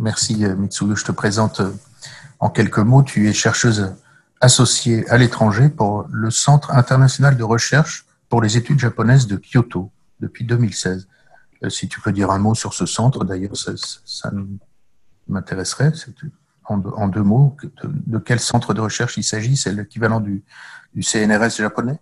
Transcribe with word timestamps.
Merci 0.00 0.46
Mitsuyo. 0.56 0.96
Je 0.96 1.04
te 1.04 1.12
présente 1.12 1.60
en 2.38 2.48
quelques 2.48 2.78
mots. 2.78 3.02
Tu 3.02 3.28
es 3.28 3.34
chercheuse 3.34 3.94
associée 4.40 5.06
à 5.10 5.18
l'étranger 5.18 5.68
pour 5.68 6.06
le 6.10 6.30
Centre 6.30 6.70
international 6.72 7.36
de 7.36 7.42
recherche 7.42 8.06
pour 8.30 8.40
les 8.40 8.56
études 8.56 8.78
japonaises 8.78 9.26
de 9.26 9.36
Kyoto 9.36 9.90
depuis 10.20 10.46
2016. 10.46 11.06
Si 11.68 11.86
tu 11.86 12.00
peux 12.00 12.12
dire 12.12 12.30
un 12.30 12.38
mot 12.38 12.54
sur 12.54 12.72
ce 12.72 12.86
centre, 12.86 13.26
d'ailleurs, 13.26 13.54
ça, 13.54 14.30
m'intéresserait. 15.28 15.92
En, 16.64 17.08
deux 17.08 17.22
mots, 17.22 17.56
de, 17.84 18.18
quel 18.18 18.40
centre 18.40 18.72
de 18.72 18.80
recherche 18.80 19.18
il 19.18 19.24
s'agit? 19.24 19.56
C'est 19.56 19.74
l'équivalent 19.74 20.20
du, 20.20 20.42
CNRS 20.98 21.56
japonais? 21.58 21.98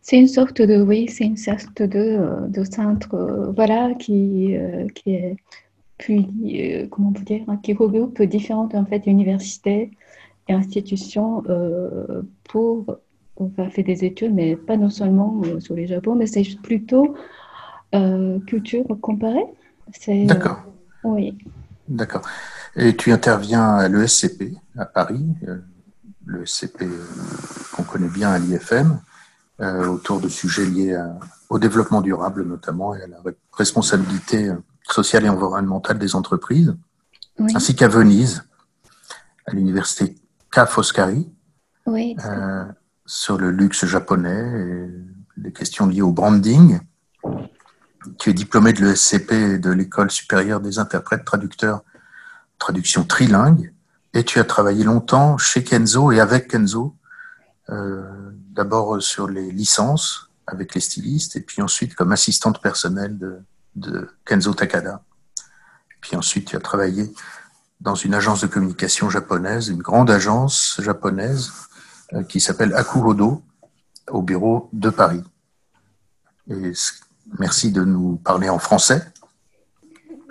C'est 0.00 0.16
une 0.16 0.28
sorte 0.28 0.62
de, 0.62 0.80
oui, 0.80 1.08
c'est 1.08 1.24
une 1.24 1.36
sorte 1.36 1.82
de, 1.82 2.48
de 2.48 2.64
centre, 2.64 3.14
euh, 3.14 3.50
voilà, 3.52 3.94
qui, 3.94 4.56
euh, 4.56 4.86
qui 4.94 5.14
est, 5.14 5.36
puis, 5.98 6.28
euh, 6.74 6.86
comment 6.90 7.12
vous 7.14 7.24
dire, 7.24 7.44
qui 7.62 7.72
regroupe 7.72 8.20
différentes 8.22 8.74
en 8.74 8.84
fait 8.84 9.06
universités 9.06 9.90
et 10.48 10.52
institutions 10.52 11.42
euh, 11.48 12.22
pour 12.44 12.98
faire 13.56 13.84
des 13.84 14.04
études, 14.04 14.34
mais 14.34 14.56
pas 14.56 14.76
non 14.76 14.90
seulement 14.90 15.42
sur 15.58 15.74
le 15.74 15.86
Japon, 15.86 16.14
mais 16.14 16.26
c'est 16.26 16.44
plutôt 16.62 17.14
culture 18.46 18.84
comparée. 19.00 19.46
D'accord. 20.26 20.62
oui. 21.04 21.38
D'accord. 21.88 22.22
Et 22.74 22.96
tu 22.96 23.12
interviens 23.12 23.74
à 23.74 23.88
l'ESCP 23.88 24.56
à 24.76 24.84
Paris, 24.84 25.24
l'ESCP 26.26 26.84
qu'on 27.76 27.84
connaît 27.84 28.08
bien 28.08 28.30
à 28.30 28.38
l'IFM. 28.38 28.98
Euh, 29.60 29.86
autour 29.86 30.20
de 30.20 30.28
sujets 30.28 30.66
liés 30.66 30.96
à, 30.96 31.16
au 31.48 31.60
développement 31.60 32.00
durable 32.00 32.44
notamment 32.44 32.92
et 32.96 33.02
à 33.02 33.06
la 33.06 33.18
responsabilité 33.52 34.50
sociale 34.90 35.24
et 35.24 35.28
environnementale 35.28 35.98
des 35.98 36.14
entreprises, 36.14 36.76
oui. 37.38 37.52
ainsi 37.54 37.74
qu'à 37.74 37.88
Venise, 37.88 38.44
à 39.46 39.52
l'université 39.52 40.16
Ca' 40.52 40.66
Foscari, 40.66 41.30
oui, 41.86 42.16
euh, 42.24 42.64
sur 43.06 43.38
le 43.38 43.50
luxe 43.50 43.84
japonais 43.84 44.60
et 44.60 45.40
les 45.40 45.52
questions 45.52 45.86
liées 45.86 46.02
au 46.02 46.12
branding. 46.12 46.80
Tu 48.18 48.30
es 48.30 48.32
diplômé 48.32 48.72
de 48.72 48.84
l'ESCP 48.84 49.60
de 49.60 49.70
l'École 49.70 50.10
supérieure 50.10 50.60
des 50.60 50.78
interprètes 50.78 51.24
traducteurs, 51.24 51.82
traduction 52.58 53.04
trilingue, 53.04 53.72
et 54.12 54.24
tu 54.24 54.38
as 54.38 54.44
travaillé 54.44 54.84
longtemps 54.84 55.36
chez 55.38 55.64
Kenzo 55.64 56.12
et 56.12 56.20
avec 56.20 56.48
Kenzo 56.48 56.96
euh, 57.70 58.30
d'abord 58.50 59.02
sur 59.02 59.28
les 59.28 59.50
licences 59.50 60.30
avec 60.46 60.74
les 60.74 60.80
stylistes, 60.80 61.36
et 61.36 61.40
puis 61.40 61.62
ensuite 61.62 61.94
comme 61.94 62.12
assistante 62.12 62.60
personnelle 62.60 63.18
de, 63.18 63.40
de 63.76 64.10
Kenzo 64.24 64.54
Takada. 64.54 65.02
Puis 66.00 66.16
ensuite, 66.16 66.48
tu 66.48 66.56
as 66.56 66.60
travaillé 66.60 67.12
dans 67.80 67.94
une 67.94 68.14
agence 68.14 68.40
de 68.40 68.46
communication 68.46 69.10
japonaise, 69.10 69.68
une 69.68 69.82
grande 69.82 70.10
agence 70.10 70.80
japonaise 70.82 71.52
euh, 72.12 72.22
qui 72.22 72.40
s'appelle 72.40 72.74
Akurodo, 72.74 73.42
au 74.10 74.22
bureau 74.22 74.68
de 74.72 74.90
Paris. 74.90 75.22
Et 76.50 76.72
merci 77.38 77.72
de 77.72 77.84
nous 77.84 78.16
parler 78.16 78.48
en 78.48 78.58
français. 78.58 79.02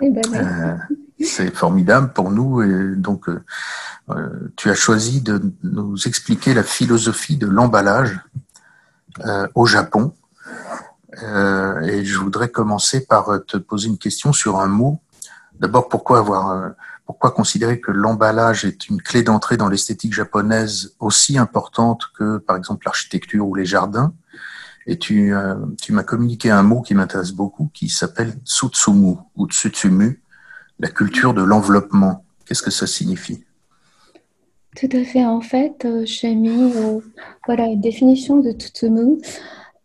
Eh 0.00 0.10
ben, 0.10 0.22
euh, 0.34 0.76
c'est 1.20 1.54
formidable 1.54 2.12
pour 2.12 2.30
nous. 2.30 2.62
Et 2.62 2.96
donc, 2.96 3.28
euh, 3.28 4.52
tu 4.56 4.70
as 4.70 4.74
choisi 4.74 5.20
de 5.20 5.40
nous 5.62 5.96
expliquer 6.06 6.54
la 6.54 6.62
philosophie 6.62 7.36
de 7.36 7.46
l'emballage 7.46 8.20
euh, 9.24 9.46
au 9.54 9.66
Japon. 9.66 10.14
Euh, 11.22 11.80
et 11.80 12.04
je 12.04 12.18
voudrais 12.18 12.48
commencer 12.48 13.06
par 13.06 13.44
te 13.46 13.56
poser 13.56 13.88
une 13.88 13.98
question 13.98 14.32
sur 14.32 14.58
un 14.60 14.66
mot. 14.66 15.00
D'abord, 15.60 15.88
pourquoi 15.88 16.18
avoir, 16.18 16.50
euh, 16.50 16.68
pourquoi 17.06 17.30
considérer 17.30 17.80
que 17.80 17.90
l'emballage 17.90 18.64
est 18.64 18.88
une 18.88 19.00
clé 19.00 19.22
d'entrée 19.22 19.56
dans 19.56 19.68
l'esthétique 19.68 20.12
japonaise 20.12 20.94
aussi 20.98 21.38
importante 21.38 22.02
que, 22.18 22.38
par 22.38 22.56
exemple, 22.56 22.86
l'architecture 22.86 23.46
ou 23.46 23.54
les 23.54 23.64
jardins? 23.64 24.12
Et 24.86 24.98
tu, 24.98 25.34
euh, 25.34 25.54
tu 25.80 25.92
m'as 25.92 26.02
communiqué 26.02 26.50
un 26.50 26.62
mot 26.62 26.82
qui 26.82 26.94
m'intéresse 26.94 27.32
beaucoup, 27.32 27.70
qui 27.72 27.88
s'appelle 27.88 28.34
tsutsumu 28.44 29.16
ou 29.36 29.46
tsutsumu, 29.46 30.22
la 30.78 30.88
culture 30.88 31.32
de 31.32 31.42
l'enveloppement. 31.42 32.24
Qu'est-ce 32.44 32.62
que 32.62 32.70
ça 32.70 32.86
signifie? 32.86 33.44
Tout 34.76 34.88
à 34.92 35.04
fait. 35.04 35.24
En 35.24 35.40
fait, 35.40 35.86
j'ai 36.04 36.34
mis 36.34 36.72
euh, 36.76 36.98
voilà, 37.46 37.66
une 37.66 37.80
définition 37.80 38.40
de 38.40 38.50
Tutsumu. 38.50 39.18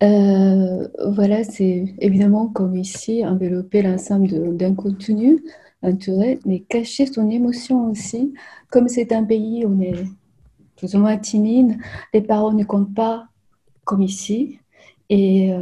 Euh, 0.02 0.88
voilà, 1.12 1.44
c'est 1.44 1.94
évidemment 2.00 2.48
comme 2.48 2.76
ici, 2.78 3.26
envelopper 3.26 3.82
l'ensemble 3.82 4.56
d'un 4.56 4.74
contenu, 4.74 5.44
entouré, 5.82 6.40
mais 6.46 6.62
cacher 6.62 7.06
son 7.06 7.30
émotion 7.30 7.90
aussi. 7.92 8.34
Comme 8.70 8.88
c'est 8.88 9.12
un 9.12 9.24
pays 9.26 9.66
où 9.66 9.76
on 9.76 9.82
est 9.82 10.06
plus 10.78 10.96
ou 10.96 11.00
moins 11.00 11.18
timide, 11.18 11.78
les 12.14 12.22
paroles 12.22 12.56
ne 12.56 12.64
comptent 12.64 12.94
pas 12.96 13.28
comme 13.84 14.02
ici. 14.02 14.60
Et 15.10 15.52
euh, 15.52 15.60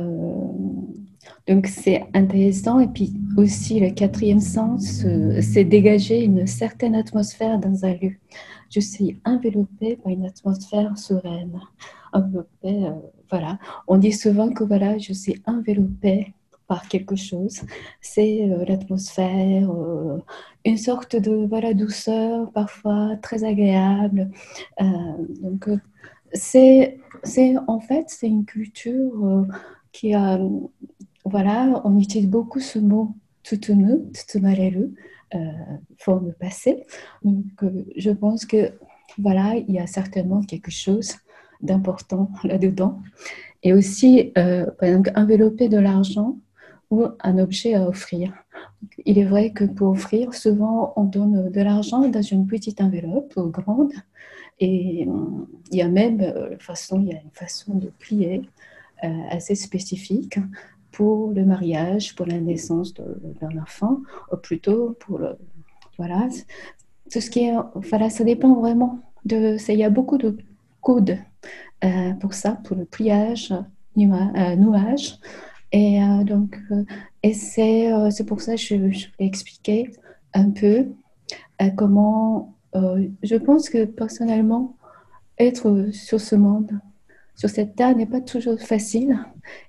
donc, 1.47 1.67
c'est 1.67 2.05
intéressant. 2.13 2.79
Et 2.79 2.87
puis 2.87 3.13
aussi, 3.37 3.79
le 3.79 3.91
quatrième 3.91 4.41
sens, 4.41 5.03
euh, 5.05 5.39
c'est 5.41 5.63
dégager 5.63 6.23
une 6.23 6.45
certaine 6.45 6.93
atmosphère 6.95 7.57
dans 7.59 7.85
un 7.85 7.93
lieu. 7.93 8.15
Je 8.69 8.81
suis 8.81 9.19
enveloppée 9.25 9.95
par 9.95 10.11
une 10.11 10.25
atmosphère 10.25 10.97
sereine. 10.97 11.59
Enveloppée, 12.13 12.85
voilà. 13.29 13.59
On 13.87 13.97
dit 13.97 14.11
souvent 14.13 14.49
que 14.49 14.63
voilà, 14.63 14.97
je 14.97 15.13
suis 15.13 15.41
enveloppée 15.45 16.33
par 16.67 16.87
quelque 16.87 17.15
chose. 17.15 17.61
C'est 18.01 18.49
euh, 18.49 18.65
l'atmosphère, 18.65 19.71
euh, 19.71 20.19
une 20.65 20.77
sorte 20.77 21.15
de 21.15 21.45
voilà, 21.47 21.73
douceur, 21.73 22.51
parfois 22.51 23.15
très 23.21 23.43
agréable. 23.43 24.29
donc, 24.79 25.69
c'est, 26.33 26.99
en 27.67 27.79
fait, 27.79 28.05
c'est 28.09 28.27
une 28.27 28.45
culture 28.45 29.45
qui 29.93 30.13
a 30.13 30.39
voilà, 31.29 31.81
on 31.83 31.99
utilise 31.99 32.29
beaucoup 32.29 32.59
ce 32.59 32.79
mot 32.79 33.15
tutunu, 33.43 34.11
tutumareru, 34.13 34.93
euh, 35.35 35.39
forme 35.97 36.33
passée. 36.33 36.85
Donc, 37.23 37.45
euh, 37.63 37.85
je 37.97 38.11
pense 38.11 38.45
que 38.45 38.71
voilà, 39.17 39.55
il 39.55 39.73
y 39.73 39.79
a 39.79 39.87
certainement 39.87 40.41
quelque 40.41 40.71
chose 40.71 41.15
d'important 41.61 42.31
là-dedans. 42.43 42.99
Et 43.63 43.73
aussi, 43.73 44.31
euh, 44.37 44.65
envelopper 45.15 45.69
de 45.69 45.77
l'argent 45.77 46.37
ou 46.89 47.05
un 47.21 47.37
objet 47.37 47.73
à 47.73 47.87
offrir. 47.87 48.33
Il 49.05 49.17
est 49.17 49.25
vrai 49.25 49.51
que 49.51 49.65
pour 49.65 49.89
offrir, 49.89 50.33
souvent, 50.33 50.93
on 50.95 51.03
donne 51.03 51.51
de 51.51 51.61
l'argent 51.61 52.07
dans 52.07 52.21
une 52.21 52.47
petite 52.47 52.79
enveloppe 52.79 53.37
grande. 53.51 53.91
Et 54.59 55.07
il 55.71 55.77
y 55.77 55.81
a 55.81 55.87
même 55.87 56.57
façon, 56.59 57.01
il 57.01 57.09
y 57.09 57.13
a 57.13 57.21
une 57.21 57.31
façon 57.33 57.75
de 57.75 57.91
plier 57.99 58.41
assez 59.29 59.53
spécifique 59.55 60.39
pour 60.97 61.31
le 61.31 61.45
mariage, 61.45 62.15
pour 62.15 62.25
la 62.25 62.39
naissance 62.39 62.91
d'un 62.93 63.61
enfant, 63.61 64.01
ou 64.31 64.37
plutôt 64.37 64.95
pour 64.99 65.19
le. 65.19 65.37
Voilà. 65.99 66.27
Tout 67.11 67.21
ce 67.21 67.29
qui 67.29 67.41
est. 67.41 67.55
Voilà, 67.75 68.09
ça 68.09 68.23
dépend 68.23 68.55
vraiment 68.55 68.99
de. 69.25 69.57
Il 69.71 69.77
y 69.77 69.83
a 69.83 69.91
beaucoup 69.91 70.17
de 70.17 70.35
codes 70.87 71.17
euh, 71.83 72.13
pour 72.21 72.33
ça, 72.33 72.51
pour 72.63 72.77
le 72.77 72.85
pliage, 72.85 73.53
euh, 73.97 74.55
nouage. 74.55 75.19
Et 75.73 76.01
euh, 76.01 76.23
donc, 76.23 76.57
euh, 76.71 76.83
et 77.23 77.33
c'est 77.33 77.91
c'est 78.11 78.25
pour 78.25 78.39
ça 78.39 78.53
que 78.53 78.61
je, 78.61 78.91
je 78.91 79.07
vais 79.19 79.25
expliquer 79.25 79.91
un 80.33 80.49
peu 80.51 80.87
comment. 81.75 82.55
je 82.73 83.35
pense 83.35 83.69
que 83.69 83.85
personnellement, 83.85 84.77
être 85.37 85.89
sur 85.91 86.21
ce 86.21 86.35
monde, 86.35 86.71
sur 87.35 87.49
cette 87.49 87.75
terre 87.75 87.95
n'est 87.97 88.11
pas 88.15 88.21
toujours 88.21 88.59
facile. 88.61 89.19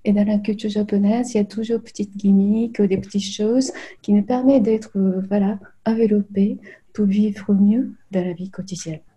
Et 0.05 0.13
dans 0.13 0.27
la 0.27 0.39
culture 0.39 0.71
japonaise, 0.71 1.35
il 1.35 1.39
y 1.39 1.41
a 1.41 1.45
toujours 1.45 1.81
petites 1.83 2.17
gimmicks, 2.17 2.81
des 2.81 2.99
petites 2.99 3.33
choses 3.41 3.73
qui 4.03 4.13
nous 4.13 4.23
permettent 4.23 4.65
d'être 4.65 4.93
voilà, 5.29 5.59
enveloppés 5.85 6.59
pour 6.93 7.07
vivre 7.07 7.55
mieux 7.55 7.95
dans 8.13 8.25
la 8.25 8.35
vie 8.35 8.51
quotidienne. 8.51 9.08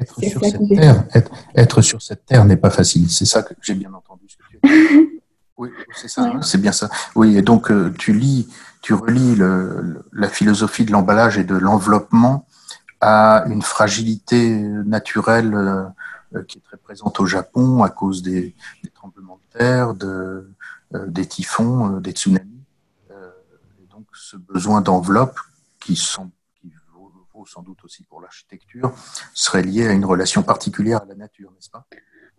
Être 0.00 0.20
sur, 0.20 0.44
cette 0.44 0.68
terre, 0.68 1.04
être, 1.14 1.30
être 1.54 1.82
sur, 1.82 2.02
cette 2.02 2.26
terre, 2.26 2.44
n'est 2.44 2.56
pas 2.56 2.70
facile. 2.70 3.10
C'est 3.10 3.24
ça 3.24 3.42
que 3.42 3.54
j'ai 3.60 3.74
bien 3.74 3.92
entendu. 3.92 4.26
oui, 5.56 5.70
c'est 5.94 6.08
ça, 6.08 6.22
ouais. 6.22 6.30
hein, 6.34 6.42
c'est 6.42 6.60
bien 6.60 6.72
ça. 6.72 6.88
Oui, 7.14 7.36
et 7.36 7.42
donc 7.42 7.70
euh, 7.70 7.92
tu 7.98 8.12
lis, 8.12 8.48
tu 8.82 8.94
relis 8.94 9.34
le, 9.34 9.80
le, 9.80 10.04
la 10.12 10.28
philosophie 10.28 10.84
de 10.84 10.92
l'emballage 10.92 11.38
et 11.38 11.44
de 11.44 11.56
l'enveloppement 11.56 12.46
à 13.00 13.44
une 13.48 13.62
fragilité 13.62 14.48
naturelle. 14.50 15.54
Euh, 15.54 15.84
qui 16.46 16.58
est 16.58 16.60
très 16.60 16.76
présente 16.76 17.20
au 17.20 17.26
Japon 17.26 17.82
à 17.82 17.88
cause 17.88 18.22
des, 18.22 18.54
des 18.84 18.90
tremblements 18.90 19.36
de 19.36 19.58
terre, 19.58 19.94
de, 19.94 20.50
euh, 20.94 21.06
des 21.06 21.26
typhons, 21.26 21.96
euh, 21.96 22.00
des 22.00 22.12
tsunamis. 22.12 22.64
Euh, 23.10 23.30
et 23.82 23.86
donc 23.90 24.06
ce 24.12 24.36
besoin 24.36 24.80
d'enveloppe 24.80 25.38
qui, 25.80 25.96
sont, 25.96 26.30
vaut, 27.38 27.46
sans 27.46 27.62
doute 27.62 27.82
aussi 27.84 28.02
pour 28.04 28.20
l'architecture 28.20 28.92
serait 29.34 29.62
lié 29.62 29.86
à 29.86 29.92
une 29.92 30.04
relation 30.04 30.42
particulière 30.42 31.02
à 31.02 31.06
la 31.06 31.14
nature, 31.14 31.50
n'est-ce 31.52 31.70
pas? 31.70 31.86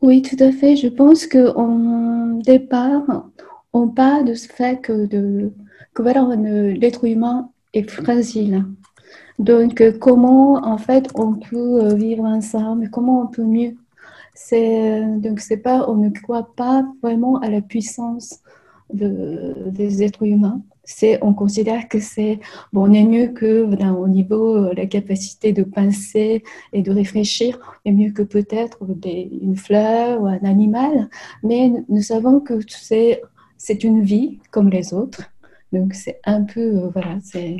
Oui, 0.02 0.22
tout 0.22 0.42
à 0.44 0.52
fait. 0.52 0.76
Je 0.76 0.88
pense 0.88 1.28
qu'en 1.28 2.40
départ, 2.54 3.04
on 3.74 3.88
part 3.90 4.24
de 4.24 4.34
ce 4.34 4.48
fait 4.48 4.80
que, 4.82 5.06
que 5.94 6.02
voilà, 6.02 6.36
l'être 6.36 7.06
humain 7.06 7.50
est 7.74 7.90
fragile. 7.90 8.66
Donc, 9.38 9.80
euh, 9.82 9.92
comment 9.98 10.56
en 10.74 10.78
fait 10.78 11.06
on 11.16 11.34
peut 11.34 11.84
euh, 11.84 11.94
vivre 11.96 12.26
ensemble, 12.26 12.90
comment 12.90 13.22
on 13.22 13.28
peut 13.28 13.44
mieux? 13.44 13.76
Donc 15.26 15.42
c'est 15.42 15.58
pas, 15.58 15.90
on 15.90 15.96
ne 15.96 16.10
croit 16.10 16.56
pas 16.56 16.86
vraiment 17.04 17.40
à 17.40 17.50
la 17.50 17.62
puissance 17.62 18.40
des 18.94 20.02
êtres 20.02 20.24
humains. 20.24 20.62
On 21.22 21.34
considère 21.34 21.88
que 21.88 22.00
c'est 22.00 22.40
bon, 22.74 22.90
on 22.90 22.94
est 22.94 23.04
mieux 23.04 23.28
que 23.28 23.64
au 23.64 24.08
niveau 24.08 24.56
euh, 24.56 24.74
la 24.76 24.86
capacité 24.86 25.54
de 25.54 25.64
penser 25.64 26.44
et 26.74 26.82
de 26.82 26.92
réfléchir, 26.92 27.60
est 27.86 27.92
mieux 27.92 28.12
que 28.12 28.24
peut-être 28.24 28.80
une 29.06 29.56
fleur 29.56 30.22
ou 30.22 30.28
un 30.28 30.44
animal. 30.44 31.10
Mais 31.44 31.72
nous 31.90 32.02
savons 32.02 32.40
que 32.40 32.60
c'est 32.68 33.22
c'est 33.58 33.84
une 33.84 34.02
vie 34.04 34.40
comme 34.52 34.70
les 34.70 34.94
autres. 34.94 35.24
Donc 35.74 35.94
c'est 35.94 36.20
un 36.26 36.44
peu 36.44 36.90
voilà, 36.94 37.18
c'est 37.24 37.58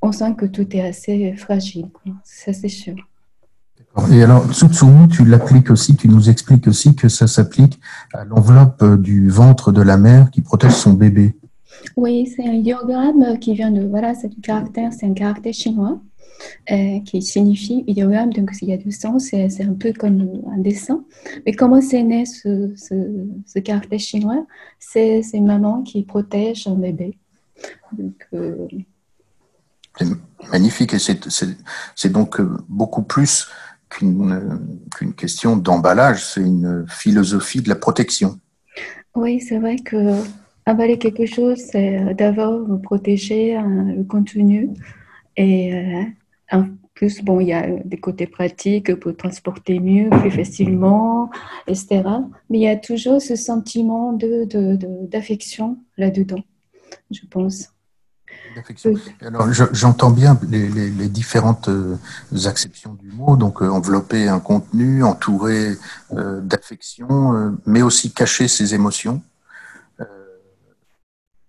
on 0.00 0.12
sent 0.12 0.34
que 0.36 0.46
tout 0.46 0.76
est 0.76 0.86
assez 0.86 1.34
fragile, 1.36 1.88
ça 2.24 2.52
c'est 2.52 2.68
sûr. 2.68 2.96
Et 4.12 4.22
alors, 4.22 4.52
Tsutsumu, 4.52 5.08
tu 5.08 5.24
l'appliques 5.24 5.70
aussi, 5.70 5.96
tu 5.96 6.08
nous 6.08 6.30
expliques 6.30 6.68
aussi 6.68 6.94
que 6.94 7.08
ça 7.08 7.26
s'applique 7.26 7.80
à 8.14 8.24
l'enveloppe 8.24 8.84
du 9.00 9.28
ventre 9.28 9.72
de 9.72 9.82
la 9.82 9.96
mère 9.96 10.30
qui 10.30 10.40
protège 10.40 10.72
son 10.72 10.92
bébé. 10.92 11.34
Oui, 11.96 12.26
c'est 12.26 12.46
un 12.46 12.52
idéogramme 12.52 13.38
qui 13.38 13.54
vient 13.54 13.70
de, 13.70 13.86
voilà, 13.86 14.14
c'est 14.14 14.28
un 14.28 14.40
caractère, 14.42 14.92
c'est 14.92 15.06
un 15.06 15.14
caractère 15.14 15.52
chinois 15.52 16.00
euh, 16.70 17.00
qui 17.00 17.22
signifie 17.22 17.84
idéogramme, 17.86 18.32
donc 18.32 18.50
il 18.62 18.68
y 18.68 18.72
a 18.72 18.76
du 18.76 18.92
sens, 18.92 19.28
c'est 19.30 19.62
un 19.62 19.74
peu 19.74 19.92
comme 19.92 20.42
un 20.52 20.58
dessin. 20.58 21.04
Mais 21.44 21.52
comment 21.52 21.80
c'est 21.80 22.02
né 22.02 22.26
ce, 22.26 22.74
ce, 22.76 23.58
caractère 23.58 23.98
chinois? 23.98 24.46
C'est 24.78 25.22
une 25.34 25.46
maman 25.46 25.82
qui 25.82 26.02
protège 26.04 26.66
un 26.66 26.74
bébé. 26.74 27.18
Donc, 27.92 28.26
euh, 28.34 28.68
c'est 29.98 30.06
magnifique 30.52 30.94
et 30.94 30.98
c'est 30.98 32.12
donc 32.12 32.40
euh, 32.40 32.56
beaucoup 32.68 33.02
plus 33.02 33.48
qu'une 33.88 35.14
question 35.16 35.56
d'emballage, 35.56 36.24
c'est 36.24 36.42
une 36.42 36.84
philosophie 36.88 37.62
de 37.62 37.68
la 37.68 37.74
protection. 37.74 38.38
Oui, 39.14 39.40
c'est 39.40 39.58
vrai 39.58 39.76
que 39.76 40.14
emballer 40.68 40.98
quelque 40.98 41.26
chose, 41.26 41.58
c'est 41.58 42.14
d'abord 42.14 42.66
protéger 42.82 43.56
euh, 43.56 43.60
le 43.96 44.04
contenu 44.04 44.70
et 45.36 45.74
euh, 45.74 46.02
en 46.50 46.64
plus, 46.94 47.22
bon, 47.22 47.38
il 47.38 47.48
y 47.48 47.52
a 47.52 47.64
des 47.84 47.98
côtés 47.98 48.26
pratiques 48.26 48.94
pour 48.96 49.16
transporter 49.16 49.78
mieux, 49.78 50.10
plus 50.10 50.32
facilement, 50.32 51.30
etc. 51.68 52.02
Mais 52.50 52.58
il 52.58 52.62
y 52.62 52.68
a 52.68 52.76
toujours 52.76 53.22
ce 53.22 53.36
sentiment 53.36 54.12
d'affection 54.12 55.68
de, 55.68 55.76
de, 55.76 56.02
là-dedans, 56.02 56.42
je 57.12 57.20
pense. 57.30 57.68
Alors, 59.20 59.52
j'entends 59.52 60.10
bien 60.10 60.38
les, 60.50 61.08
différentes 61.08 61.68
euh, 61.68 61.96
acceptions 62.46 62.94
du 62.94 63.10
mot, 63.12 63.36
donc 63.36 63.62
euh, 63.62 63.68
envelopper 63.68 64.28
un 64.28 64.40
contenu, 64.40 65.04
entourer 65.04 65.76
euh, 66.12 66.40
d'affection, 66.40 67.56
mais 67.66 67.82
aussi 67.82 68.12
cacher 68.12 68.48
ses 68.48 68.74
émotions, 68.74 69.22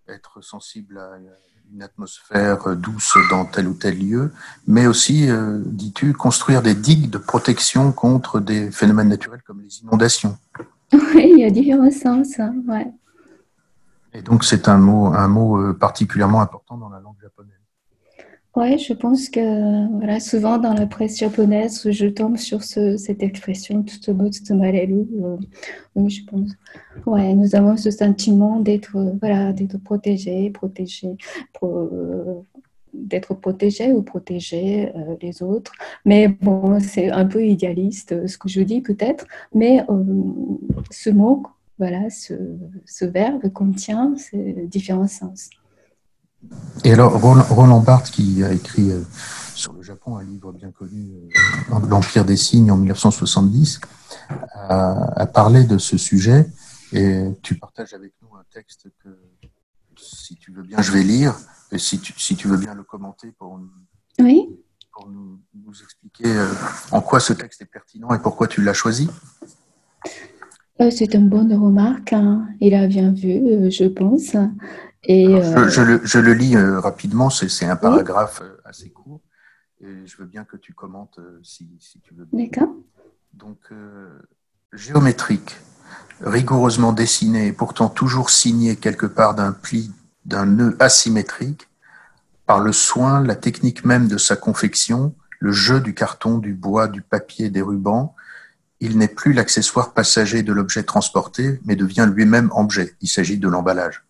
être 0.09 0.41
sensible 0.41 0.97
à 0.97 1.11
une 1.71 1.83
atmosphère 1.83 2.75
douce 2.75 3.15
dans 3.29 3.45
tel 3.45 3.67
ou 3.67 3.73
tel 3.73 3.97
lieu, 3.97 4.31
mais 4.67 4.87
aussi, 4.87 5.27
dis-tu, 5.65 6.13
construire 6.13 6.61
des 6.61 6.73
digues 6.73 7.09
de 7.09 7.19
protection 7.19 7.91
contre 7.91 8.39
des 8.39 8.71
phénomènes 8.71 9.09
naturels 9.09 9.43
comme 9.45 9.61
les 9.61 9.81
inondations. 9.81 10.37
Oui, 10.93 11.29
il 11.33 11.39
y 11.39 11.45
a 11.45 11.51
différents 11.51 11.91
sens, 11.91 12.39
hein, 12.39 12.55
ouais. 12.67 12.91
Et 14.13 14.21
donc, 14.21 14.43
c'est 14.43 14.67
un 14.67 14.77
mot, 14.77 15.13
un 15.13 15.27
mot 15.27 15.61
euh, 15.61 15.73
particulièrement 15.73 16.41
important 16.41 16.77
dans 16.77 16.89
la 16.89 16.99
langue 16.99 17.17
japonaise. 17.21 17.53
Oui, 18.55 18.79
je 18.79 18.93
pense 18.93 19.29
que 19.29 19.87
voilà, 19.97 20.19
souvent 20.19 20.57
dans 20.57 20.73
la 20.73 20.87
presse 20.87 21.19
japonaise, 21.19 21.89
je 21.91 22.07
tombe 22.07 22.35
sur 22.35 22.63
ce, 22.63 22.97
cette 22.97 23.21
expression 23.21 23.83
Tsutomo 23.83 24.27
Tsutomarelu. 24.31 25.07
Euh, 25.23 25.37
je 26.07 26.21
pense. 26.25 26.51
Ouais, 27.05 27.33
nous 27.35 27.55
avons 27.55 27.77
ce 27.77 27.91
sentiment 27.91 28.59
d'être 28.59 28.97
voilà, 29.19 29.53
d'être 29.53 29.77
protégé, 29.77 30.49
protégé, 30.49 31.15
euh, 31.63 32.41
d'être 32.93 33.35
protégé 33.35 33.93
ou 33.93 34.01
protéger 34.01 34.91
euh, 34.95 35.15
les 35.21 35.43
autres. 35.43 35.73
Mais 36.03 36.27
bon, 36.27 36.79
c'est 36.79 37.11
un 37.11 37.25
peu 37.25 37.45
idéaliste 37.45 38.25
ce 38.27 38.37
que 38.37 38.49
je 38.49 38.61
dis 38.61 38.81
peut-être, 38.81 39.27
mais 39.53 39.85
ce 40.89 41.11
mot 41.11 41.43
voilà, 41.77 42.09
ce, 42.09 43.05
verbe 43.05 43.49
contient 43.53 44.13
ces 44.17 44.67
différents 44.67 45.07
sens. 45.07 45.49
Et 46.83 46.93
alors, 46.93 47.19
Roland 47.19 47.81
Barthes, 47.81 48.11
qui 48.11 48.43
a 48.43 48.51
écrit 48.51 48.91
euh, 48.91 49.03
sur 49.53 49.73
le 49.73 49.81
Japon 49.81 50.17
un 50.17 50.23
livre 50.23 50.53
bien 50.53 50.71
connu, 50.71 51.11
euh, 51.13 51.79
L'Empire 51.89 52.25
des 52.25 52.37
signes, 52.37 52.71
en 52.71 52.77
1970, 52.77 53.81
a, 54.53 55.27
parlé 55.27 55.65
de 55.65 55.77
ce 55.77 55.97
sujet. 55.97 56.47
Et 56.93 57.25
tu 57.43 57.55
partages 57.55 57.93
avec 57.93 58.13
nous 58.21 58.35
un 58.35 58.43
texte 58.51 58.87
que, 59.03 59.09
si 59.97 60.35
tu 60.37 60.51
veux 60.51 60.63
bien, 60.63 60.81
je 60.81 60.91
vais 60.91 61.03
lire. 61.03 61.35
Et 61.71 61.77
si 61.77 61.99
tu, 61.99 62.13
si 62.17 62.35
tu 62.35 62.47
veux 62.47 62.57
bien 62.57 62.73
le 62.73 62.83
commenter 62.83 63.31
pour, 63.37 63.59
oui. 64.19 64.47
pour 64.91 65.09
nous, 65.09 65.39
expliquer 65.83 66.25
euh, 66.25 66.47
en 66.91 67.01
quoi 67.01 67.19
ce 67.19 67.33
texte 67.33 67.61
est 67.61 67.65
pertinent 67.65 68.11
et 68.13 68.19
pourquoi 68.19 68.47
tu 68.47 68.63
l'as 68.63 68.73
choisi. 68.73 69.07
C'est 70.89 71.13
une 71.13 71.27
bonne 71.27 71.53
remarque. 71.53 72.13
Hein. 72.13 72.47
Il 72.61 72.73
a 72.73 72.87
bien 72.87 73.11
vu, 73.11 73.69
je 73.69 73.85
pense. 73.85 74.35
Et, 75.03 75.27
euh, 75.27 75.69
je, 75.69 76.19
le, 76.19 76.33
lis 76.33 76.57
rapidement. 76.57 77.29
C'est 77.29 77.65
un 77.65 77.75
paragraphe 77.75 78.41
assez 78.65 78.89
court. 78.89 79.21
Et 79.81 80.05
je 80.05 80.17
veux 80.17 80.25
bien 80.25 80.43
que 80.43 80.57
tu 80.57 80.73
commentes 80.73 81.19
si, 81.41 81.69
tu 82.03 82.13
veux. 82.13 82.27
D'accord. 82.33 82.69
Donc, 83.33 83.71
géométrique, 84.73 85.57
rigoureusement 86.21 86.91
dessiné 86.91 87.47
et 87.47 87.53
pourtant 87.53 87.89
toujours 87.89 88.29
signé 88.29 88.75
quelque 88.75 89.05
part 89.05 89.35
d'un 89.35 89.53
pli, 89.53 89.91
d'un 90.25 90.45
nœud 90.45 90.75
asymétrique, 90.79 91.67
par 92.45 92.59
le 92.59 92.73
soin, 92.73 93.23
la 93.23 93.35
technique 93.35 93.85
même 93.85 94.07
de 94.07 94.17
sa 94.17 94.35
confection, 94.35 95.13
le 95.39 95.51
jeu 95.51 95.79
du 95.79 95.93
carton, 95.93 96.39
du 96.39 96.53
bois, 96.53 96.87
du 96.87 97.01
papier, 97.01 97.49
des 97.49 97.61
rubans, 97.61 98.15
il 98.79 98.97
n'est 98.97 99.07
plus 99.07 99.33
l'accessoire 99.33 99.93
passager 99.93 100.41
de 100.41 100.53
l'objet 100.53 100.83
transporté, 100.83 101.59
mais 101.65 101.75
devient 101.75 102.09
lui-même 102.11 102.49
objet. 102.53 102.95
Il 103.01 103.07
s'agit 103.07 103.37
de 103.37 103.47
l'emballage. 103.47 104.03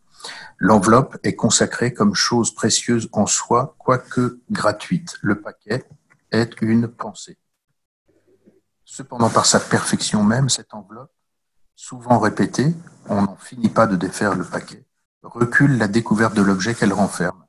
L'enveloppe 0.58 1.18
est 1.24 1.36
consacrée 1.36 1.94
comme 1.94 2.16
chose 2.16 2.54
précieuse 2.54 3.10
en 3.14 3.26
soi, 3.26 3.76
quoique 3.78 4.40
gratuite. 4.52 5.18
Le 5.22 5.42
paquet 5.42 5.86
est 6.32 6.62
une 6.62 6.88
pensée. 6.88 7.38
Cependant, 8.86 9.30
par 9.30 9.46
sa 9.46 9.60
perfection 9.60 10.24
même, 10.24 10.50
cette 10.50 10.74
enveloppe, 10.74 11.14
souvent 11.76 12.20
répétée, 12.20 12.74
on 13.08 13.22
n'en 13.22 13.36
finit 13.36 13.70
pas 13.70 13.88
de 13.88 13.96
défaire 13.96 14.36
le 14.36 14.44
paquet, 14.44 14.86
recule 15.22 15.78
la 15.78 15.88
découverte 15.88 16.36
de 16.36 16.42
l'objet 16.42 16.74
qu'elle 16.74 16.94
renferme, 16.94 17.46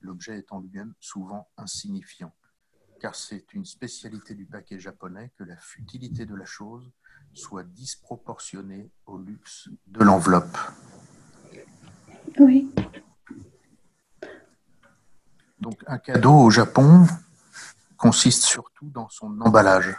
l'objet 0.00 0.38
étant 0.38 0.60
lui-même 0.60 0.94
souvent 1.00 1.48
insignifiant 1.56 2.32
car 3.04 3.14
c'est 3.14 3.52
une 3.52 3.66
spécialité 3.66 4.34
du 4.34 4.46
paquet 4.46 4.78
japonais 4.78 5.30
que 5.36 5.44
la 5.44 5.58
futilité 5.58 6.24
de 6.24 6.34
la 6.34 6.46
chose 6.46 6.90
soit 7.34 7.62
disproportionnée 7.62 8.90
au 9.04 9.18
luxe 9.18 9.68
de 9.86 10.02
l'enveloppe. 10.02 10.56
Oui. 12.38 12.68
Donc 15.60 15.76
un 15.86 15.98
cadeau 15.98 16.34
au 16.34 16.50
Japon 16.50 17.06
consiste 17.96 18.42
surtout 18.42 18.86
dans 18.92 19.08
son 19.08 19.40
emballage. 19.40 19.96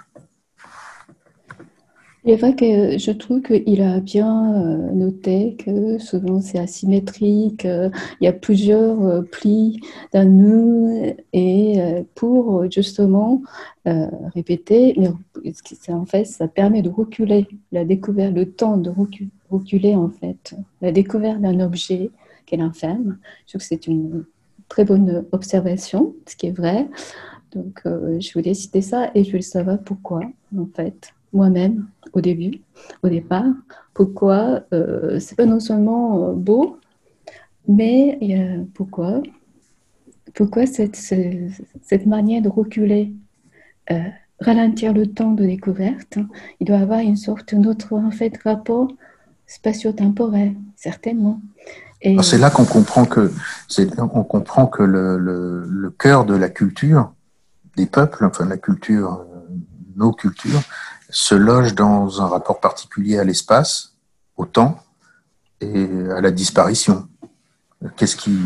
Il 2.28 2.32
est 2.32 2.38
vrai 2.38 2.56
que 2.56 2.98
je 2.98 3.12
trouve 3.12 3.44
qu'il 3.44 3.84
a 3.84 4.00
bien 4.00 4.56
euh, 4.56 4.92
noté 4.94 5.56
que 5.64 6.00
souvent 6.00 6.42
c'est 6.42 6.58
asymétrique, 6.58 7.66
il 7.66 7.92
y 8.22 8.28
a 8.28 8.34
plusieurs 8.34 9.00
euh, 9.04 9.22
plis 9.22 9.80
d'un 10.12 10.26
nœud 10.26 11.16
et 11.34 11.80
euh, 11.80 12.02
pour 12.16 12.70
justement 12.72 13.44
répéter, 14.34 14.96
mais 14.98 15.10
en 15.94 16.06
fait 16.06 16.26
ça 16.26 16.48
permet 16.48 16.82
de 16.82 16.90
reculer 16.90 17.48
la 17.72 17.86
découverte, 17.86 18.34
le 18.34 18.52
temps 18.52 18.78
de 18.78 18.92
reculer 19.52 19.94
en 19.94 20.10
fait 20.10 20.56
la 20.82 20.92
découverte 20.92 21.40
d'un 21.42 21.60
objet 21.60 22.10
qu'elle 22.46 22.62
enferme. 22.62 23.18
Je 23.46 23.52
trouve 23.52 23.62
que 23.62 23.68
c'est 23.68 23.88
une 23.88 24.26
très 24.70 24.86
bonne 24.86 25.26
observation, 25.32 26.16
ce 26.28 26.36
qui 26.36 26.48
est 26.48 26.52
vrai. 26.52 26.88
Donc 27.54 27.82
je 27.86 28.34
voulais 28.34 28.54
citer 28.54 28.82
ça 28.82 29.12
et 29.16 29.24
je 29.24 29.30
voulais 29.30 29.42
savoir 29.42 29.80
pourquoi 29.80 30.22
en 30.58 30.66
fait 30.76 31.14
moi-même 31.36 31.88
au 32.14 32.22
début, 32.22 32.62
au 33.04 33.10
départ. 33.10 33.54
Pourquoi 33.94 34.64
euh, 34.74 35.20
C'est 35.20 35.36
pas 35.36 35.46
non 35.46 35.60
seulement 35.60 36.30
euh, 36.30 36.34
beau, 36.34 36.80
mais 37.68 38.20
pourquoi 38.74 39.22
Pourquoi 40.34 40.66
cette, 40.66 40.96
cette, 40.96 42.06
manière 42.06 42.42
de 42.42 42.50
reculer, 42.50 43.12
euh, 43.92 44.00
ralentir 44.40 44.94
le 44.94 45.08
temps 45.08 45.32
de 45.32 45.46
découverte 45.46 46.18
Il 46.60 46.68
doit 46.68 46.80
avoir 46.80 47.00
une 47.00 47.18
sorte 47.18 47.54
d'autre 47.54 47.94
en 47.94 48.12
fait 48.12 48.38
rapport 48.44 48.92
spatio-temporel, 49.48 50.56
certainement. 50.76 51.40
C'est 52.22 52.38
là 52.38 52.50
qu'on 52.50 52.66
comprend 52.66 53.06
que, 53.06 53.32
on 53.98 54.24
comprend 54.24 54.68
que 54.68 54.84
le, 54.84 55.90
cœur 55.98 56.26
de 56.26 56.36
la 56.36 56.50
culture 56.50 57.14
des 57.76 57.86
peuples, 57.86 58.26
enfin 58.26 58.46
la 58.46 58.58
culture, 58.58 59.26
nos 59.96 60.12
cultures, 60.12 60.62
se 61.10 61.36
loge 61.36 61.76
dans 61.76 62.22
un 62.22 62.28
rapport 62.28 62.60
particulier 62.60 63.18
à 63.18 63.24
l'espace, 63.24 63.96
au 64.38 64.46
temps 64.46 64.84
et 65.62 65.90
à 66.12 66.22
la 66.22 66.32
disparition. 66.32 67.08
Qu'est-ce 67.96 68.16
qui, 68.16 68.38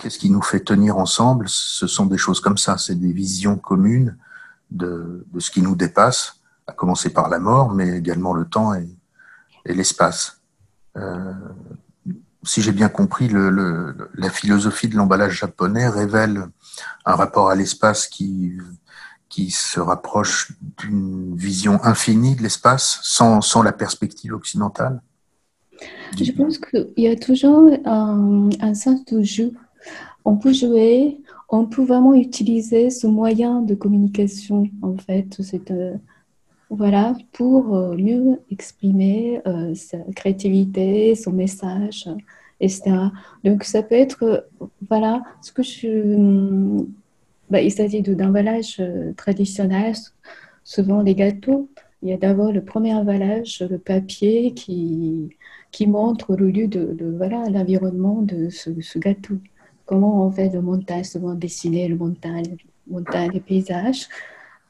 qu'est-ce 0.00 0.18
qui 0.18 0.30
nous 0.30 0.42
fait 0.42 0.60
tenir 0.60 0.98
ensemble? 0.98 1.46
Ce 1.48 1.86
sont 1.86 2.06
des 2.06 2.18
choses 2.18 2.40
comme 2.40 2.58
ça, 2.58 2.78
c'est 2.78 2.94
des 2.94 3.12
visions 3.12 3.56
communes 3.56 4.16
de, 4.70 5.26
de, 5.32 5.40
ce 5.40 5.50
qui 5.50 5.62
nous 5.62 5.76
dépasse, 5.76 6.36
à 6.66 6.72
commencer 6.72 7.10
par 7.10 7.28
la 7.28 7.38
mort, 7.38 7.72
mais 7.72 7.96
également 7.96 8.34
le 8.34 8.44
temps 8.44 8.74
et, 8.74 8.88
et 9.64 9.74
l'espace. 9.74 10.40
Euh, 10.96 11.32
si 12.48 12.62
j'ai 12.62 12.72
bien 12.72 12.88
compris, 12.88 13.28
le, 13.28 13.50
le, 13.50 14.10
la 14.14 14.30
philosophie 14.30 14.88
de 14.88 14.96
l'emballage 14.96 15.38
japonais 15.38 15.88
révèle 15.88 16.46
un 17.04 17.14
rapport 17.14 17.50
à 17.50 17.54
l'espace 17.54 18.06
qui, 18.06 18.54
qui 19.28 19.50
se 19.50 19.80
rapproche 19.80 20.52
d'une 20.78 21.36
vision 21.36 21.78
infinie 21.84 22.36
de 22.36 22.42
l'espace 22.42 23.00
sans, 23.02 23.42
sans, 23.42 23.62
la 23.62 23.72
perspective 23.72 24.32
occidentale? 24.32 25.02
Je 26.18 26.32
pense 26.32 26.58
qu'il 26.58 26.88
y 26.96 27.08
a 27.08 27.16
toujours 27.16 27.70
un, 27.84 28.48
un, 28.60 28.74
sens 28.74 29.04
de 29.04 29.22
jeu. 29.22 29.52
On 30.24 30.36
peut 30.36 30.54
jouer, 30.54 31.18
on 31.50 31.66
peut 31.66 31.84
vraiment 31.84 32.14
utiliser 32.14 32.88
ce 32.90 33.06
moyen 33.06 33.60
de 33.60 33.74
communication, 33.74 34.68
en 34.82 34.96
fait. 34.96 35.38
Euh, 35.70 35.94
voilà, 36.70 37.14
pour 37.32 37.76
euh, 37.76 37.96
mieux 37.96 38.40
exprimer 38.50 39.40
euh, 39.46 39.74
sa 39.74 39.98
créativité, 40.16 41.14
son 41.14 41.32
message, 41.32 42.08
etc. 42.60 42.96
Donc, 43.44 43.64
ça 43.64 43.82
peut 43.82 43.94
être, 43.94 44.22
euh, 44.22 44.40
voilà, 44.88 45.22
ce 45.42 45.52
que 45.52 45.62
je. 45.62 46.84
Bah, 47.50 47.62
il 47.62 47.72
s'agit 47.72 48.02
d'emballage 48.02 48.82
traditionnel, 49.16 49.94
souvent 50.64 51.00
les 51.00 51.14
gâteaux. 51.14 51.70
Il 52.02 52.10
y 52.10 52.12
a 52.12 52.18
d'abord 52.18 52.52
le 52.52 52.62
premier 52.62 52.92
emballage, 52.94 53.64
le 53.68 53.78
papier 53.78 54.52
qui, 54.52 55.30
qui 55.70 55.86
montre 55.86 56.36
le 56.36 56.50
lieu 56.50 56.66
de, 56.66 56.96
voilà 57.16 57.44
l'environnement 57.50 58.22
de 58.22 58.50
ce, 58.50 58.98
gâteau. 58.98 59.34
Comment 59.86 60.26
on 60.26 60.30
fait 60.30 60.50
le 60.52 60.60
montage, 60.60 61.06
souvent 61.06 61.34
dessiner 61.34 61.88
le 61.88 61.96
montage, 61.96 62.46
montage 62.88 63.30
des 63.30 63.40
paysages. 63.40 64.08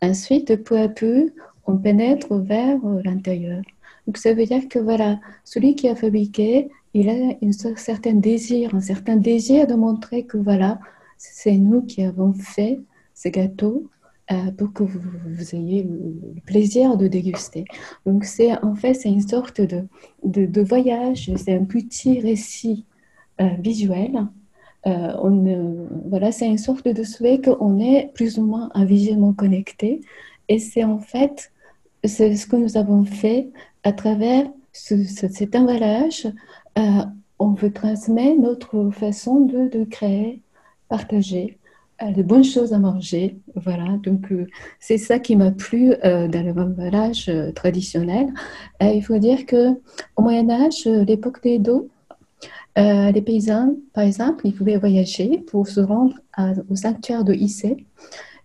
Ensuite, 0.00 0.62
peu 0.64 0.78
à 0.78 0.88
peu, 0.88 1.33
on 1.66 1.76
pénètre 1.76 2.35
vers 2.35 2.78
euh, 2.85 3.02
l'intérieur. 3.04 3.62
Donc 4.07 4.16
ça 4.16 4.33
veut 4.33 4.47
dire 4.47 4.68
que 4.68 4.78
voilà, 4.78 5.18
celui 5.45 5.75
qui 5.75 5.88
a 5.88 5.95
fabriqué, 5.95 6.71
il 6.95 7.09
a 7.09 7.12
un 7.12 7.76
certain 7.76 8.14
désir, 8.14 8.75
un 8.75 8.80
certain 8.80 9.16
désir 9.16 9.66
de 9.66 9.75
montrer 9.75 10.25
que 10.25 10.37
voilà, 10.37 10.78
c'est 11.16 11.57
nous 11.57 11.83
qui 11.83 12.02
avons 12.02 12.33
fait 12.33 12.80
ces 13.14 13.30
gâteaux 13.30 13.90
euh, 14.30 14.50
pour 14.52 14.73
que 14.73 14.83
vous, 14.83 15.54
ayez 15.54 15.83
le, 15.83 16.40
plaisir 16.45 16.97
de 16.97 17.09
déguster. 17.09 17.64
Donc 18.07 18.25
c'est 18.25 18.52
en 18.62 18.75
fait 18.75 18.95
c'est 18.95 19.09
une 19.09 19.26
sorte 19.26 19.61
de, 19.61 19.87
de, 20.25 20.62
voyage, 20.62 21.30
c'est 21.37 21.54
un 21.54 21.64
petit 21.64 22.21
récit 22.21 22.85
euh, 23.40 23.49
visuel. 23.59 24.26
on, 24.85 25.88
voilà, 26.07 26.33
c'est 26.33 26.47
une 26.47 26.59
sorte 26.59 26.88
de 26.88 27.02
souhait 27.02 27.40
qu'on 27.40 27.78
est 27.80 28.11
plus 28.14 28.38
ou 28.38 28.45
moins 28.47 28.71
visuellement 28.85 29.33
connecté. 29.33 30.00
Et 30.49 30.59
c'est 30.59 30.85
en 30.85 30.99
fait 30.99 31.52
c'est 32.04 32.37
ce 32.37 32.47
que 32.47 32.57
nous 32.57 32.76
avons 32.76 33.04
fait 33.04 33.50
à 33.83 33.92
travers 33.92 34.47
cet 34.73 35.57
emballage. 35.57 36.28
Euh, 36.78 37.04
on 37.38 37.52
veut 37.52 37.73
transmettre 37.73 38.40
notre 38.40 38.90
façon 38.90 39.40
de, 39.40 39.68
de 39.68 39.85
créer, 39.85 40.42
partager 40.88 41.58
euh, 42.02 42.11
de 42.12 42.23
bonnes 42.23 42.44
choses 42.44 42.73
à 42.73 42.78
manger. 42.78 43.38
Voilà, 43.54 43.97
donc 44.02 44.30
euh, 44.32 44.47
c'est 44.80 44.99
ça 44.99 45.18
qui 45.18 45.37
m'a 45.37 45.50
plu 45.50 45.94
dans 46.02 46.54
l'emballage 46.56 47.30
traditionnel. 47.54 48.28
il 48.80 49.02
faut 49.02 49.18
dire 49.18 49.47
que 49.47 49.70
au 50.16 50.23
Moyen 50.23 50.50
Âge, 50.50 50.87
l'époque 50.87 51.42
des 51.42 51.58
dos, 51.58 51.88
les 52.76 53.23
paysans, 53.23 53.75
par 53.92 54.04
exemple, 54.04 54.47
ils 54.47 54.54
pouvaient 54.54 54.78
voyager 54.78 55.38
pour 55.49 55.66
se 55.66 55.80
rendre 55.80 56.14
au 56.70 56.76
sanctuaire 56.76 57.25
de 57.25 57.35
Issé. 57.35 57.87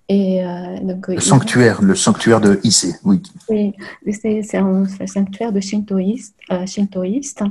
Et, 0.09 0.43
euh, 0.43 0.79
donc, 0.81 1.07
le 1.07 1.19
sanctuaire, 1.19 1.81
le 1.81 1.95
sanctuaire 1.95 2.41
de 2.41 2.59
Issei, 2.63 2.93
oui. 3.05 3.21
Oui, 3.49 3.73
c'est 4.11 4.57
un, 4.57 4.85
sanctuaire 5.07 5.53
de 5.53 5.59
shintoïstes. 5.59 6.35
Euh, 6.51 6.65
shintoïste. 6.65 7.43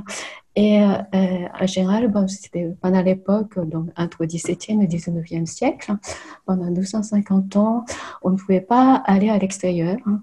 Et 0.55 0.81
euh, 0.81 0.95
en 1.13 1.65
général, 1.65 2.07
bon, 2.09 2.27
c'était 2.27 2.75
pendant 2.81 3.01
l'époque, 3.01 3.59
donc 3.67 3.89
entre 3.97 4.17
le 4.21 4.27
17e 4.27 4.83
et 4.83 4.87
19e 4.87 5.45
siècle, 5.45 5.93
pendant 6.45 6.69
250 6.69 7.55
ans, 7.55 7.85
on 8.21 8.31
ne 8.31 8.37
pouvait 8.37 8.61
pas 8.61 9.01
aller 9.05 9.29
à 9.29 9.37
l'extérieur. 9.37 9.97
Hein. 10.05 10.21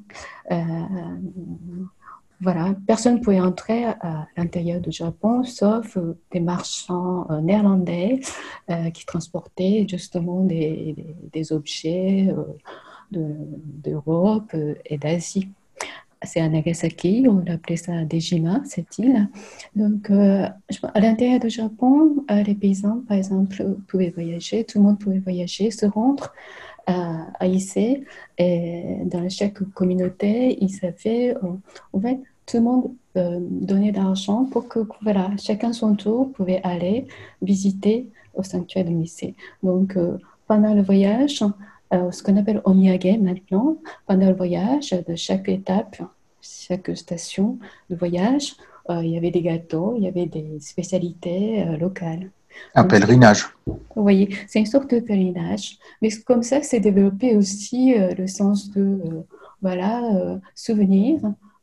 Voilà, 2.43 2.75
personne 2.87 3.17
ne 3.17 3.21
pouvait 3.21 3.41
entrer 3.41 3.85
à 3.85 4.27
l'intérieur 4.35 4.81
du 4.81 4.91
Japon 4.91 5.45
sauf 5.45 5.99
euh, 5.99 6.19
des 6.33 6.41
marchands 6.41 7.27
euh, 7.31 7.43
néerlandais 7.43 8.21
euh, 8.71 8.89
qui 8.91 9.05
transportaient 9.05 9.85
justement 9.87 10.45
des, 10.45 10.97
objets 11.53 12.35
d'Europe 13.11 14.55
et 14.87 14.97
d'Asie. 14.97 15.51
C'est 16.23 16.41
à 16.41 16.49
Nagasaki, 16.49 17.27
on 17.29 17.45
appelait 17.51 17.77
ça 17.77 18.05
Dejima, 18.05 18.61
cette 18.65 18.99
île. 18.99 19.29
Donc, 19.75 20.11
à 20.11 21.01
l'intérieur 21.01 21.41
du 21.41 21.49
Japon, 21.49 22.25
les 22.29 22.55
paysans, 22.55 23.03
par 23.09 23.17
exemple, 23.17 23.77
pouvaient 23.89 24.11
voyager, 24.11 24.65
tout 24.65 24.79
le 24.79 24.85
monde 24.85 24.99
pouvait 24.99 25.19
voyager, 25.19 25.71
se 25.71 25.87
rendre 25.87 26.33
à, 26.87 27.27
à 27.39 27.47
Issei. 27.47 28.05
Et 28.37 28.99
dans 29.07 29.27
chaque 29.31 29.63
communauté, 29.73 30.59
ils 30.61 30.85
avaient, 30.85 31.35
en 31.95 32.01
fait, 32.01 32.21
tout 32.51 32.57
le 32.57 32.63
monde 32.63 32.91
euh, 33.17 33.39
donnait 33.41 33.93
d'argent 33.93 34.45
pour 34.45 34.69
que 34.69 34.81
voilà, 35.03 35.31
chacun 35.39 35.73
son 35.73 35.95
tour 35.95 36.33
pouvait 36.33 36.61
aller 36.65 37.07
visiter 37.43 38.09
au 38.35 38.43
sanctuaire 38.43 38.85
de 38.85 38.91
Missé. 38.91 39.35
Donc, 39.63 39.97
euh, 39.97 40.19
pendant 40.47 40.75
le 40.75 40.83
voyage, 40.83 41.43
euh, 41.43 41.49
ce 41.93 42.23
qu'on 42.23 42.37
appelle 42.37 42.61
omiyage 42.65 43.19
maintenant, 43.21 43.77
pendant 44.07 44.29
le 44.29 44.35
voyage 44.35 44.91
de 44.91 45.15
chaque 45.17 45.49
étape, 45.49 45.97
chaque 46.41 46.97
station 46.97 47.59
de 47.89 47.97
voyage, 47.97 48.55
il 48.89 49.09
y 49.09 49.17
avait 49.17 49.31
des 49.31 49.43
gâteaux, 49.43 49.95
il 49.97 50.05
y 50.05 50.09
avait 50.09 50.27
des 50.27 50.59
spécialités 50.61 51.65
locales. 51.79 52.31
Un 52.75 52.85
pèlerinage. 52.85 53.47
Oui, 53.95 54.37
c'est 54.49 54.59
une 54.59 54.67
sorte 54.67 54.93
de 54.93 55.01
pèlerinage. 55.01 55.79
Mais 56.03 56.11
comme 56.27 56.43
ça, 56.43 56.63
c'est 56.63 56.81
développé 56.81 57.37
aussi 57.37 57.95
le 57.97 58.27
sens 58.27 58.71
de 58.73 58.99
voilà, 59.63 60.03
souvenir 60.55 61.21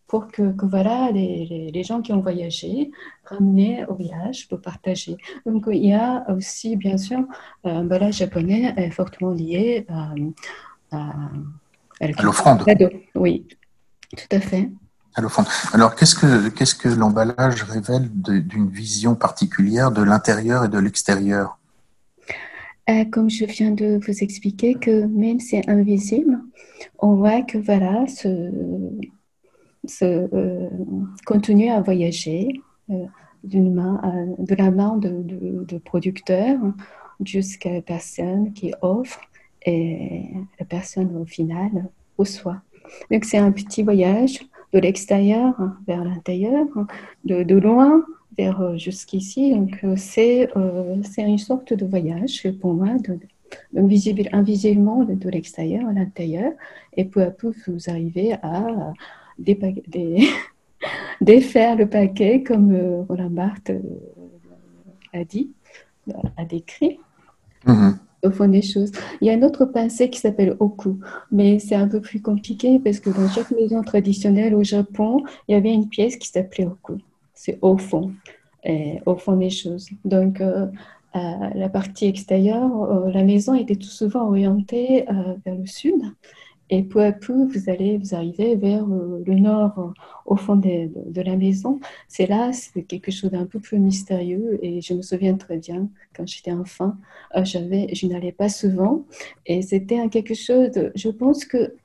pour 0.08 0.28
que, 0.28 0.54
voilà, 0.64 1.12
les, 1.12 1.70
les, 1.74 1.84
gens 1.84 2.02
qui 2.02 2.14
ont 2.14 2.22
voyagé 2.22 2.92
ramenaient 3.26 3.86
au 3.88 3.96
village 3.96 4.48
pour 4.48 4.62
partager. 4.62 5.18
Donc 5.46 5.66
il 5.68 5.86
y 5.86 5.94
a 5.94 6.26
aussi, 6.32 6.78
bien 6.78 6.98
sûr, 6.98 7.20
un 7.66 7.84
balade 7.84 8.14
japonais 8.14 8.74
est 8.78 8.92
fortement 8.92 9.32
lié 9.32 9.86
à, 9.90 10.14
à, 10.92 12.24
l'offrande. 12.24 12.64
Oui, 13.16 13.48
tout 14.16 14.36
à 14.36 14.40
fait. 14.40 14.70
À 15.16 15.22
l'offrande. 15.22 15.48
Alors 15.74 15.96
qu'est-ce 15.96 16.16
que, 16.16 16.50
qu'est-ce 16.50 16.76
que 16.76 16.90
l'emballage 16.90 17.64
révèle 17.64 18.10
d'une 18.12 18.70
vision 18.70 19.16
particulière 19.16 19.92
de 19.92 20.04
l'intérieur 20.04 20.64
et 20.64 20.70
de 20.70 20.78
l'extérieur? 20.78 21.58
Euh, 22.90 23.04
comme 23.12 23.30
je 23.30 23.44
viens 23.44 23.72
de 23.72 24.00
vous 24.06 24.24
expliquer 24.24 24.76
que 24.76 25.06
même 25.08 25.42
si 25.42 25.62
c'est 25.62 25.70
invisible, 25.70 26.40
on 27.00 27.16
voit 27.16 27.42
que 27.42 27.58
voilà, 27.58 28.08
ce, 28.08 28.50
euh, 30.01 30.70
continuer 31.25 31.70
à 31.70 31.82
voyager 31.82 32.62
euh, 32.89 33.06
main, 33.44 34.01
de 34.38 34.56
la 34.56 34.72
main 34.72 34.98
de, 34.98 35.24
de, 35.65 35.77
producteurs 35.77 36.60
jusqu'à 37.24 37.72
la 37.72 37.82
personne 37.82 38.53
qui 38.53 38.74
offre 38.82 39.22
et 39.65 40.24
la 40.60 40.65
personne 40.65 41.15
au 41.17 41.25
final 41.25 41.89
reçoit. 42.17 42.62
Donc 43.12 43.25
c'est 43.25 43.38
un 43.38 43.51
petit 43.51 43.84
voyage 43.84 44.39
de 44.74 44.79
l'extérieur 44.79 45.56
vers 45.88 46.03
l'intérieur, 46.03 46.65
de, 47.25 47.44
de, 47.44 47.56
loin 47.56 48.03
vers 48.38 48.62
euh, 48.62 48.77
jusqu'ici. 48.77 49.51
Donc 49.51 49.79
c'est 49.96 50.50
c'est 51.03 51.24
une 51.24 51.38
sorte 51.38 51.74
de 51.74 51.86
voyage 51.86 52.48
pour 52.62 52.74
moi, 52.74 52.96
de, 53.08 53.20
invisible, 53.75 54.29
invisiblement 54.32 55.03
de, 55.03 55.13
de 55.13 55.29
l'extérieur 55.29 55.88
à 55.88 55.94
l'intérieur. 55.94 56.51
Et 56.96 57.06
peu 57.06 57.24
à 57.24 57.32
peu, 57.32 57.53
vous 57.67 57.89
arrivez 57.89 58.34
à 58.41 58.94
des, 59.39 60.29
défaire 61.22 61.75
le 61.77 61.88
paquet, 61.88 62.44
comme 62.44 62.74
euh, 62.74 63.03
Roland 63.08 63.29
Barthes 63.29 63.72
euh, 63.72 63.82
a 65.13 65.24
dit, 65.24 65.51
a 66.38 66.46
décrit. 66.46 67.00
Mm-hmm. 67.65 67.96
Au 68.24 68.32
fond 68.32 68.48
des 68.48 68.63
choses. 68.63 68.91
Il 69.22 69.27
y 69.27 69.29
a 69.29 69.34
une 69.34 69.46
autre 69.46 69.65
pensée 69.65 70.10
qui 70.10 70.20
s'appelle 70.20 70.56
Oku, 70.60 71.00
mais 71.32 71.60
c'est 71.60 71.75
un 71.75 71.88
peu 71.88 72.01
plus 72.01 72.20
compliqué 72.20 72.79
parce 72.79 73.00
que 73.00 73.12
dans 73.12 73.29
chaque 73.29 73.51
maison 73.51 73.84
traditionnelle 73.84 74.56
au 74.56 74.63
Japon, 74.63 75.24
il 75.48 75.53
y 75.53 75.56
avait 75.56 75.72
une 75.72 75.88
pièce 75.88 76.17
qui 76.17 76.27
s'appelait 76.27 76.65
Oku. 76.65 76.98
C'est 77.36 77.60
au 77.62 77.77
fond. 77.77 78.12
et 78.63 79.00
au 79.06 79.15
fond 79.17 79.38
des 79.38 79.51
choses. 79.51 79.88
Donc, 80.03 80.41
la 81.13 81.70
partie 81.70 82.08
extérieure, 82.08 83.08
la 83.08 83.24
maison 83.24 83.53
était 83.53 83.75
tout 83.75 83.84
souvent 83.84 84.27
orientée 84.27 85.06
vers 85.46 85.56
le 85.56 85.67
sud. 85.67 86.01
Et 86.70 86.84
peu 86.84 87.04
à 87.04 87.12
peu, 87.12 87.46
vous 87.46 87.70
allez 87.70 87.98
vous 87.98 88.14
arriver 88.14 88.56
vers 88.56 88.84
euh, 88.84 89.24
le 89.26 89.36
nord, 89.36 89.80
euh, 89.80 89.92
au 90.26 90.36
fond 90.36 90.56
de, 90.56 91.22
la 91.22 91.36
maison. 91.36 91.80
C'est 92.08 92.28
là, 92.28 92.52
c'est 92.54 92.84
quelque 92.84 93.12
chose 93.12 93.32
d'un 93.32 93.46
peu 93.46 93.60
plus 93.60 93.80
mystérieux. 93.80 94.60
Et 94.62 94.82
je 94.82 94.94
me 94.94 95.02
souviens 95.02 95.36
très 95.36 95.58
bien, 95.58 95.90
quand 96.16 96.28
j'étais 96.28 96.52
enfant, 96.52 96.94
euh, 97.36 97.46
j'avais, 97.46 97.88
je 97.94 98.08
n'allais 98.08 98.34
pas 98.34 98.50
souvent. 98.50 99.06
Et 99.46 99.62
c'était 99.62 100.08
quelque 100.10 100.34
chose, 100.34 100.72
je 100.96 101.10
pense 101.10 101.46
que 101.46 101.76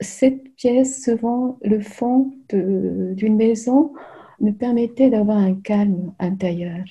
cette 0.00 0.54
pièce, 0.54 1.02
souvent 1.02 1.58
le 1.62 1.80
fond 1.80 2.32
d'une 2.50 3.36
maison, 3.36 3.92
me 4.40 4.52
permettait 4.52 5.10
d'avoir 5.10 5.38
un 5.38 5.54
calme 5.54 6.12
intérieur. 6.18 6.84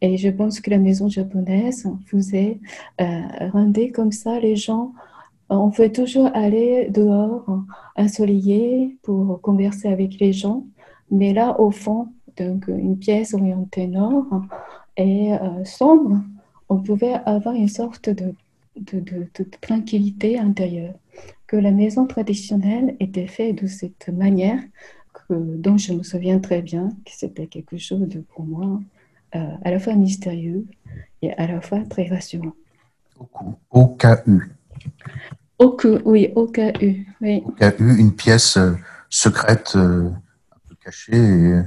Et 0.00 0.16
je 0.16 0.28
pense 0.28 0.60
que 0.60 0.70
la 0.70 0.78
maison 0.78 1.08
japonaise 1.08 1.86
faisait, 2.06 2.58
euh, 3.00 3.20
rendait 3.52 3.90
comme 3.90 4.12
ça 4.12 4.38
les 4.40 4.56
gens 4.56 4.92
on 5.50 5.70
peut 5.70 5.90
toujours 5.90 6.30
aller 6.34 6.88
dehors, 6.90 7.44
ensoleillé, 7.96 8.98
pour 9.02 9.40
converser 9.40 9.88
avec 9.88 10.18
les 10.20 10.32
gens. 10.32 10.64
Mais 11.10 11.32
là, 11.32 11.58
au 11.58 11.70
fond, 11.70 12.08
donc 12.36 12.68
une 12.68 12.98
pièce 12.98 13.34
orientée 13.34 13.86
nord 13.86 14.26
et 14.96 15.32
euh, 15.32 15.64
sombre, 15.64 16.20
on 16.68 16.78
pouvait 16.82 17.14
avoir 17.24 17.54
une 17.54 17.68
sorte 17.68 18.10
de, 18.10 18.34
tranquillité 19.60 20.38
intérieure. 20.38 20.94
Que 21.46 21.56
la 21.56 21.70
maison 21.70 22.06
traditionnelle 22.06 22.94
était 23.00 23.26
faite 23.26 23.62
de 23.62 23.66
cette 23.66 24.08
manière, 24.08 24.60
dont 25.30 25.76
je 25.76 25.94
me 25.94 26.02
souviens 26.02 26.38
très 26.38 26.62
bien 26.62 26.90
que 27.04 27.10
c'était 27.12 27.46
quelque 27.46 27.78
chose 27.78 28.06
de, 28.06 28.20
pour 28.20 28.44
moi, 28.44 28.80
euh, 29.34 29.38
à 29.64 29.70
la 29.70 29.78
fois 29.78 29.94
mystérieux 29.94 30.66
et 31.22 31.32
à 31.32 31.46
la 31.46 31.60
fois 31.60 31.80
très 31.84 32.06
rassurant. 32.06 32.52
Au 33.70 33.86
cas 33.88 34.22
où. 34.26 34.40
Au 35.58 35.70
cas, 35.70 35.88
oui, 36.04 36.30
au 36.36 36.46
cas 36.46 36.72
où. 36.80 36.94
Oui. 37.20 37.42
Au 37.44 37.50
cas 37.50 37.72
où, 37.80 37.84
une 37.84 38.12
pièce 38.12 38.56
euh, 38.56 38.72
secrète, 39.10 39.72
euh, 39.74 40.08
un 40.52 40.58
peu 40.68 40.76
cachée, 40.82 41.16
et 41.16 41.62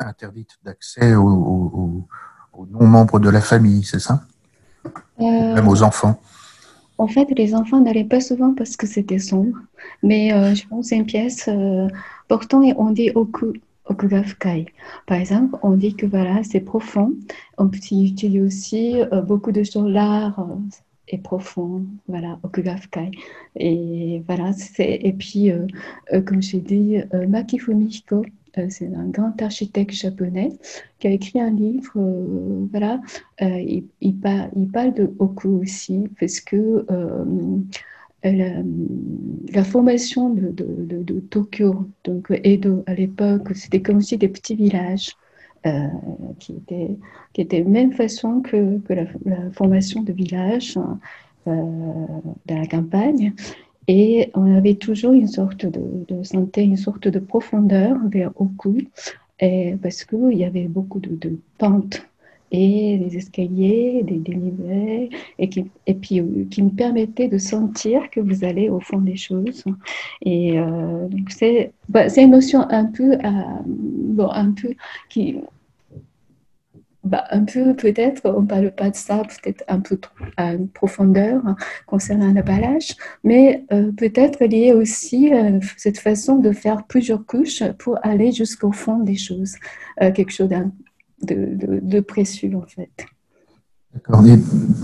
interdite 0.00 0.58
d'accès 0.62 1.14
aux, 1.14 2.04
non-membres 2.70 3.18
de 3.18 3.30
la 3.30 3.40
famille, 3.40 3.82
c'est 3.84 4.00
ça? 4.00 4.22
Euh, 5.20 5.54
Même 5.54 5.68
aux 5.68 5.82
enfants 5.82 6.20
En 6.98 7.08
fait, 7.08 7.26
les 7.36 7.54
enfants 7.54 7.80
n'allaient 7.80 8.04
pas 8.04 8.20
souvent 8.20 8.54
parce 8.54 8.76
que 8.76 8.86
c'était 8.86 9.18
sombre, 9.18 9.56
mais 10.02 10.30
je 10.54 10.66
pense 10.68 10.84
que 10.84 10.88
c'est 10.90 10.96
une 10.96 11.06
pièce 11.06 11.48
portant 12.28 12.62
et 12.62 12.74
on 12.76 12.90
dit 12.90 13.10
oku. 13.14 13.54
Okugafkai. 13.90 14.66
Par 15.06 15.16
exemple, 15.16 15.56
on 15.62 15.70
dit 15.70 15.94
que 15.94 16.04
voilà, 16.04 16.42
c'est 16.44 16.60
profond. 16.60 17.14
On 17.56 17.68
peut 17.68 17.78
y 17.90 18.06
utiliser 18.06 18.42
aussi 18.42 19.00
beaucoup 19.26 19.50
de 19.50 19.62
choses, 19.62 19.90
l'art, 19.90 20.46
et 21.10 21.18
profond, 21.18 21.84
voilà, 22.06 22.38
Okugafkai. 22.42 23.10
Et 23.56 24.22
voilà, 24.26 24.52
c'est, 24.52 25.00
et 25.02 25.12
puis, 25.12 25.50
euh, 25.50 25.66
euh, 26.12 26.20
comme 26.22 26.42
j'ai 26.42 26.60
dit, 26.60 26.98
euh, 27.14 27.26
Maki 27.26 27.58
Fumihiko, 27.58 28.24
c'est 28.70 28.92
un 28.92 29.06
grand 29.06 29.40
architecte 29.40 29.92
japonais 29.92 30.50
qui 30.98 31.06
a 31.06 31.10
écrit 31.10 31.40
un 31.40 31.50
livre, 31.50 31.92
voilà, 32.72 33.00
il, 33.40 33.84
il, 34.00 34.16
parle 34.18 34.94
de 34.94 35.14
Oku 35.20 35.60
aussi, 35.60 36.08
parce 36.18 36.40
que 36.40 36.84
la, 38.24 39.62
formation 39.62 40.30
de, 40.30 40.50
de, 40.50 41.20
Tokyo, 41.20 41.88
donc 42.02 42.32
Edo 42.42 42.82
à 42.86 42.94
l'époque, 42.94 43.54
c'était 43.54 43.80
comme 43.80 44.00
si 44.00 44.18
des 44.18 44.28
petits 44.28 44.56
villages. 44.56 45.12
Euh, 45.66 45.88
qui, 46.38 46.52
était, 46.52 46.90
qui 47.32 47.40
était 47.40 47.64
même 47.64 47.92
façon 47.92 48.40
que, 48.42 48.80
la, 48.88 49.06
formation 49.52 50.02
de 50.02 50.12
village 50.12 50.78
euh, 51.48 51.50
dans 52.46 52.58
la 52.58 52.66
campagne. 52.66 53.32
Et 53.88 54.30
on 54.34 54.54
avait 54.54 54.76
toujours 54.76 55.14
une 55.14 55.26
sorte 55.26 55.66
de, 55.66 55.80
de 56.06 56.60
une 56.60 56.76
sorte 56.76 57.08
de 57.08 57.18
profondeur 57.18 57.96
vers 58.06 58.30
Oku, 58.36 58.78
parce 59.82 60.04
qu'il 60.04 60.38
y 60.38 60.44
avait 60.44 60.68
beaucoup 60.68 61.00
de, 61.00 61.16
de 61.16 61.38
pentes 61.58 62.06
et 62.50 62.98
des 62.98 63.16
escaliers, 63.16 64.02
des 64.02 64.18
dénivelés, 64.18 65.10
et, 65.38 65.48
qui, 65.48 65.70
et 65.86 65.94
puis 65.94 66.20
euh, 66.20 66.44
qui 66.50 66.62
me 66.62 66.70
permettaient 66.70 67.28
de 67.28 67.38
sentir 67.38 68.10
que 68.10 68.20
vous 68.20 68.44
allez 68.44 68.68
au 68.68 68.80
fond 68.80 68.98
des 68.98 69.16
choses. 69.16 69.64
Et 70.22 70.58
euh, 70.58 71.08
donc 71.08 71.30
c'est 71.30 71.72
bah, 71.88 72.06
une 72.16 72.30
notion 72.30 72.66
un 72.70 72.86
peu, 72.86 73.12
euh, 73.12 73.18
bon, 73.66 74.30
un 74.30 74.52
peu 74.52 74.74
qui, 75.10 75.36
bah, 77.04 77.24
un 77.30 77.44
peu 77.44 77.74
peut-être, 77.74 78.22
on 78.24 78.42
ne 78.42 78.46
parle 78.46 78.70
pas 78.72 78.90
de 78.90 78.96
ça, 78.96 79.22
peut-être 79.42 79.64
un 79.68 79.80
peu 79.80 79.98
à 80.36 80.54
une 80.54 80.68
profondeur 80.68 81.42
concernant 81.86 82.32
l'emballage, 82.32 82.96
mais 83.24 83.64
peut-être 83.96 84.44
lié 84.44 84.72
aussi 84.72 85.32
à 85.32 85.52
cette 85.76 85.98
façon 85.98 86.36
de 86.36 86.52
faire 86.52 86.84
plusieurs 86.84 87.24
couches 87.24 87.62
pour 87.78 87.98
aller 88.02 88.32
jusqu'au 88.32 88.72
fond 88.72 88.98
des 88.98 89.16
choses, 89.16 89.54
quelque 89.98 90.32
chose 90.32 90.48
d'un 90.48 90.70
de, 91.22 91.80
de, 91.82 92.00
précieux 92.00 92.54
en 92.56 92.66
fait. 92.66 92.90
D'accord. 93.94 94.26
Et 94.26 94.38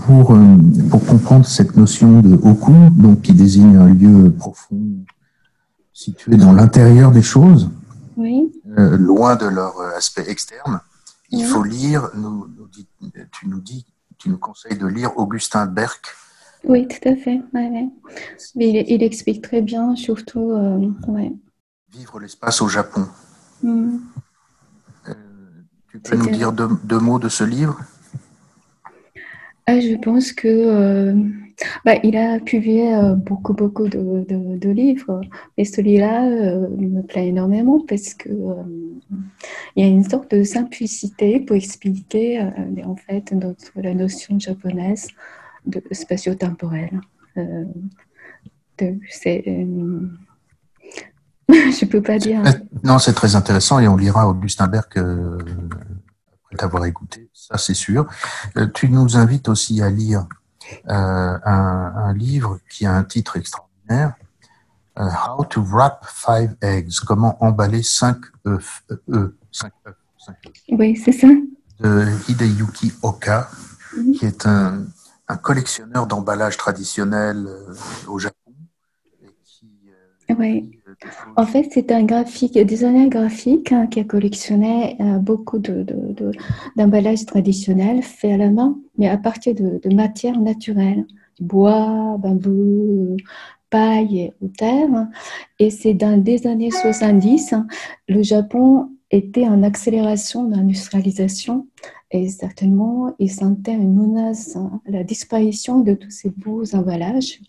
pour, 0.05 0.31
euh, 0.31 0.57
pour 0.89 1.05
comprendre 1.05 1.45
cette 1.45 1.75
notion 1.75 2.21
de 2.21 2.35
oku, 2.35 2.73
donc 2.91 3.21
qui 3.21 3.33
désigne 3.33 3.77
un 3.77 3.93
lieu 3.93 4.31
profond 4.31 4.81
situé 5.93 6.35
dans 6.35 6.51
l'intérieur 6.51 7.11
des 7.11 7.21
choses, 7.21 7.69
oui. 8.17 8.51
Euh, 8.77 8.97
loin 8.97 9.35
de 9.35 9.45
leur 9.45 9.79
aspect 9.95 10.29
externe, 10.29 10.79
il 11.31 11.45
faut 11.45 11.63
lire, 11.63 12.09
nous, 12.15 12.47
tu 13.31 13.47
nous 13.47 13.59
dis, 13.59 13.85
tu 14.17 14.29
nous 14.29 14.37
conseilles 14.37 14.77
de 14.77 14.87
lire 14.87 15.17
Augustin 15.17 15.65
Berck. 15.65 16.15
Oui, 16.67 16.87
tout 16.87 17.07
à 17.07 17.15
fait. 17.15 17.41
Mais 17.53 17.89
il, 18.55 19.03
explique 19.03 19.41
très 19.41 19.61
bien, 19.61 19.95
surtout. 19.95 20.51
Euh, 20.51 20.89
Vivre 21.91 22.19
l'espace 22.19 22.61
au 22.61 22.67
Japon. 22.67 23.07
Mm. 23.61 23.97
Tu 26.03 26.11
peux 26.11 26.17
nous 26.17 26.29
dire 26.29 26.51
deux, 26.51 26.99
mots 26.99 27.19
de 27.19 27.29
ce 27.29 27.43
livre? 27.43 27.79
Ah, 29.67 29.79
Je 29.79 29.95
pense 29.95 30.31
que 30.31 30.47
euh, 30.47 31.13
bah, 31.85 31.95
il 32.03 32.17
a 32.17 32.39
publié 32.39 32.93
euh, 32.93 33.15
beaucoup 33.15 33.53
beaucoup 33.53 33.87
de, 33.87 34.69
livres, 34.69 35.21
et 35.57 35.65
celui-là 35.65 36.27
euh, 36.27 36.67
me 36.69 37.01
plaît 37.01 37.27
énormément 37.27 37.83
parce 37.87 38.13
que 38.13 38.29
il 39.75 39.85
y 39.85 39.87
a 39.87 39.89
une 39.89 40.03
sorte 40.03 40.35
de 40.35 40.43
simplicité 40.43 41.39
pour 41.39 41.55
expliquer 41.55 42.41
en 42.83 42.95
fait 42.95 43.31
notre, 43.31 43.71
la 43.75 43.93
notion 43.93 44.39
japonaise 44.39 45.07
de 45.65 45.81
spatio-temporel. 45.91 46.99
c'est 49.09 49.43
je 51.49 51.85
peux 51.85 52.01
pas 52.01 52.17
dire. 52.17 52.41
Non, 52.83 52.99
c'est 52.99 53.13
très 53.13 53.35
intéressant 53.35 53.79
et 53.79 53.87
on 53.87 53.97
lira 53.97 54.27
Augustin 54.27 54.67
Berg 54.67 54.85
euh, 54.97 55.37
après 56.43 56.57
t'avoir 56.57 56.85
écouté, 56.85 57.29
ça 57.33 57.57
c'est 57.57 57.73
sûr. 57.73 58.07
Euh, 58.57 58.67
tu 58.73 58.89
nous 58.89 59.15
invites 59.17 59.47
aussi 59.47 59.81
à 59.81 59.89
lire 59.89 60.27
euh, 60.89 61.37
un, 61.45 62.13
livre 62.13 62.59
qui 62.69 62.85
a 62.85 62.93
un 62.93 63.03
titre 63.03 63.37
extraordinaire, 63.37 64.13
How 64.97 65.43
to 65.45 65.61
Wrap 65.61 66.05
Five 66.07 66.55
Eggs, 66.61 66.99
comment 67.05 67.43
emballer 67.43 67.83
cinq 67.83 68.17
œufs. 68.47 68.83
Oui, 70.69 70.95
c'est 70.95 71.11
ça. 71.11 71.27
De 71.79 72.07
Hideyuki 72.29 72.93
Oka, 73.03 73.49
mhm. 73.95 74.13
qui 74.13 74.25
est 74.25 74.47
un, 74.47 74.85
un 75.27 75.37
collectionneur 75.37 76.07
d'emballages 76.07 76.57
traditionnels 76.57 77.47
au 78.07 78.17
Japon. 78.17 78.53
Et 79.21 79.35
qui, 79.43 79.67
oui 80.39 80.79
en 81.35 81.45
fait, 81.45 81.67
c'est 81.71 81.91
un 81.91 82.03
graphique, 82.03 82.57
designer 82.57 83.09
graphique 83.09 83.71
hein, 83.71 83.87
qui 83.87 83.99
a 83.99 84.03
collectionné 84.03 84.97
euh, 84.99 85.17
beaucoup 85.17 85.59
d'emballages 85.59 87.21
de, 87.21 87.25
traditionnels 87.25 88.01
faits 88.03 88.33
à 88.33 88.37
la 88.37 88.49
main, 88.49 88.77
mais 88.97 89.07
à 89.07 89.17
partir 89.17 89.55
de, 89.55 89.93
matières 89.93 90.39
naturelles, 90.39 91.05
bois, 91.39 92.17
bambou, 92.19 93.17
paille 93.69 94.33
ou 94.41 94.47
terre. 94.47 95.07
Et 95.59 95.69
c'est 95.69 95.93
dans 95.93 96.23
les 96.23 96.47
années 96.47 96.71
70, 96.71 97.55
le 98.07 98.23
Japon 98.23 98.89
était 99.11 99.47
en 99.47 99.63
accélération 99.63 100.45
d'industrialisation 100.45 101.67
et 102.11 102.29
certainement, 102.29 103.15
il 103.19 103.31
sentait 103.31 103.73
une 103.73 103.95
menace, 103.95 104.55
hein, 104.55 104.79
la 104.85 105.03
disparition 105.03 105.79
de 105.79 105.95
tous 105.95 106.11
ces 106.11 106.29
beaux 106.29 106.75
emballages. 106.75 107.39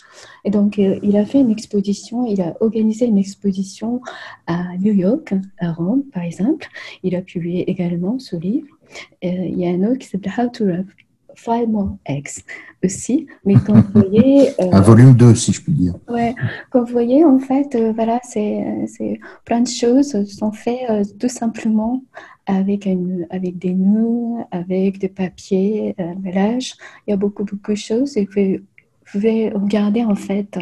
Et 0.45 0.51
donc, 0.51 0.79
euh, 0.79 0.99
il 1.03 1.17
a 1.17 1.27
fait 1.27 1.41
une 1.41 1.51
exposition, 1.51 2.25
il 2.27 2.41
a 2.41 2.57
organisé 2.61 3.07
une 3.07 3.19
exposition 3.19 4.01
à 4.47 4.77
New 4.79 4.95
York, 4.95 5.35
à 5.59 5.73
Rome, 5.73 6.05
par 6.13 6.23
exemple. 6.23 6.67
Il 7.03 7.15
a 7.15 7.23
publié 7.23 7.71
également 7.71 8.19
ce 8.19 8.37
livre. 8.37 8.69
Il 9.23 9.59
y 9.59 9.67
a 9.67 9.71
un 9.71 9.83
autre 9.83 9.99
qui 9.99 10.09
s'appelle 10.09 10.33
How 10.39 10.49
to 10.49 10.65
Wrap 10.65 10.87
Five 11.35 11.69
More 11.69 11.97
Eggs 12.07 12.43
aussi. 12.85 13.27
Mais 13.45 13.55
quand 13.55 13.75
vous 13.75 14.01
voyez. 14.01 14.51
Euh, 14.61 14.71
un 14.73 14.81
volume 14.81 15.15
2, 15.15 15.35
si 15.35 15.53
je 15.53 15.61
puis 15.61 15.73
dire. 15.73 15.95
Ouais, 16.09 16.35
comme 16.71 16.85
vous 16.85 16.93
voyez, 16.93 17.25
en 17.25 17.39
fait, 17.39 17.77
voilà, 17.95 18.21
c'est 18.23 19.21
plein 19.45 19.61
de 19.61 19.69
choses 19.69 20.25
sont 20.25 20.53
faites 20.53 21.19
tout 21.19 21.29
simplement 21.29 22.03
avec, 22.47 22.87
une, 22.87 23.27
avec 23.31 23.59
des 23.59 23.75
nœuds, 23.75 24.45
avec 24.51 24.99
des 24.99 25.09
papiers, 25.09 25.95
emballage. 25.99 26.75
Il 27.07 27.11
y 27.11 27.15
a 27.15 27.17
beaucoup, 27.17 27.45
beaucoup 27.45 27.73
de 27.73 27.77
choses. 27.77 28.17
Et 28.17 28.27
vous 28.33 28.59
pouvez 29.13 29.51
regarder 29.51 30.05
en 30.05 30.15
fait 30.15 30.59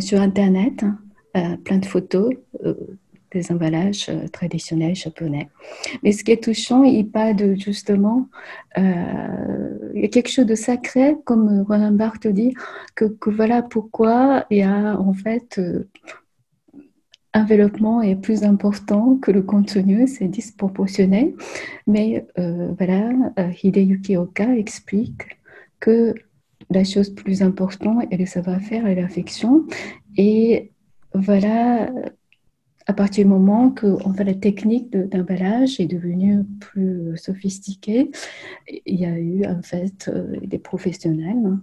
sur 0.00 0.20
Internet 0.20 0.84
plein 1.64 1.78
de 1.78 1.86
photos 1.86 2.34
des 3.32 3.52
emballages 3.52 4.08
euh, 4.08 4.28
traditionnels 4.28 4.94
japonais. 4.94 5.48
Mais 6.02 6.12
ce 6.12 6.24
qui 6.24 6.32
est 6.32 6.42
touchant, 6.42 6.82
il 6.82 7.10
parle 7.10 7.58
justement, 7.58 8.28
euh, 8.78 9.92
il 9.94 10.02
y 10.02 10.04
a 10.04 10.08
quelque 10.08 10.30
chose 10.30 10.46
de 10.46 10.54
sacré, 10.54 11.16
comme 11.24 11.64
Roland 11.68 11.92
Barthes 11.92 12.26
dit, 12.26 12.54
que, 12.94 13.06
voilà 13.26 13.62
pourquoi 13.62 14.46
il 14.50 14.58
y 14.58 14.62
a 14.62 14.98
en 14.98 15.12
fait 15.12 15.58
euh, 15.58 15.88
un 17.34 17.44
développement 17.44 18.00
est 18.02 18.16
plus 18.16 18.42
important 18.42 19.16
que 19.16 19.30
le 19.30 19.42
contenu, 19.42 20.06
c'est 20.08 20.28
disproportionné. 20.28 21.36
Mais 21.86 22.26
voilà, 22.36 23.10
Hideyuki 23.62 24.16
Oka 24.16 24.56
explique 24.56 25.38
que 25.78 26.14
la 26.70 26.84
chose 26.84 27.10
plus 27.10 27.42
importante 27.42 28.04
est 28.10 28.16
le 28.16 28.26
savoir-faire 28.26 28.86
et 28.86 28.94
l'affection. 28.94 29.66
Et 30.16 30.72
voilà, 31.14 31.90
à 32.88 32.94
partir 32.94 33.24
du 33.24 33.30
moment 33.30 33.70
que 33.70 33.86
fait, 34.14 34.24
la 34.24 34.34
technique 34.34 34.96
d'emballage 34.96 35.78
est 35.78 35.86
devenue 35.86 36.42
plus 36.58 37.16
sophistiquée, 37.16 38.10
il 38.86 38.98
y 38.98 39.04
a 39.04 39.18
eu 39.18 39.44
en 39.44 39.60
fait 39.62 40.08
euh, 40.08 40.34
des 40.42 40.58
professionnels 40.58 41.36
hein, 41.44 41.60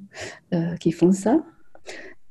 euh, 0.53 0.75
qui 0.75 0.91
font 0.91 1.11
ça. 1.11 1.43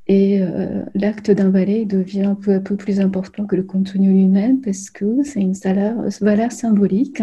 Et 0.06 0.40
euh, 0.40 0.84
l'acte 0.94 1.32
d'emballer 1.32 1.86
devient 1.86 2.36
peu 2.40 2.54
à 2.54 2.60
peu 2.60 2.76
plus 2.76 3.00
important 3.00 3.46
que 3.46 3.56
le 3.56 3.64
contenu 3.64 4.12
lui-même 4.12 4.60
parce 4.60 4.90
que 4.90 5.24
c'est 5.24 5.40
une 5.40 5.54
valeur, 5.54 6.52
symbolique. 6.52 7.20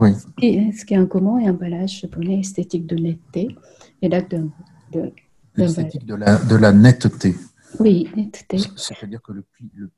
Oui. 0.00 0.10
Ce, 0.14 0.84
qui, 0.84 0.94
est 0.94 0.98
en 0.98 1.06
commun 1.06 1.38
est 1.38 1.48
emballage 1.48 2.00
japonais 2.00 2.40
esthétique 2.40 2.86
de 2.86 2.96
netteté 2.96 3.56
et 4.02 4.08
l'acte 4.08 4.34
de, 4.92 5.12
L'esthétique 5.56 6.04
de 6.04 6.16
de 6.16 6.56
la 6.56 6.72
netteté. 6.72 7.34
Oui, 7.80 8.08
C'est-à-dire 8.76 9.20
que 9.22 9.32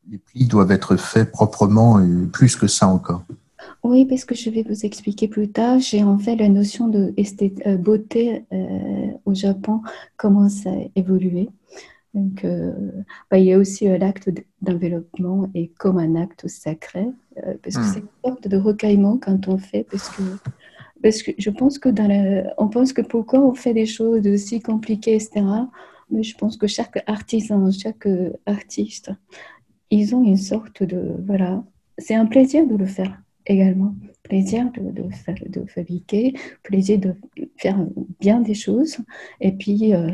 les 0.09 0.19
plis 0.19 0.47
doivent 0.47 0.73
être 0.73 0.97
faits 0.97 1.31
proprement 1.31 2.01
et 2.01 2.27
plus 2.33 2.57
que 2.57 2.67
ça 2.67 2.89
encore. 2.89 3.25
Oui, 3.85 4.05
parce 4.07 4.25
que 4.25 4.35
je 4.35 4.51
vais 4.51 4.63
vous 4.63 4.85
expliquer 4.85 5.29
plus 5.29 5.51
tard. 5.51 5.79
J'ai 5.79 6.03
en 6.03 6.19
fait 6.19 6.37
la 6.37 6.49
notion 6.49 6.89
de 6.89 7.15
euh, 7.67 7.77
beauté 7.77 8.45
euh, 8.53 9.09
au 9.25 9.35
Japon 9.35 9.83
commence 10.17 10.67
à 10.67 10.73
évoluer. 10.97 11.49
Donc, 12.15 12.45
euh, 12.45 12.73
bah, 13.31 13.39
il 13.39 13.45
y 13.45 13.53
a 13.53 13.59
aussi 13.59 13.87
l'acte 13.87 14.31
d'enveloppement 14.63 15.49
et 15.55 15.69
comme 15.79 15.99
un 15.99 16.17
acte 16.17 16.49
sacré, 16.49 17.07
parce 17.63 17.77
que 17.77 17.81
hmm. 17.81 17.93
c'est 17.93 18.01
une 18.01 18.07
sorte 18.25 18.49
de 18.49 18.57
recaillement 18.57 19.19
quand 19.19 19.47
on 19.47 19.59
fait, 19.59 19.85
parce 19.85 20.09
que 20.11 20.23
parce 21.01 21.23
que 21.23 21.31
je 21.39 21.51
pense 21.51 21.79
que 21.79 21.89
dans 21.89 22.09
la, 22.09 22.53
on 22.59 22.69
pense 22.69 22.93
que 22.93 23.03
pourquoi 23.03 23.41
on 23.41 23.55
fait 23.55 23.75
des 23.75 23.87
choses 23.87 24.27
aussi 24.27 24.61
compliquées, 24.61 25.15
etc. 25.15 25.45
Mais 26.11 26.23
je 26.23 26.37
pense 26.37 26.57
que 26.57 26.67
chaque 26.67 27.03
artisan, 27.07 27.71
chaque 27.71 28.07
euh, 28.07 28.33
artiste, 28.47 29.11
ils 29.91 30.15
ont 30.15 30.25
une 30.25 30.37
sorte 30.37 30.83
de... 30.83 31.15
Voilà, 31.27 31.63
c'est 31.99 32.15
un 32.15 32.27
plaisir 32.27 32.67
de 32.67 32.77
le 32.77 32.87
faire 32.87 33.21
également. 33.47 33.95
Plaisir 34.23 34.71
de, 34.77 35.65
fabriquer, 35.67 36.35
plaisir 36.63 36.99
de 36.99 37.15
faire 37.57 37.79
bien 38.21 38.41
des 38.41 38.55
choses. 38.55 38.99
Et 39.41 39.53
puis, 39.53 39.95
euh, 39.95 40.11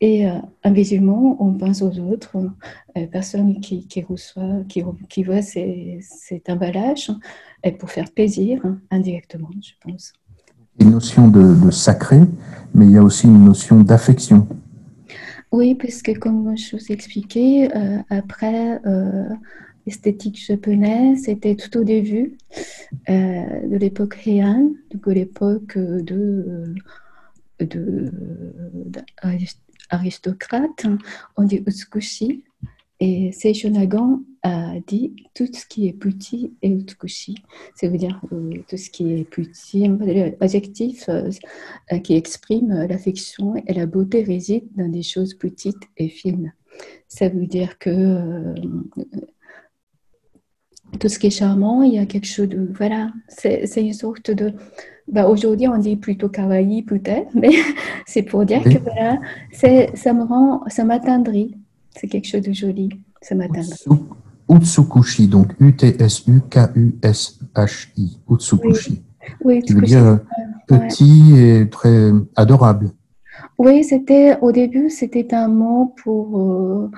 et 0.00 0.28
euh, 0.28 0.38
on 0.64 1.54
pense 1.54 1.80
aux 1.80 1.98
autres, 2.00 2.36
euh, 2.96 3.06
personnes 3.06 3.60
qui, 3.60 3.86
qui 3.86 4.02
reçoivent, 4.02 4.66
qui, 4.66 4.82
qui 5.08 5.22
voient 5.22 5.42
cet 5.42 6.50
emballage, 6.50 7.10
et 7.62 7.72
pour 7.72 7.90
faire 7.90 8.10
plaisir, 8.10 8.60
hein, 8.64 8.78
indirectement, 8.90 9.48
je 9.62 9.72
pense. 9.80 10.12
Une 10.78 10.90
notion 10.90 11.28
de 11.28 11.70
sacré, 11.70 12.20
mais 12.74 12.84
il 12.86 12.92
y 12.92 12.98
a 12.98 13.02
aussi 13.02 13.26
une 13.26 13.44
notion 13.44 13.80
d'affection. 13.80 14.46
Oui, 15.52 15.74
parce 15.74 16.02
que 16.02 16.12
comme 16.12 16.56
je 16.56 16.76
vous 16.76 16.92
expliquais, 16.92 17.68
euh, 17.74 17.98
après 18.10 18.80
euh, 18.84 19.28
l'esthétique 19.86 20.44
japonaise, 20.44 21.24
c'était 21.24 21.54
tout 21.54 21.78
au 21.78 21.84
début 21.84 22.36
euh, 23.08 23.66
de 23.66 23.76
l'époque 23.76 24.18
Heian, 24.26 24.72
donc 24.90 25.06
l'époque 25.06 25.78
de, 25.78 26.74
de, 27.60 28.12
aristocrate, 29.88 30.86
on 31.36 31.44
dit 31.44 31.62
Utsukushi, 31.64 32.42
et 32.98 33.30
Seisho 33.32 33.70
Dit 34.86 35.16
tout 35.34 35.46
ce 35.52 35.66
qui 35.66 35.88
est 35.88 35.92
petit 35.92 36.52
est 36.62 36.68
utkushi. 36.68 37.36
Ça 37.74 37.88
veut 37.88 37.96
dire 37.96 38.20
euh, 38.32 38.52
tout 38.68 38.76
ce 38.76 38.90
qui 38.90 39.12
est 39.12 39.24
petit, 39.24 39.88
l'adjectif 40.40 41.08
euh, 41.08 41.30
euh, 41.92 41.98
qui 41.98 42.14
exprime 42.14 42.86
l'affection 42.88 43.56
et 43.66 43.72
la 43.72 43.86
beauté 43.86 44.22
réside 44.22 44.64
dans 44.76 44.88
des 44.88 45.02
choses 45.02 45.34
petites 45.34 45.82
et 45.96 46.08
fines. 46.08 46.52
Ça 47.08 47.28
veut 47.28 47.46
dire 47.46 47.78
que 47.78 48.54
tout 51.00 51.08
ce 51.08 51.18
qui 51.18 51.28
est 51.28 51.30
charmant, 51.30 51.82
il 51.82 51.94
y 51.94 51.98
a 51.98 52.06
quelque 52.06 52.26
chose 52.26 52.48
de. 52.48 52.70
Voilà, 52.76 53.12
c'est 53.28 53.66
une 53.76 53.94
sorte 53.94 54.30
de. 54.30 54.52
Bah, 55.08 55.28
Aujourd'hui, 55.28 55.68
on 55.68 55.78
dit 55.78 55.96
plutôt 55.96 56.28
kawaii, 56.28 56.82
peut-être, 56.82 57.30
mais 57.34 57.50
c'est 58.06 58.22
pour 58.22 58.44
dire 58.44 58.62
que 58.62 58.78
voilà, 58.78 59.18
ça 59.52 60.12
me 60.12 60.24
rend, 60.24 60.62
ça 60.68 60.84
m'atteindrit 60.84 61.56
c'est 61.96 62.08
quelque 62.08 62.28
chose 62.28 62.42
de 62.42 62.52
joli 62.52 62.90
ce 63.22 63.34
matin. 63.34 63.62
Utsukushi, 64.48 65.28
donc 65.28 65.52
U-T-S-U-K-U-S-H-I, 65.60 66.36
Utsukushi. 68.30 69.02
Oui, 69.44 69.60
qui 69.62 69.72
veut 69.72 69.82
dire 69.82 70.20
petit 70.68 71.36
et 71.36 71.68
très 71.68 72.10
adorable. 72.36 72.90
Oui, 73.58 73.82
c'était 73.84 74.38
au 74.40 74.52
début, 74.52 74.90
c'était 74.90 75.34
un 75.34 75.48
mot 75.48 75.94
pour, 76.02 76.40
euh, 76.40 76.90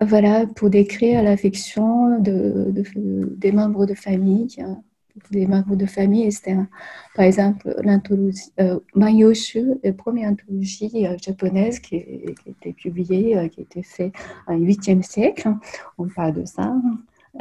voilà, 0.00 0.46
pour 0.46 0.70
décrire 0.70 1.22
l'affection 1.22 2.18
de, 2.20 2.72
des 3.36 3.52
membres 3.52 3.86
de 3.86 3.94
famille 3.94 4.48
des 5.30 5.46
membres 5.46 5.76
de 5.76 5.86
famille, 5.86 6.24
etc. 6.24 6.56
Par 7.14 7.24
exemple, 7.24 7.74
l'anthologie 7.82 8.50
euh, 8.60 8.78
Mayoshu, 8.94 9.74
la 9.82 9.92
première 9.92 10.30
anthologie 10.30 11.06
euh, 11.06 11.16
japonaise 11.20 11.78
qui, 11.80 11.96
a 11.96 12.50
été 12.50 12.72
publiée, 12.72 13.36
euh, 13.36 13.48
qui 13.48 13.60
a 13.60 13.62
été 13.62 13.82
faite 13.82 14.12
au 14.48 14.52
8e 14.52 15.02
siècle. 15.02 15.48
On 15.98 16.08
parle 16.08 16.34
de 16.34 16.44
ça, 16.44 16.74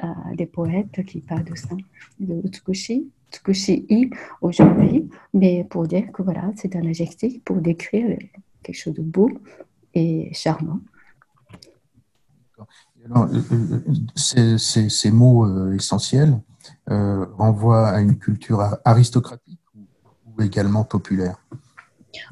euh, 0.04 0.08
des 0.36 0.46
poètes 0.46 1.04
qui 1.06 1.20
parlent 1.20 1.44
de 1.44 1.56
ça, 1.56 1.76
de 2.20 2.42
Utsukushi, 2.46 3.10
Tsukushi-i 3.32 4.10
aujourd'hui, 4.42 5.10
mais 5.34 5.66
pour 5.70 5.88
dire 5.88 6.12
que 6.12 6.22
voilà, 6.22 6.52
c'est 6.56 6.76
un 6.76 6.86
adjectif 6.88 7.42
pour 7.44 7.58
décrire 7.58 8.18
quelque 8.64 8.76
chose 8.76 8.94
de 8.94 9.02
beau 9.02 9.30
et 9.94 10.30
charmant. 10.34 10.80
Ces, 14.16 15.12
mots 15.12 15.72
essentiels, 15.72 16.38
euh, 16.90 17.26
renvoie 17.38 17.90
à 17.90 18.02
une 18.02 18.18
culture 18.18 18.62
aristocratique 18.86 19.60
ou, 19.76 20.42
également 20.42 20.84
populaire? 20.84 21.38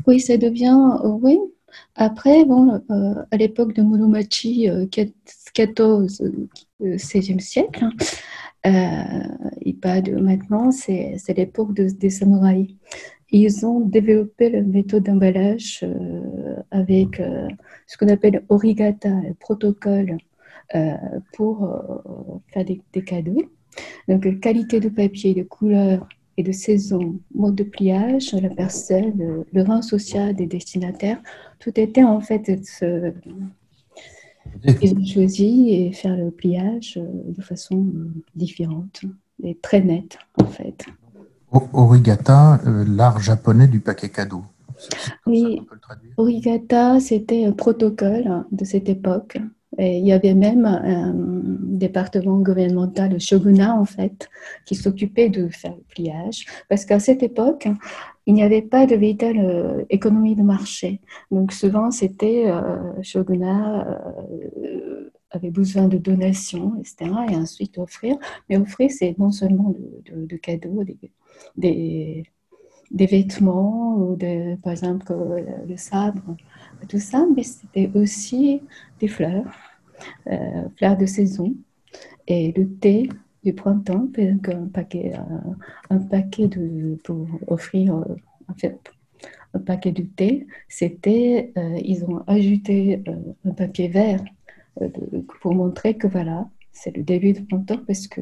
Oui, 0.08 0.20
ça 0.20 0.38
devient, 0.38 0.80
euh, 1.04 1.10
oui. 1.22 1.38
Après, 1.96 2.46
bon, 2.46 2.82
euh, 2.90 3.16
à 3.32 3.38
l'époque 3.38 3.74
de 3.74 3.82
Muromachi, 3.82 4.70
14, 5.54 6.24
16e 6.82 7.40
siècle, 7.40 7.86
il 8.64 9.78
parle 9.82 10.04
de 10.04 10.16
maintenant, 10.16 10.72
c'est 10.72 11.18
l'époque 11.36 11.74
des 11.74 12.10
samouraïs. 12.10 12.76
Ils 13.32 13.66
ont 13.66 13.82
développé 13.82 14.50
la 14.50 14.62
méthode 14.62 15.04
d'emballage 15.04 15.86
avec 16.72 17.22
ce 17.88 17.98
qu'on 17.98 18.08
appelle 18.08 18.46
origata, 18.48 19.10
le 19.10 19.34
protocole, 19.34 20.18
pour 21.34 21.70
faire 22.54 22.64
des 22.66 23.04
cadeaux. 23.04 23.44
Donc, 24.08 24.40
qualité 24.40 24.80
de 24.80 24.90
papier, 24.90 25.34
de 25.34 25.44
couleur 25.44 26.08
et 26.38 26.44
de 26.44 26.52
saison, 26.52 27.20
mode 27.34 27.56
de 27.56 27.64
pliage, 27.64 28.34
la 28.34 28.50
personne, 28.50 29.46
le, 29.52 29.64
rang 29.64 29.82
social 29.82 30.36
des 30.36 30.48
destinataires, 30.48 31.22
tout 31.60 31.80
était 31.80 32.04
en 32.04 32.20
fait 32.20 32.50
de 32.50 33.14
ils 34.82 34.94
ont 34.94 35.06
choisi 35.06 35.72
et 35.72 35.92
faire 35.92 36.16
le 36.16 36.32
pliage 36.32 36.98
euh, 36.98 37.32
de 37.32 37.42
façon 37.42 37.86
différente 38.36 39.02
et 39.44 39.56
très 39.56 39.82
nette 39.82 40.18
en 40.42 40.46
fait. 40.46 40.86
Origata, 41.74 42.60
euh, 42.66 42.86
l'art 42.88 43.20
japonais 43.20 43.68
du 43.68 43.80
paquet 43.80 44.10
cadeau. 44.10 44.44
Oui, 45.26 45.62
origata, 46.18 47.00
c'était 47.00 47.46
un 47.46 47.54
protocole 47.54 48.44
de 48.52 48.66
cette 48.66 48.90
époque 48.90 49.38
il 49.78 50.06
y 50.06 50.12
avait 50.14 50.34
même 50.34 50.66
un 50.66 51.14
département 51.16 52.40
gouvernemental, 52.40 53.12
le 53.12 53.20
shogunat 53.20 53.76
en 53.76 53.86
fait, 53.86 54.30
qui 54.66 54.76
s'occupait 54.76 55.30
de 55.30 55.48
faire 55.50 55.76
le 55.76 55.84
pliage. 55.84 56.46
Parce 56.70 56.86
qu'à 56.86 57.00
cette 57.00 57.24
époque, 57.24 57.68
il 58.26 58.34
n'y 58.34 58.44
avait 58.44 58.62
pas 58.62 58.86
de 58.86 58.96
véritable 58.96 59.40
euh, 59.40 59.86
économie 59.90 60.36
de 60.36 60.42
marché. 60.42 61.00
Donc 61.32 61.52
souvent, 61.52 61.92
c'était 61.92 62.46
euh, 62.48 63.02
shogunat 63.04 63.88
euh, 63.88 65.12
avaient 65.32 65.52
besoin 65.52 65.88
de 65.88 65.98
donations, 65.98 66.76
etc. 66.80 67.12
Et 67.30 67.36
ensuite 67.36 67.78
offrir. 67.78 68.16
Mais 68.50 68.58
offrir, 68.58 68.90
c'est 68.92 69.18
non 69.20 69.32
seulement 69.32 69.74
de, 70.06 70.38
cadeaux, 70.38 70.84
des, 71.58 72.24
vêtements, 72.92 73.96
ou 73.98 74.18
par 74.64 74.72
exemple 74.72 75.14
le 75.68 75.78
sabre, 75.78 76.36
tout 76.88 77.00
ça, 77.00 77.26
mais 77.36 77.44
c'était 77.44 77.92
aussi 77.96 78.62
des 79.00 79.08
fleurs, 79.08 79.46
euh, 80.28 80.70
fleurs 80.78 80.98
de 80.98 81.06
saison 81.06 81.54
et 82.28 82.54
le 82.56 82.70
thé 82.70 83.10
du 83.44 83.54
printemps, 83.54 84.08
un 84.18 84.68
paquet, 84.68 85.14
un, 85.90 85.98
paquet 86.00 86.48
de, 86.48 86.98
pour 87.04 87.28
offrir 87.48 88.04
fait, 88.58 88.80
un 89.54 89.60
paquet 89.60 89.92
de 89.92 90.04
thé, 90.04 90.48
c'était, 90.68 91.52
euh, 91.58 91.80
ils 91.84 92.04
ont 92.06 92.24
ajouté 92.28 93.02
euh, 93.08 93.14
un 93.46 93.52
papier 93.52 93.88
vert 93.88 94.24
euh, 94.82 94.90
pour 95.42 95.56
montrer 95.56 95.96
que 95.96 96.08
voilà, 96.08 96.50
c'est 96.72 96.96
le 96.96 97.04
début 97.04 97.34
du 97.34 97.44
printemps 97.44 97.82
parce 97.88 98.08
que 98.08 98.22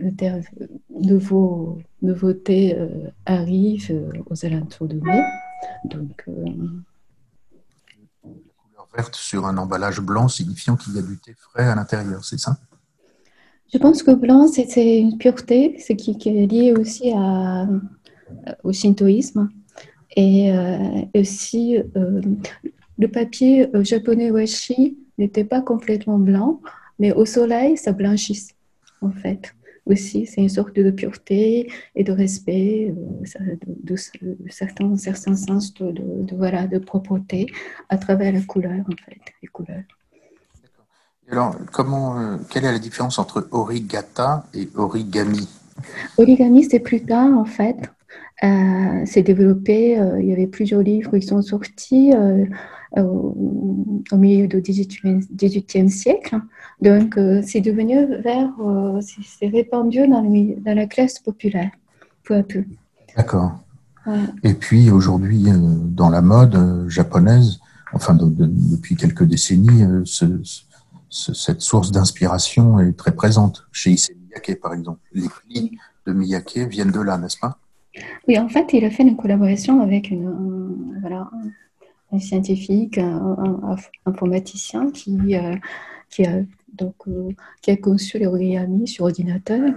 le 0.00 0.10
nouveau, 0.90 1.78
nouveauté 2.02 2.76
arrive 3.24 4.12
aux 4.30 4.44
alentours 4.44 4.88
de 4.88 5.00
mai. 5.00 5.22
Donc, 5.84 6.24
la 6.26 6.52
couleur 8.24 8.88
verte 8.96 9.14
sur 9.14 9.46
un 9.46 9.56
emballage 9.56 10.00
blanc 10.00 10.28
signifiant 10.28 10.76
qu'il 10.76 10.94
y 10.94 10.98
a 10.98 11.02
du 11.02 11.18
thé 11.18 11.34
frais 11.34 11.64
à 11.64 11.74
l'intérieur, 11.74 12.24
c'est 12.24 12.38
ça? 12.38 12.56
Je 13.72 13.78
pense 13.78 14.02
que 14.02 14.12
blanc, 14.12 14.46
c'est 14.46 14.98
une 14.98 15.18
pureté, 15.18 15.78
ce 15.80 15.92
qui, 15.92 16.12
est 16.12 16.46
lié 16.46 16.72
aussi 16.72 17.12
à, 17.14 17.66
au 18.62 18.72
shintoïsme. 18.72 19.50
Et 20.16 20.52
aussi, 21.14 21.76
le 22.98 23.08
papier 23.08 23.68
japonais 23.82 24.30
washi 24.30 24.96
n'était 25.18 25.44
pas 25.44 25.60
complètement 25.60 26.18
blanc, 26.18 26.60
mais 26.98 27.12
au 27.12 27.26
soleil, 27.26 27.76
ça 27.76 27.92
blanchit, 27.92 28.48
en 29.00 29.10
fait. 29.10 29.54
Aussi, 29.86 30.26
c'est 30.26 30.40
une 30.40 30.48
sorte 30.48 30.74
de 30.74 30.90
pureté 30.90 31.70
et 31.94 32.02
de 32.02 32.12
respect, 32.12 32.92
de, 32.92 33.96
certains, 34.50 34.96
certains 34.96 35.36
sens 35.36 35.72
de, 35.74 35.92
de, 35.92 36.36
voilà, 36.36 36.66
de 36.66 36.78
propreté 36.78 37.46
à 37.88 37.96
travers 37.96 38.32
la 38.32 38.40
couleur, 38.42 38.80
en 38.80 38.96
fait, 39.04 39.20
les 39.42 39.48
couleurs. 39.48 39.84
Alors, 41.30 41.56
comment, 41.72 42.38
quelle 42.50 42.64
est 42.64 42.72
la 42.72 42.78
différence 42.78 43.18
entre 43.18 43.48
origata 43.50 44.46
et 44.54 44.68
origami? 44.74 45.48
Origami, 46.18 46.64
c'est 46.64 46.80
plus 46.80 47.04
tard, 47.04 47.36
en 47.36 47.44
fait. 47.44 47.76
Euh, 48.44 49.06
s'est 49.06 49.22
développé. 49.22 49.98
Euh, 49.98 50.20
il 50.20 50.28
y 50.28 50.32
avait 50.32 50.46
plusieurs 50.46 50.82
livres 50.82 51.16
qui 51.16 51.26
sont 51.26 51.40
sortis 51.40 52.12
euh, 52.12 52.44
au 52.98 54.16
milieu 54.16 54.46
du 54.46 54.60
XVIIIe 54.60 55.90
siècle. 55.90 56.36
Donc, 56.82 57.18
c'est 57.42 57.60
devenu 57.60 58.06
vers, 58.22 58.50
c'est 59.00 59.48
répandu 59.48 60.06
dans, 60.06 60.22
dans, 60.22 60.76
la 60.76 60.86
classe 60.86 61.18
populaire, 61.18 61.70
peu 62.24 62.36
à 62.36 62.42
peu. 62.42 62.64
D'accord. 63.16 63.52
Et 64.44 64.54
puis 64.54 64.90
aujourd'hui, 64.90 65.46
dans 65.50 66.10
la 66.10 66.22
mode 66.22 66.88
japonaise, 66.88 67.58
enfin 67.92 68.14
depuis 68.14 68.96
quelques 68.96 69.24
décennies, 69.24 69.84
cette 71.10 71.60
source 71.60 71.90
d'inspiration 71.90 72.80
est 72.80 72.96
très 72.96 73.12
présente 73.12 73.66
chez 73.72 73.90
Issei 73.90 74.14
Miyake, 74.14 74.60
par 74.60 74.72
exemple. 74.74 75.00
Les 75.12 75.28
plis 75.28 75.76
de 76.06 76.12
Miyake 76.12 76.58
viennent 76.70 76.92
de 76.92 77.00
là, 77.00 77.18
n'est-ce 77.18 77.38
pas? 77.38 77.58
Oui, 78.28 78.38
en 78.38 78.48
fait, 78.48 78.72
il 78.72 78.84
a 78.84 78.90
fait 78.90 79.02
une 79.02 79.16
collaboration 79.16 79.80
avec 79.80 80.10
une, 80.10 80.26
un, 80.26 81.00
voilà, 81.00 81.30
un 82.12 82.18
scientifique, 82.18 82.98
un, 82.98 83.76
informaticien 84.04 84.90
qui, 84.90 85.36
euh, 85.36 85.54
qui, 86.10 86.24
a, 86.24 86.42
donc, 86.72 86.94
euh, 87.08 87.30
qui 87.62 87.70
a 87.70 87.76
conçu 87.76 88.18
l'origami 88.18 88.86
sur 88.88 89.04
ordinateur. 89.04 89.72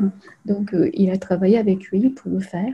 Donc, 0.45 0.73
euh, 0.73 0.89
il 0.93 1.09
a 1.11 1.17
travaillé 1.17 1.57
avec 1.57 1.87
lui 1.87 2.09
pour 2.09 2.31
le 2.31 2.39
faire. 2.39 2.73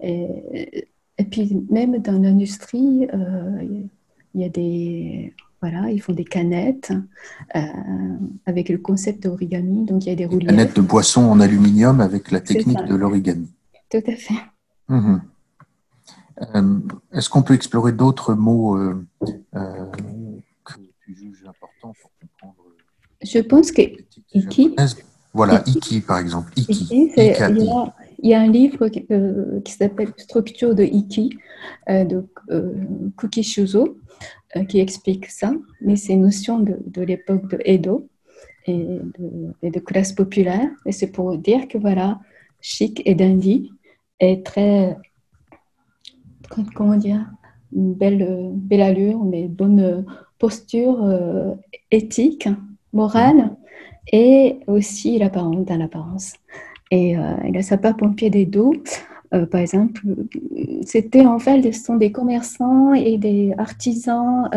Et, 0.00 0.88
et 1.18 1.24
puis, 1.24 1.64
même 1.70 1.98
dans 1.98 2.20
l'industrie, 2.20 3.08
il 4.34 4.40
y 4.40 4.44
a 4.44 4.48
des. 4.48 5.32
Voilà, 5.62 5.90
ils 5.90 6.00
font 6.02 6.12
des 6.12 6.24
canettes 6.24 6.92
avec 8.44 8.68
le 8.68 8.76
concept 8.76 9.22
d'origami. 9.22 9.84
Donc, 9.84 10.04
il 10.04 10.10
y 10.10 10.12
a 10.12 10.14
des 10.14 10.26
roulettes. 10.26 10.50
Canettes 10.50 10.76
de 10.76 10.82
boisson 10.82 11.22
en 11.22 11.40
aluminium 11.40 12.02
avec 12.02 12.30
la 12.30 12.40
technique 12.40 12.84
de 12.84 12.94
l'origami. 12.94 13.48
Tout 13.90 14.02
à 14.06 14.16
fait. 14.16 14.34
Mhm. 14.88 15.20
Euh, 16.54 16.80
est-ce 17.12 17.30
qu'on 17.30 17.42
peut 17.42 17.54
explorer 17.54 17.92
d'autres 17.92 18.34
mots 18.34 18.76
euh, 18.76 19.06
euh, 19.54 19.86
que 20.64 20.74
tu 21.04 21.14
juges 21.14 21.44
importants 21.46 21.94
pour 22.00 22.10
comprendre 22.20 22.56
Je 23.22 23.38
pense 23.38 23.72
que 23.72 23.82
Iki. 24.34 24.76
Voilà, 25.32 25.62
Iki 25.66 26.00
par 26.00 26.18
exemple. 26.18 26.52
Iki. 26.56 27.12
il, 27.16 28.28
y 28.28 28.34
a, 28.34 28.40
un 28.40 28.50
livre 28.50 28.88
qui, 28.88 29.72
s'appelle 29.72 30.12
Structure 30.16 30.74
de 30.74 30.82
Iki 30.82 31.38
de 31.88 32.26
Kuki 33.16 33.42
Shuzo 33.42 33.98
qui 34.68 34.80
explique 34.80 35.26
ça, 35.26 35.52
mais 35.82 35.96
c'est 35.96 36.14
une 36.14 36.22
notion 36.22 36.60
de, 36.60 36.78
de 36.86 37.02
l'époque 37.02 37.48
de 37.50 37.58
Edo 37.66 38.08
et 38.66 38.78
de, 38.78 39.54
et 39.62 39.70
de 39.70 39.80
classe 39.80 40.12
populaire. 40.12 40.70
Et 40.86 40.92
c'est 40.92 41.08
pour 41.08 41.36
dire 41.36 41.68
que 41.68 41.76
voilà, 41.76 42.18
chic 42.62 43.02
et 43.04 43.14
dandy 43.14 43.70
est 44.20 44.44
très, 44.44 44.96
comment 46.74 46.96
dire, 46.96 47.26
une 47.74 47.94
belle, 47.94 48.50
belle 48.52 48.82
allure, 48.82 49.22
mais 49.24 49.48
bonne 49.48 50.04
posture 50.38 51.02
euh, 51.04 51.54
éthique, 51.90 52.48
morale 52.92 53.56
et 54.12 54.60
aussi 54.66 55.18
l'apparence, 55.18 55.64
dans 55.64 55.76
l'apparence. 55.76 56.34
Et 56.90 57.18
euh, 57.18 57.34
il 57.48 57.56
a 57.56 57.62
sa 57.62 57.76
pompier 57.76 58.30
des 58.30 58.46
dos. 58.46 58.72
Euh, 59.34 59.44
par 59.44 59.60
exemple, 59.60 60.02
c'était 60.82 61.26
en 61.26 61.38
fait, 61.38 61.72
ce 61.72 61.84
sont 61.84 61.96
des 61.96 62.12
commerçants 62.12 62.94
et 62.94 63.18
des 63.18 63.52
artisans, 63.58 64.48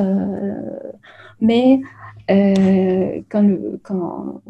mais 1.41 1.82
quand, 3.30 4.41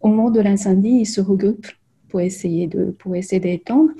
au 0.00 0.08
moment 0.08 0.30
de 0.30 0.40
l'incendie, 0.40 1.00
ils 1.00 1.06
se 1.06 1.22
regroupent 1.22 1.66
pour 2.10 2.20
essayer 2.20 2.66
de 2.66 2.94
pour 2.98 3.16
essayer 3.16 3.40
d'étendre. 3.40 3.90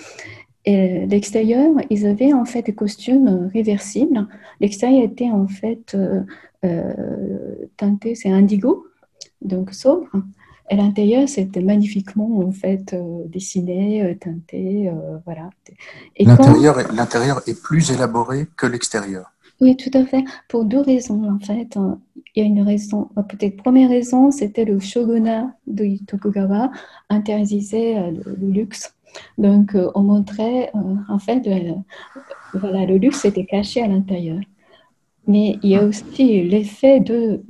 Et 0.66 1.06
l'extérieur, 1.06 1.74
ils 1.90 2.06
avaient 2.06 2.32
en 2.32 2.44
fait 2.44 2.62
des 2.62 2.74
costumes 2.74 3.50
réversibles. 3.52 4.26
L'extérieur 4.60 5.04
était 5.04 5.30
en 5.30 5.46
fait 5.46 5.94
euh, 5.94 6.22
euh, 6.64 7.54
teinté, 7.76 8.14
c'est 8.14 8.30
indigo, 8.30 8.86
donc 9.42 9.74
sobre. 9.74 10.08
Et 10.70 10.76
l'intérieur, 10.76 11.28
c'était 11.28 11.60
magnifiquement 11.60 12.38
en 12.38 12.50
fait 12.50 12.94
euh, 12.94 13.24
dessiné, 13.26 14.16
teinté, 14.18 14.90
voilà. 15.26 15.50
L'intérieur, 16.18 16.92
l'intérieur 16.94 17.42
est 17.46 17.60
plus 17.60 17.90
élaboré 17.90 18.46
que 18.56 18.66
l'extérieur. 18.66 19.32
Oui, 19.60 19.76
tout 19.76 19.90
à 19.92 20.04
fait. 20.06 20.24
Pour 20.48 20.64
deux 20.64 20.80
raisons 20.80 21.30
en 21.30 21.38
fait. 21.38 21.78
Il 22.36 22.42
y 22.42 22.46
a 22.46 22.48
une 22.48 22.62
raison, 22.62 23.10
peut-être 23.28 23.58
première 23.58 23.90
raison, 23.90 24.32
c'était 24.32 24.64
le 24.64 24.80
shogunat 24.80 25.54
de 25.68 26.04
Tokugawa 26.04 26.72
interdisait 27.08 28.10
le 28.10 28.50
luxe 28.50 28.93
donc, 29.38 29.74
euh, 29.74 29.90
on 29.94 30.02
montrait, 30.02 30.70
euh, 30.74 30.96
en 31.08 31.18
fait, 31.18 31.46
euh, 31.46 31.74
voilà, 32.54 32.86
le 32.86 32.96
luxe 32.98 33.24
était 33.24 33.44
caché 33.44 33.82
à 33.82 33.88
l'intérieur. 33.88 34.40
Mais 35.26 35.58
il 35.62 35.70
y 35.70 35.76
a 35.76 35.84
aussi 35.84 36.42
l'effet 36.42 37.00
de 37.00 37.42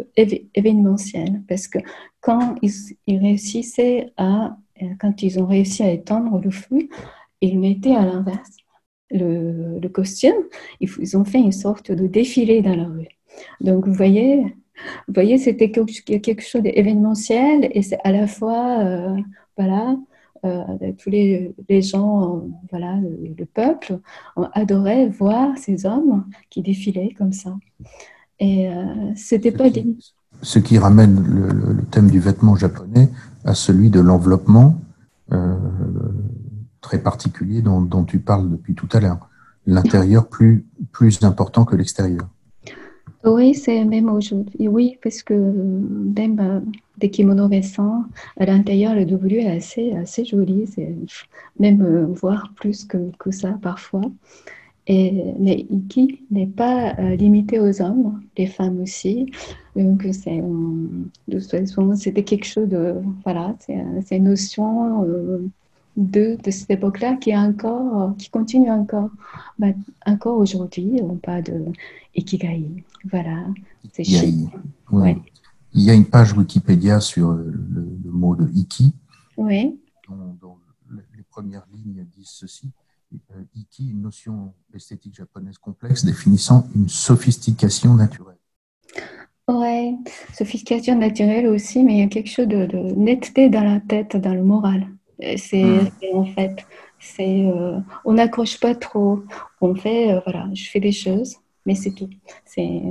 événementiel, 0.55 1.43
parce 1.49 1.67
que 1.67 1.79
quand 2.21 2.55
ils, 2.63 3.19
réussissaient 3.19 4.13
à, 4.17 4.57
quand 5.01 5.23
ils 5.23 5.41
ont 5.41 5.47
réussi 5.47 5.83
à 5.83 5.91
étendre 5.91 6.41
le 6.41 6.51
flux, 6.51 6.89
ils 7.41 7.59
mettaient 7.59 7.97
à 7.97 8.05
l'inverse 8.05 8.57
le, 9.11 9.89
costume. 9.89 10.35
Ils, 10.81 11.17
ont 11.17 11.25
fait 11.25 11.41
une 11.41 11.53
sorte 11.53 11.91
de 11.91 12.07
défilé 12.07 12.63
dans 12.63 12.77
la 12.77 12.87
rue. 12.87 13.09
Donc, 13.61 13.89
vous 13.89 13.95
voyez, 13.95 14.43
vous 15.09 15.15
voyez, 15.15 15.39
c'était 15.39 15.73
quelque 15.73 16.43
chose 16.43 16.63
d'événementiel 16.63 17.69
et 17.73 17.83
c'est 17.83 17.99
à 18.05 18.13
la 18.13 18.29
fois, 18.29 19.17
voilà, 19.57 19.97
tous 20.99 21.11
les, 21.11 21.55
les 21.69 21.83
gens, 21.83 22.43
voilà, 22.71 22.97
le, 22.97 23.45
peuple, 23.45 23.99
adorait 24.53 25.09
voir 25.09 25.57
ces 25.57 25.87
hommes 25.87 26.27
qui 26.51 26.63
défilaient 26.63 27.15
comme 27.17 27.33
ça. 27.33 27.57
Et 28.41 28.69
euh, 28.69 29.13
c'était 29.17 29.53
pas 29.53 29.69
Ce 30.43 30.59
qui 30.59 30.79
ramène 30.79 31.23
le, 31.23 31.83
thème 31.91 32.11
du 32.11 32.21
vêtement 32.21 32.57
japonais 32.57 33.11
à 33.45 33.55
celui 33.55 33.91
de 33.91 34.01
l'enveloppement 34.01 34.79
euh, 35.33 35.57
très 36.81 36.99
particulier 36.99 37.63
dont, 37.63 37.81
dont, 37.81 38.05
tu 38.05 38.19
parles 38.19 38.51
depuis 38.51 38.75
tout 38.75 38.89
à 38.93 39.01
l'heure. 39.01 39.29
L'intérieur 39.67 40.29
plus, 40.29 40.67
plus 40.93 41.23
important 41.23 41.65
que 41.65 41.77
l'extérieur. 41.77 42.29
Oui, 43.25 43.55
c'est 43.55 43.85
même 43.85 44.09
aujourd'hui. 44.11 44.69
Oui, 44.69 44.99
parce 45.03 45.23
que 45.23 45.33
même 45.35 46.39
euh, 46.41 46.61
des 46.99 47.11
kimonos 47.11 47.49
récents, 47.49 48.05
à 48.39 48.45
l'intérieur, 48.45 48.95
le 48.95 49.07
W 49.07 49.41
est 49.43 49.57
assez, 49.57 49.93
assez 49.93 50.25
joli. 50.27 50.67
C'est 50.67 50.95
même 51.59 51.81
euh, 51.83 52.07
voir 52.07 52.53
plus 52.55 52.85
que, 52.85 52.99
que 53.19 53.31
ça 53.31 53.59
parfois. 53.63 54.03
Et, 54.87 55.25
mais 55.39 55.67
Iki 55.71 56.25
n'est 56.31 56.47
pas 56.47 56.95
euh, 56.99 57.17
limité 57.17 57.59
aux 57.59 57.81
hommes, 57.81 58.23
les 58.37 58.47
femmes 58.47 58.83
aussi. 58.83 59.27
Donc, 59.75 60.07
c'est, 60.13 60.43
de 61.29 61.41
toute 61.41 61.51
façon, 61.51 61.95
c'était 61.97 62.25
quelque 62.25 62.47
chose 62.47 62.69
de. 62.69 62.95
Voilà, 63.25 63.57
c'est, 63.61 64.17
une 64.17 64.25
notion 64.25 65.05
euh, 65.05 65.39
de, 65.97 66.37
de 66.43 66.51
cette 66.51 66.71
époque-là 66.71 67.17
qui, 67.17 67.31
est 67.31 67.37
encore, 67.37 68.17
qui 68.17 68.31
continue 68.31 68.71
encore. 68.71 69.11
Bah, 69.59 69.69
encore 70.07 70.39
aujourd'hui, 70.39 71.01
on 71.03 71.17
parle 71.17 71.45
de 71.45 71.65
Ikigai. 72.15 72.85
Voilà, 73.11 73.47
c'est 73.93 74.03
Il 74.03 74.51
y 75.75 75.91
a 75.91 75.95
une 75.95 76.07
page 76.07 76.33
Wikipédia 76.33 77.01
sur 77.01 77.33
le, 77.33 77.99
mot 78.05 78.35
de 78.35 78.49
Iki. 78.55 78.95
Oui. 79.37 79.79
Dont, 80.09 80.57
les 81.17 81.23
premières 81.23 81.67
lignes 81.73 82.07
disent 82.17 82.29
ceci. 82.29 82.71
Euh, 83.33 83.43
Iki, 83.55 83.91
une 83.91 84.03
notion 84.03 84.53
esthétique 84.73 85.15
japonaise 85.15 85.59
complexe 85.59 86.05
définissant 86.05 86.67
une 86.75 86.89
sophistication 86.89 87.95
naturelle. 87.95 88.35
Ouais, 89.47 89.95
sophistication 90.33 90.97
naturelle 90.99 91.47
aussi, 91.49 91.85
mais 91.85 91.95
il 91.95 91.99
y 91.99 92.03
a 92.03 92.07
quelque 92.07 92.31
chose 92.31 92.49
de, 92.49 92.67
netteté 92.95 93.51
dans 93.51 93.63
la 93.63 93.79
tête, 93.79 94.17
dans 94.17 94.33
le 94.33 94.43
moral. 94.43 94.89
C'est 95.37 95.63
hmm. 95.63 95.89
en 96.17 96.25
fait, 96.25 96.57
c'est 96.99 97.47
euh, 97.47 97.79
on 98.05 98.15
n'accroche 98.15 98.59
pas 98.61 98.75
trop. 98.75 99.23
On 99.61 99.75
fait, 99.75 100.13
euh, 100.13 100.21
voilà, 100.25 100.49
je 100.55 100.69
fais 100.69 100.81
des 100.81 100.93
choses, 100.93 101.37
mais 101.67 101.75
c'est 101.75 101.93
tout. 101.93 102.11
C'est 102.45 102.83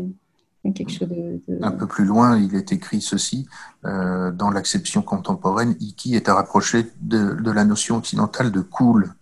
quelque 0.76 0.92
chose 0.92 1.10
de, 1.10 1.42
Un 1.62 1.72
peu 1.72 1.88
plus 1.88 2.06
loin, 2.06 2.40
il 2.40 2.56
est 2.56 2.72
écrit 2.72 3.02
ceci 3.02 3.48
dans 3.84 4.50
l'acception 4.50 5.02
contemporaine. 5.02 5.76
Iki 5.80 6.16
est 6.16 6.30
à 6.30 6.36
rapprocher 6.36 6.86
de, 7.02 7.34
de, 7.34 7.52
la 7.52 7.66
notion 7.66 7.98
occidentale 7.98 8.52
de 8.52 8.62
cool. 8.62 9.14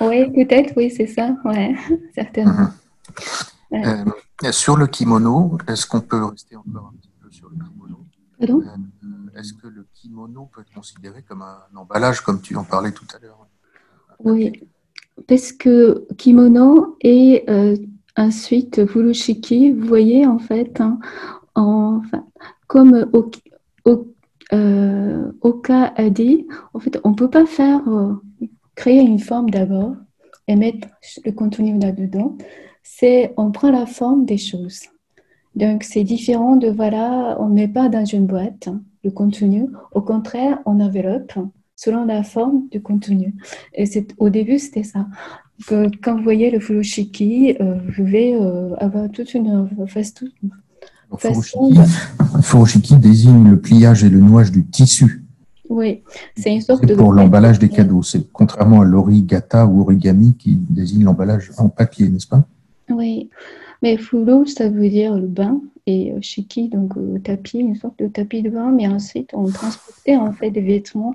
Oui, 0.00 0.30
peut-être, 0.32 0.74
oui, 0.76 0.90
c'est 0.90 1.06
ça, 1.06 1.34
ouais, 1.44 1.74
certainement. 2.14 2.52
Mhm. 2.52 4.04
Euh, 4.44 4.52
sur 4.52 4.76
le 4.76 4.86
kimono, 4.86 5.58
est-ce 5.68 5.86
qu'on 5.86 6.00
peut 6.00 6.24
rester 6.24 6.56
encore 6.56 6.92
un 6.92 6.96
petit 6.96 7.10
peu 7.20 7.30
sur 7.30 7.48
le 7.48 7.56
kimono? 7.56 8.04
Pardon? 8.38 8.62
Euh, 8.62 8.76
Est-ce 9.36 9.52
que 9.52 9.66
le 9.66 9.86
kimono 9.94 10.48
peut 10.52 10.60
être 10.60 10.72
considéré 10.72 11.22
comme 11.22 11.42
un 11.42 11.58
emballage, 11.76 12.20
comme 12.20 12.40
tu 12.40 12.56
en 12.56 12.64
parlais 12.64 12.92
tout 12.92 13.06
à 13.14 13.18
l'heure? 13.18 13.46
Oui, 14.20 14.52
parce 15.26 15.52
que 15.52 16.06
kimono 16.16 16.96
et 17.00 17.44
euh, 17.48 17.76
ensuite 18.16 18.86
furushiki, 18.86 19.72
vous 19.72 19.86
voyez 19.86 20.26
en 20.26 20.38
fait, 20.38 20.80
hein, 20.80 20.98
enfin, 21.54 22.26
comme 22.66 23.10
Oka 25.40 25.92
a 25.96 26.10
dit, 26.10 26.46
en 26.72 26.78
fait, 26.78 27.00
on 27.04 27.10
ne 27.10 27.14
peut 27.14 27.30
pas 27.30 27.46
faire 27.46 27.82
créer 28.74 29.00
une 29.00 29.18
forme 29.18 29.50
d'abord 29.50 29.96
et 30.46 30.56
mettre 30.56 30.88
le 31.24 31.32
contenu 31.32 31.78
là-dedans, 31.78 32.36
c'est 32.82 33.32
on 33.36 33.50
prend 33.50 33.70
la 33.70 33.86
forme 33.86 34.24
des 34.26 34.38
choses. 34.38 34.82
Donc 35.54 35.84
c'est 35.84 36.04
différent 36.04 36.56
de 36.56 36.68
voilà, 36.68 37.36
on 37.40 37.48
ne 37.48 37.54
met 37.54 37.68
pas 37.68 37.88
dans 37.88 38.04
une 38.04 38.26
boîte 38.26 38.68
le 39.04 39.10
contenu, 39.10 39.66
au 39.92 40.00
contraire, 40.00 40.58
on 40.66 40.80
enveloppe 40.80 41.34
selon 41.76 42.04
la 42.04 42.22
forme 42.22 42.68
du 42.70 42.80
contenu. 42.80 43.34
Et 43.74 43.86
c'est, 43.86 44.14
au 44.18 44.30
début, 44.30 44.58
c'était 44.58 44.82
ça. 44.82 45.06
Que, 45.68 45.88
quand 46.02 46.16
vous 46.16 46.22
voyez 46.22 46.50
le 46.50 46.58
furoshiki, 46.58 47.56
euh, 47.60 47.74
vous 47.86 47.92
pouvez 47.92 48.34
euh, 48.34 48.74
avoir 48.78 49.10
toute 49.10 49.34
une 49.34 49.68
face 49.86 50.14
toute. 50.14 50.32
Furoshiki, 51.16 51.78
furoshiki 52.42 52.96
désigne 52.96 53.48
le 53.48 53.60
pliage 53.60 54.02
et 54.02 54.08
le 54.08 54.18
nouage 54.18 54.50
du 54.50 54.64
tissu 54.64 55.24
oui, 55.68 56.02
c'est 56.36 56.54
une 56.54 56.60
sorte 56.60 56.84
de. 56.84 56.94
Pour 56.94 57.12
l'emballage 57.12 57.58
des 57.58 57.68
cadeaux. 57.68 58.02
C'est 58.02 58.30
contrairement 58.32 58.82
à 58.82 58.84
l'origata 58.84 59.66
ou 59.66 59.80
origami 59.80 60.36
qui 60.38 60.54
désigne 60.54 61.04
l'emballage 61.04 61.50
en 61.56 61.68
papier, 61.68 62.08
n'est-ce 62.08 62.26
pas? 62.26 62.46
Oui, 62.90 63.30
mais 63.84 63.98
fulu, 63.98 64.46
ça 64.46 64.70
veut 64.70 64.88
dire 64.88 65.14
le 65.14 65.26
bain 65.26 65.60
et 65.84 66.10
euh, 66.12 66.18
shiki, 66.22 66.70
donc 66.70 66.96
euh, 66.96 67.18
tapis, 67.18 67.58
une 67.58 67.76
sorte 67.76 67.98
de 67.98 68.06
tapis 68.06 68.40
de 68.40 68.48
bain. 68.48 68.70
Mais 68.70 68.88
ensuite, 68.88 69.28
on 69.34 69.44
transportait 69.44 70.16
en 70.16 70.32
fait 70.32 70.50
des 70.50 70.62
vêtements, 70.62 71.14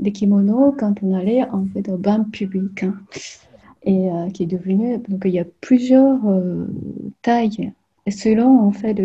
des 0.00 0.10
kimonos 0.10 0.74
quand 0.76 0.94
on 1.04 1.14
allait 1.14 1.44
en 1.44 1.64
fait 1.72 1.88
au 1.88 1.96
bain 1.96 2.24
public. 2.24 2.82
Hein. 2.82 2.94
et 3.84 4.10
euh, 4.10 4.30
qui 4.30 4.42
est 4.42 4.46
devenu. 4.46 4.98
Donc 5.08 5.22
il 5.26 5.30
y 5.30 5.38
a 5.38 5.44
plusieurs 5.60 6.18
tailles 7.22 7.72
selon 8.10 8.62
en 8.62 8.72
fait 8.72 8.96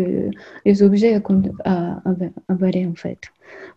les 0.64 0.82
objets 0.82 1.14
à, 1.14 1.20
à, 1.64 2.12
en 2.48 2.94
fait. 2.96 3.20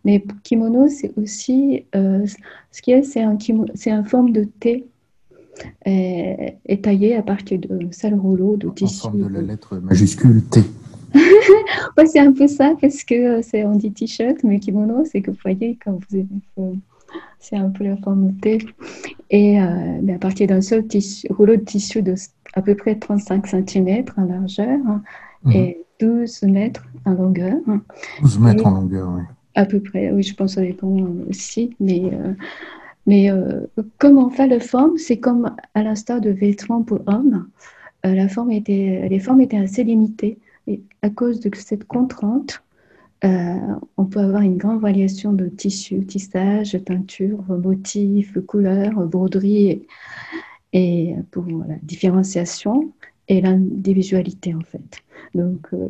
Mais 0.04 0.24
kimono, 0.42 0.88
c'est 0.88 1.12
aussi 1.16 1.86
ce 1.94 2.82
qui 2.82 2.92
est, 2.92 3.04
c'est 3.04 3.22
un 3.22 3.38
c'est 3.76 3.92
une 3.92 4.06
forme 4.06 4.32
de 4.32 4.46
thé 4.60 4.88
taillé 6.82 7.16
à 7.16 7.22
partir 7.22 7.60
de 7.60 7.88
sale 7.92 8.16
rouleau 8.16 8.58
de 8.58 8.70
tissu. 8.70 9.08
En 9.08 9.10
forme 9.10 9.24
de 9.24 9.28
la 9.28 9.42
lettre 9.42 9.78
majuscule 9.78 10.44
T. 10.44 10.62
c'est 12.06 12.20
un 12.20 12.34
peu 12.34 12.48
ça 12.48 12.76
parce 12.80 13.04
que 13.04 13.42
c'est 13.42 13.64
on 13.66 13.76
dit 13.76 13.92
t-shirt, 13.92 14.38
mais 14.44 14.60
kimono, 14.60 15.04
c'est 15.06 15.22
que 15.22 15.32
vous 15.32 15.38
voyez 15.42 15.78
quand 15.84 15.94
vous 15.94 16.18
avez, 16.18 16.76
c'est 17.40 17.56
un 17.56 17.70
peu 17.70 17.84
la 17.84 17.98
forme 17.98 18.32
de 18.32 18.40
T. 18.40 18.58
Et 19.30 19.62
euh, 19.62 20.16
à 20.16 20.20
partir 20.20 20.48
d'un 20.48 20.62
seul 20.62 20.86
tissu, 20.86 21.28
rouleau 21.32 21.56
de 21.56 21.62
tissu 21.62 22.02
de 22.02 22.16
à 22.54 22.62
peu 22.62 22.76
près 22.76 22.96
35 22.96 23.48
cm 23.48 24.06
en 24.18 24.24
largeur 24.24 24.80
mhm. 25.44 25.52
et 25.52 25.78
12 26.00 26.44
mètres 26.44 26.84
en 27.06 27.14
longueur. 27.14 27.56
12 28.22 28.40
mètres 28.40 28.66
en 28.66 28.72
longueur, 28.72 29.10
oui. 29.16 29.22
À 29.56 29.66
peu 29.66 29.80
près, 29.80 30.12
oui, 30.12 30.22
je 30.22 30.36
pense 30.36 30.52
que 30.56 30.62
ça 30.62 30.68
dépend 30.68 30.96
aussi. 31.28 31.76
Mais, 31.80 32.04
euh, 32.14 32.34
mais 33.08 33.32
euh, 33.32 33.66
comme 33.98 34.18
on 34.18 34.30
fait 34.30 34.48
la 34.48 34.60
forme, 34.60 34.98
c'est 34.98 35.18
comme 35.18 35.56
à 35.74 35.84
l'instar 35.84 36.22
de 36.22 36.30
vêtements 36.30 36.84
pour 36.84 37.00
hommes. 37.08 37.50
Euh, 38.06 38.14
la 38.14 38.28
forme 38.28 38.52
était, 38.52 39.08
les 39.10 39.20
formes 39.20 39.42
étaient 39.42 39.58
assez 39.58 39.84
limitées. 39.84 40.38
Et 40.68 40.82
à 41.02 41.10
cause 41.10 41.40
de 41.40 41.50
cette 41.56 41.86
contrainte, 41.86 42.62
on 43.24 44.06
peut 44.06 44.20
avoir 44.20 44.42
une 44.44 44.58
grande 44.58 44.82
variation 44.82 45.34
de 45.34 45.48
tissus, 45.48 46.06
tissage, 46.06 46.78
teinture, 46.86 47.44
motifs, 47.48 48.38
couleurs, 48.46 48.94
broderie 49.08 49.88
et 50.74 51.16
pour 51.32 51.46
la 51.46 51.76
différenciation 51.82 52.92
et 53.28 53.42
l'individualité 53.42 54.54
en 54.54 54.62
fait. 54.62 55.04
Donc 55.36 55.68
euh, 55.74 55.88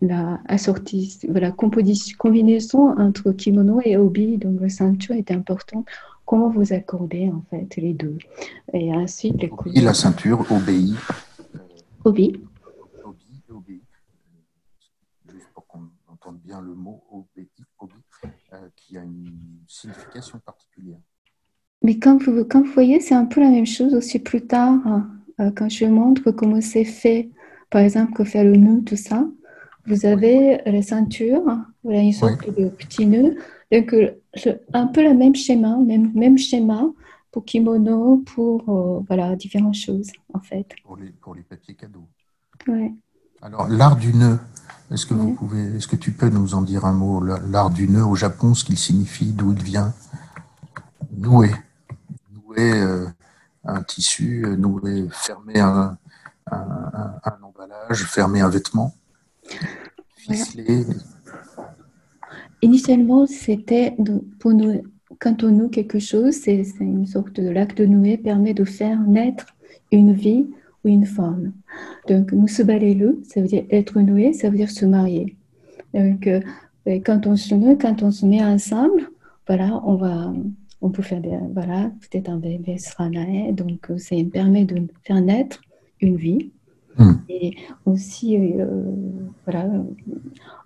la 0.00 0.40
assortie, 0.46 1.18
composition, 1.56 2.16
combinaison 2.18 2.96
entre 2.98 3.32
kimono 3.32 3.80
et 3.84 3.96
obi, 3.96 4.38
donc 4.38 4.60
la 4.60 4.68
ceinture 4.68 5.14
est 5.14 5.30
importante. 5.30 5.86
Comment 6.24 6.50
vous 6.50 6.72
accordez 6.72 7.28
en 7.28 7.42
fait 7.50 7.76
les 7.76 7.94
deux? 7.94 8.16
Et 8.72 8.92
ensuite 8.94 9.40
les 9.42 9.50
obi, 9.50 9.80
la 9.80 9.94
ceinture, 9.94 10.46
obéit. 10.50 10.94
Obi. 12.04 12.40
Obi, 13.04 13.42
obi. 13.50 13.82
Juste 15.30 15.48
pour 15.52 15.66
qu'on 15.66 15.90
entende 16.08 16.38
bien 16.44 16.60
le 16.60 16.74
mot 16.74 17.02
obi, 17.10 17.48
obi 17.78 17.94
euh, 18.52 18.68
qui 18.76 18.96
a 18.96 19.02
une 19.02 19.32
signification 19.66 20.38
particulière. 20.38 21.00
Mais 21.82 21.98
comme 21.98 22.18
vous, 22.18 22.32
vous 22.32 22.64
voyez, 22.72 23.00
c'est 23.00 23.14
un 23.14 23.24
peu 23.24 23.40
la 23.40 23.50
même 23.50 23.66
chose 23.66 23.92
aussi 23.94 24.20
plus 24.20 24.46
tard, 24.46 24.78
euh, 24.86 25.00
quand 25.50 25.68
je 25.68 25.86
montre 25.86 26.30
comment 26.30 26.60
c'est 26.60 26.84
fait, 26.84 27.30
par 27.70 27.82
exemple, 27.82 28.12
que 28.12 28.24
faire 28.24 28.44
le 28.44 28.56
nœud, 28.56 28.82
tout 28.82 28.96
ça. 28.96 29.26
Vous 29.86 30.06
avez 30.06 30.60
la 30.64 30.82
ceinture, 30.82 31.42
voilà 31.82 32.00
une 32.00 32.12
sorte 32.12 32.48
de 32.56 32.68
petit 32.68 33.06
nœud. 33.06 33.36
Donc, 33.72 33.92
euh, 33.94 34.12
un 34.72 34.86
peu 34.86 35.02
le 35.02 35.14
même 35.14 35.34
schéma, 35.34 35.76
même, 35.78 36.12
même 36.14 36.38
schéma 36.38 36.84
pour 37.32 37.44
kimono, 37.44 38.18
pour 38.18 38.68
euh, 38.68 39.04
voilà, 39.08 39.34
différentes 39.34 39.74
choses, 39.74 40.10
en 40.34 40.40
fait. 40.40 40.66
Pour 40.84 40.96
les, 40.96 41.10
pour 41.10 41.34
les 41.34 41.42
papiers 41.42 41.74
cadeaux. 41.74 42.06
Ouais. 42.68 42.92
Alors, 43.40 43.68
l'art 43.68 43.96
du 43.96 44.14
nœud, 44.14 44.38
est-ce 44.92 45.06
que, 45.06 45.14
vous 45.14 45.32
pouvez, 45.32 45.76
est-ce 45.76 45.88
que 45.88 45.96
tu 45.96 46.12
peux 46.12 46.28
nous 46.28 46.54
en 46.54 46.62
dire 46.62 46.84
un 46.84 46.92
mot? 46.92 47.20
L'art 47.20 47.70
du 47.70 47.88
nœud 47.88 48.04
au 48.04 48.14
Japon, 48.14 48.54
ce 48.54 48.64
qu'il 48.64 48.78
signifie, 48.78 49.32
d'où 49.32 49.52
il 49.52 49.62
vient? 49.62 49.92
Nouer 51.16 51.50
nouer 52.52 52.72
euh, 52.72 53.06
un 53.64 53.82
tissu, 53.82 54.44
euh, 54.44 54.56
nouer, 54.56 55.08
fermer 55.10 55.60
un, 55.60 55.98
emballage, 57.42 58.04
fermer 58.04 58.40
un 58.40 58.48
vêtement, 58.48 58.94
ficeler. 60.16 60.84
Initialement, 62.62 63.26
c'était 63.26 63.96
pour 64.38 64.52
nous, 64.52 64.82
quand 65.18 65.42
on 65.44 65.50
noue 65.50 65.68
quelque 65.68 65.98
chose, 65.98 66.34
c'est 66.34 66.64
une 66.80 67.06
sorte 67.06 67.40
de 67.40 67.48
l'acte 67.48 67.78
de 67.78 67.86
nouer 67.86 68.16
permet 68.16 68.54
de 68.54 68.64
faire 68.64 69.00
naître 69.00 69.46
une 69.90 70.12
vie 70.12 70.46
ou 70.84 70.88
une 70.88 71.06
forme. 71.06 71.52
Donc, 72.08 72.32
musubalelu, 72.32 73.18
ça 73.24 73.40
veut 73.40 73.46
dire 73.46 73.64
être 73.70 74.00
noué, 74.00 74.32
ça 74.32 74.50
veut 74.50 74.56
dire 74.56 74.70
se 74.70 74.84
marier. 74.84 75.36
Donc, 75.94 76.26
euh, 76.26 76.40
quand 76.86 77.26
on 77.26 77.36
se 77.36 77.54
noue, 77.54 77.76
quand 77.76 78.02
on 78.02 78.10
se 78.10 78.26
met 78.26 78.42
ensemble, 78.42 79.10
voilà, 79.46 79.80
on 79.84 79.96
va 79.96 80.32
on 80.82 80.90
peut 80.90 81.02
faire 81.02 81.20
des, 81.20 81.36
voilà, 81.54 81.90
peut-être 82.00 82.28
un 82.28 82.36
bébé 82.36 82.78
sera 82.78 83.08
né, 83.08 83.52
donc 83.52 83.90
euh, 83.90 83.98
ça 83.98 84.16
permet 84.32 84.64
de 84.64 84.86
faire 85.04 85.20
naître 85.20 85.60
une 86.00 86.16
vie. 86.16 86.50
Hmm. 86.98 87.14
Et 87.28 87.56
aussi, 87.86 88.36
euh, 88.36 88.66
voilà, 89.44 89.70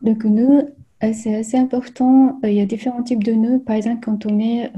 donc 0.02 0.24
nœud, 0.24 0.74
euh, 1.04 1.10
c'est 1.12 1.36
assez 1.36 1.56
important. 1.56 2.40
Il 2.42 2.54
y 2.54 2.60
a 2.60 2.66
différents 2.66 3.04
types 3.04 3.22
de 3.22 3.32
nœuds. 3.32 3.60
Par 3.60 3.76
exemple, 3.76 4.04
quand 4.04 4.26
on 4.26 4.34
met 4.34 4.72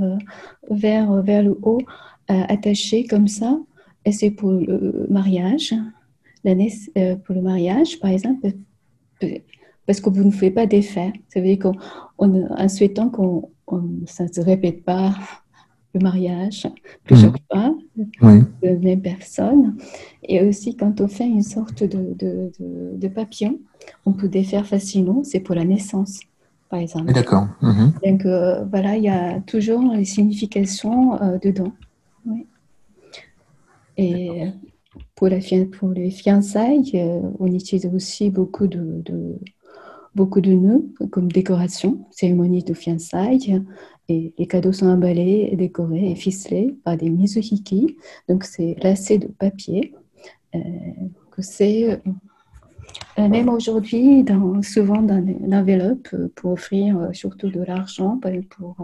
vers, 0.68 1.22
vers 1.22 1.43
le 1.43 1.59
haut, 1.62 1.80
attaché 2.28 3.05
comme 3.05 3.28
ça, 3.28 3.59
et 4.05 4.12
c'est 4.12 4.30
pour 4.30 4.51
le 4.51 5.07
mariage. 5.09 5.72
Euh, 6.47 7.16
pour 7.16 7.34
le 7.34 7.43
mariage, 7.43 7.99
par 8.01 8.11
exemple, 8.11 8.53
parce 9.86 10.01
que 10.01 10.11
vous 10.11 10.24
ne 10.24 10.30
faites 10.30 10.55
pas 10.55 10.66
d'effet. 10.66 11.12
Ça 11.28 11.41
veut 11.41 11.47
dire 11.47 11.59
qu'en 11.59 12.68
souhaitant 12.68 13.11
qu'on 13.11 13.51
ça 14.06 14.24
ne 14.24 14.32
se 14.32 14.40
répète 14.40 14.84
pas 14.84 15.14
le 15.94 16.00
mariage 16.00 16.66
plusieurs 17.04 17.32
mmh. 17.32 17.36
fois 17.50 17.74
de 18.62 18.68
même 18.76 19.00
personne. 19.00 19.76
Et 20.22 20.42
aussi, 20.42 20.76
quand 20.76 21.00
on 21.00 21.08
fait 21.08 21.26
une 21.26 21.42
sorte 21.42 21.82
de, 21.82 22.14
de, 22.14 22.52
de, 22.94 23.08
papillon, 23.08 23.58
on 24.04 24.12
peut 24.12 24.28
défaire 24.28 24.66
facilement. 24.66 25.22
C'est 25.24 25.40
pour 25.40 25.54
la 25.54 25.64
naissance, 25.64 26.20
par 26.68 26.80
exemple. 26.80 27.12
D'accord. 27.12 27.48
Mmh. 27.62 27.88
Donc, 28.04 28.26
euh, 28.26 28.64
voilà, 28.64 28.96
il 28.96 29.04
y 29.04 29.08
a 29.08 29.40
toujours 29.40 29.80
une 29.80 30.04
signification 30.04 31.20
euh, 31.22 31.38
dedans. 31.38 31.72
Oui. 32.26 32.46
Et 33.96 34.44
pour, 35.14 35.28
la, 35.28 35.38
pour 35.78 35.88
les 35.88 36.10
fiançailles, 36.10 36.92
euh, 36.94 37.20
on 37.40 37.46
utilise 37.52 37.86
aussi 37.86 38.30
beaucoup 38.30 38.68
de, 38.68 39.02
beaucoup 40.18 40.40
de 40.40 40.52
nœuds 40.52 40.84
comme 41.12 41.30
décoration, 41.30 42.04
cérémonie 42.10 42.64
de 42.64 42.74
fiançailles. 42.74 43.62
Et 44.08 44.32
les 44.36 44.46
cadeaux 44.46 44.72
sont 44.72 44.88
emballés, 44.88 45.54
décorés 45.56 46.10
et 46.10 46.16
ficelés 46.16 46.74
par 46.84 46.96
des 46.96 47.08
mizuhiki. 47.08 47.96
Donc, 48.28 48.42
c'est 48.42 48.74
lacé 48.82 49.18
de 49.18 49.28
papier. 49.28 49.94
Euh, 50.56 50.58
c'est 51.38 52.00
euh, 53.18 53.28
même 53.28 53.48
aujourd'hui, 53.48 54.24
souvent 54.62 55.02
dans 55.02 55.24
une 55.24 55.54
enveloppe 55.54 56.08
pour 56.34 56.52
offrir 56.52 56.98
euh, 56.98 57.12
surtout 57.12 57.48
de 57.48 57.62
l'argent 57.62 58.18
pour, 58.50 58.76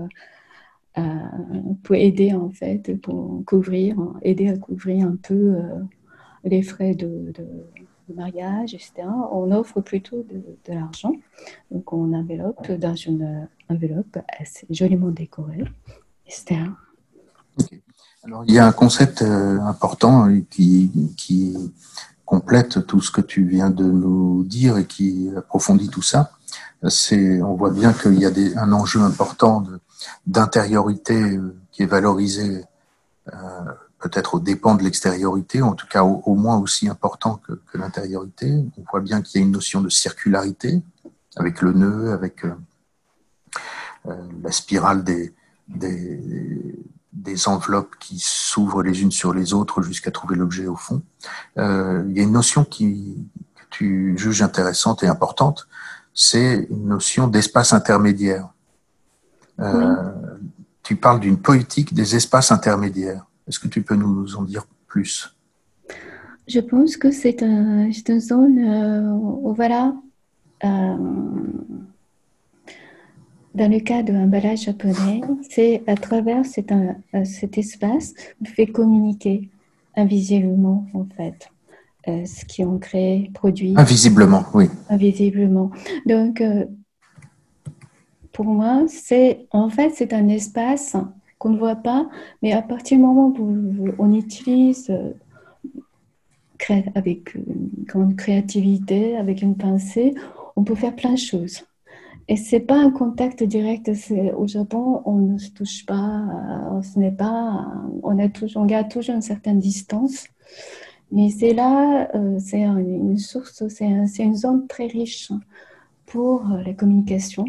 pour 1.82 1.94
aider 1.96 2.32
en 2.32 2.50
fait, 2.50 2.94
pour 3.00 3.42
couvrir, 3.44 3.96
aider 4.22 4.48
à 4.50 4.56
couvrir 4.56 5.06
un 5.08 5.16
peu 5.20 5.56
les 6.44 6.62
frais 6.62 6.94
de 6.94 7.32
mariage, 8.12 8.74
etc., 8.74 8.92
on 9.32 9.50
offre 9.52 9.80
plutôt 9.80 10.22
de, 10.22 10.42
l'argent. 10.72 11.12
Donc, 11.70 11.92
on 11.92 12.12
enveloppe 12.12 12.70
dans 12.72 12.94
une 12.94 13.48
enveloppe 13.70 14.18
assez 14.38 14.66
joliment 14.70 15.10
décorée, 15.10 15.64
etc. 16.26 16.60
Alors, 18.24 18.44
il 18.46 18.54
y 18.54 18.58
a 18.58 18.66
un 18.66 18.72
concept 18.72 19.22
euh, 19.22 19.58
important 19.60 20.28
qui, 20.50 20.90
qui 21.16 21.56
complète 22.24 22.86
tout 22.86 23.00
ce 23.00 23.10
que 23.10 23.20
tu 23.20 23.44
viens 23.44 23.70
de 23.70 23.84
nous 23.84 24.44
dire 24.44 24.78
et 24.78 24.86
qui 24.86 25.30
approfondit 25.36 25.88
tout 25.88 26.02
ça. 26.02 26.32
C'est, 26.88 27.40
on 27.42 27.54
voit 27.54 27.70
bien 27.70 27.92
qu'il 27.92 28.18
y 28.18 28.26
a 28.26 28.30
un 28.60 28.72
enjeu 28.72 29.00
important 29.00 29.64
d'intériorité 30.26 31.14
euh, 31.14 31.56
qui 31.72 31.82
est 31.82 31.86
valorisé 31.86 32.64
euh, 33.32 33.36
peut-être 34.04 34.34
au 34.34 34.40
dépend 34.40 34.74
de 34.74 34.82
l'extériorité, 34.82 35.62
en 35.62 35.72
tout 35.72 35.86
cas 35.86 36.02
au, 36.02 36.34
moins 36.34 36.58
aussi 36.58 36.90
important 36.90 37.40
que, 37.46 37.78
l'intériorité. 37.78 38.52
On 38.76 38.84
voit 38.90 39.00
bien 39.00 39.22
qu'il 39.22 39.40
y 39.40 39.42
a 39.42 39.46
une 39.46 39.52
notion 39.52 39.80
de 39.80 39.88
circularité 39.88 40.82
avec 41.36 41.62
le 41.62 41.72
nœud, 41.72 42.12
avec 42.12 42.44
euh, 42.44 42.52
euh, 44.06 44.14
la 44.42 44.52
spirale 44.52 45.04
des, 45.04 45.32
des, 45.68 47.48
enveloppes 47.48 47.96
qui 47.98 48.18
s'ouvrent 48.18 48.82
les 48.82 49.00
unes 49.00 49.10
sur 49.10 49.32
les 49.32 49.54
autres 49.54 49.80
jusqu'à 49.80 50.10
trouver 50.10 50.36
l'objet 50.36 50.66
au 50.66 50.76
fond. 50.76 51.02
Euh, 51.56 52.04
il 52.06 52.14
y 52.14 52.20
a 52.20 52.24
une 52.24 52.32
notion 52.32 52.64
qui, 52.64 53.26
que 53.54 53.64
tu 53.70 54.18
juges 54.18 54.42
intéressante 54.42 55.02
et 55.02 55.06
importante, 55.06 55.66
c'est 56.12 56.66
une 56.68 56.88
notion 56.88 57.26
d'espace 57.26 57.72
intermédiaire. 57.72 58.50
Tu 60.82 60.96
parles 60.96 61.20
d'une 61.20 61.38
poétique 61.38 61.94
des 61.94 62.16
espaces 62.16 62.52
intermédiaires. 62.52 63.24
Est-ce 63.46 63.58
que 63.58 63.68
tu 63.68 63.82
peux 63.82 63.96
nous 63.96 64.36
en 64.36 64.42
dire 64.42 64.66
plus? 64.86 65.34
Je 66.46 66.60
pense 66.60 66.96
que 66.96 67.10
c'est 67.10 67.42
un, 67.42 67.90
une 67.90 68.20
zone 68.20 68.58
euh, 68.58 69.10
où, 69.12 69.54
voilà, 69.54 69.94
euh, 70.64 70.96
dans 73.54 73.70
le 73.70 73.80
cas 73.80 74.02
de 74.02 74.12
l'emballage 74.12 74.64
japonais, 74.64 75.20
c'est 75.48 75.82
à 75.86 75.94
travers 75.94 76.44
cet, 76.44 76.72
euh, 76.72 76.92
cet 77.24 77.56
espace, 77.56 78.14
on 78.42 78.44
fait 78.44 78.66
communiquer 78.66 79.48
invisiblement, 79.96 80.86
en 80.92 81.06
fait. 81.16 81.48
ce 82.06 82.44
qui 82.44 82.64
ont 82.64 82.78
créé, 82.78 83.30
produit. 83.32 83.74
Invisiblement, 83.76 84.44
oui. 84.54 84.68
Invisiblement. 84.90 85.70
Donc, 86.04 86.42
pour 88.32 88.44
moi, 88.44 88.84
c'est 88.88 89.46
en 89.52 89.70
fait, 89.70 89.92
c'est 89.94 90.12
un 90.12 90.28
espace 90.28 90.96
qu'on 91.44 91.50
ne 91.50 91.58
voit 91.58 91.76
pas, 91.76 92.08
mais 92.42 92.52
à 92.52 92.62
partir 92.62 92.96
du 92.96 93.04
moment 93.04 93.28
où 93.38 93.88
on 93.98 94.14
utilise 94.14 94.88
euh, 94.88 95.12
avec 96.94 97.34
une 97.34 98.16
créativité, 98.16 99.14
avec 99.18 99.42
une 99.42 99.54
pensée, 99.54 100.14
on 100.56 100.64
peut 100.64 100.74
faire 100.74 100.96
plein 100.96 101.12
de 101.12 101.18
choses. 101.18 101.66
Et 102.28 102.36
c'est 102.36 102.60
pas 102.60 102.76
un 102.76 102.90
contact 102.90 103.42
direct. 103.42 103.90
Au 104.34 104.46
Japon, 104.46 105.02
on 105.04 105.18
ne 105.18 105.36
se 105.36 105.50
touche 105.50 105.84
pas, 105.84 106.22
euh, 106.72 106.80
ce 106.80 106.98
n'est 106.98 107.12
pas, 107.12 107.66
on 108.02 108.18
a 108.18 108.30
toujours, 108.30 108.62
on 108.62 108.66
garde 108.66 108.88
toujours 108.88 109.14
une 109.14 109.20
certaine 109.20 109.58
distance. 109.58 110.26
Mais 111.12 111.28
c'est 111.28 111.52
là, 111.52 112.08
euh, 112.14 112.38
c'est 112.38 112.62
une 112.62 113.18
source, 113.18 113.68
c'est 113.68 114.24
une 114.24 114.34
zone 114.34 114.66
très 114.66 114.86
riche 114.86 115.30
pour 116.06 116.48
la 116.64 116.72
communication 116.72 117.44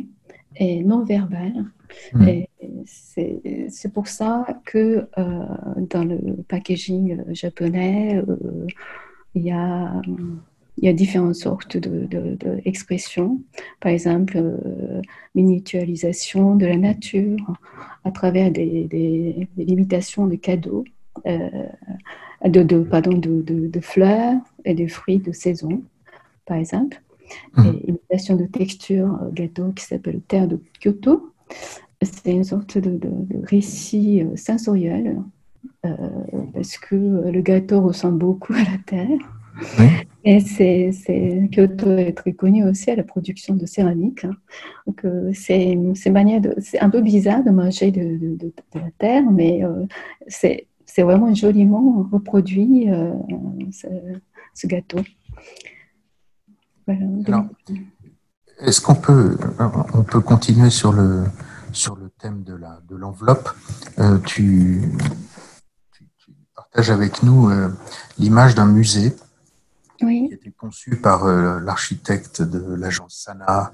et 0.58 0.84
non 0.84 1.06
verbale. 1.06 1.64
Hmm. 2.14 2.28
C'est 3.68 3.94
pour 3.94 4.08
ça 4.08 4.46
que 4.66 5.08
euh, 5.18 5.46
dans 5.90 6.04
le 6.04 6.20
packaging 6.48 7.24
japonais, 7.34 8.18
euh, 8.28 8.68
il, 9.34 9.44
y 9.44 9.52
a, 9.52 10.02
il 10.78 10.86
y 10.86 10.88
a 10.88 10.94
différentes 10.94 11.36
sortes 11.36 11.78
d'expressions. 11.78 13.36
De, 13.36 13.62
Par 13.80 13.92
exemple, 13.92 14.38
euh, 14.38 15.02
miniaturisation 15.34 16.56
de 16.56 16.66
la 16.66 16.78
nature 16.78 17.54
à 18.04 18.12
travers 18.12 18.52
des, 18.52 18.86
des, 18.86 19.48
limitations 19.58 20.28
de 20.28 20.36
cadeaux, 20.36 20.84
de, 21.26 22.64
de, 22.64 22.80
pardon, 22.80 23.18
de, 23.18 23.80
fleurs 23.80 24.36
et 24.64 24.76
de 24.76 24.88
fruits 24.88 25.20
de 25.20 25.32
saison, 25.32 25.82
par 26.46 26.58
exemple. 26.58 27.02
Hmm. 27.58 27.66
Et 27.66 27.90
imitation 27.90 28.36
de 28.36 28.46
texture 28.46 29.20
gâteau 29.34 29.72
qui 29.72 29.84
s'appelle 29.84 30.22
Terre 30.28 30.48
de 30.48 30.62
Kyoto 30.80 31.32
c'est 32.02 32.32
une 32.32 32.44
sorte 32.44 32.78
de, 32.78 33.00
récit 33.44 34.22
euh, 34.22 34.36
sensoriel 34.36 35.22
euh, 35.86 35.90
parce 36.54 36.78
que 36.78 36.96
le 36.96 37.42
gâteau 37.42 37.82
ressemble 37.82 38.20
beaucoup 38.20 38.54
à 38.54 38.64
la 38.64 38.78
terre. 38.86 39.20
Et 40.26 40.42
c'est, 40.42 40.92
Kyoto 41.52 41.98
est 41.98 42.12
très 42.12 42.34
connu 42.34 42.66
aussi 42.66 42.92
à 42.92 42.96
la 42.96 43.04
production 43.04 43.56
de 43.56 43.66
céramique. 43.66 44.26
Hein. 44.26 44.34
Donc, 44.86 45.06
euh, 45.06 45.32
c'est, 45.34 45.78
c'est 45.94 46.80
un 46.80 46.90
peu 46.90 47.02
bizarre 47.02 47.44
de 47.44 47.52
manger 47.52 47.92
de, 47.92 48.52
la 48.74 48.92
terre, 48.98 49.24
mais 49.32 49.62
c'est, 50.28 50.68
vraiment 50.98 51.34
joliment 51.34 52.06
reproduit 52.12 52.90
ce, 53.72 54.68
gâteau. 54.68 55.00
Est-ce 58.60 58.82
qu'on 58.82 58.96
peut, 58.96 59.38
on 59.94 60.04
peut 60.04 60.22
continuer 60.22 60.70
sur 60.70 60.94
le, 60.94 61.26
sur 61.76 61.96
le 61.96 62.10
thème 62.10 62.44
de 62.44 62.56
la 62.56 62.80
de 62.88 62.96
l'enveloppe. 62.96 63.50
Euh, 64.00 64.18
tu, 64.20 64.82
partages 66.56 66.90
avec 66.90 67.22
nous 67.22 67.50
euh, 67.50 67.70
l'image 68.18 68.56
d'un 68.56 68.66
musée 68.66 69.16
qui 69.98 70.06
a 70.06 70.36
été 70.36 70.52
conçu 70.52 70.96
par 70.96 71.26
euh, 71.26 71.60
l'architecte 71.60 72.42
de 72.42 72.76
l'agence 72.76 73.16
Sana, 73.16 73.74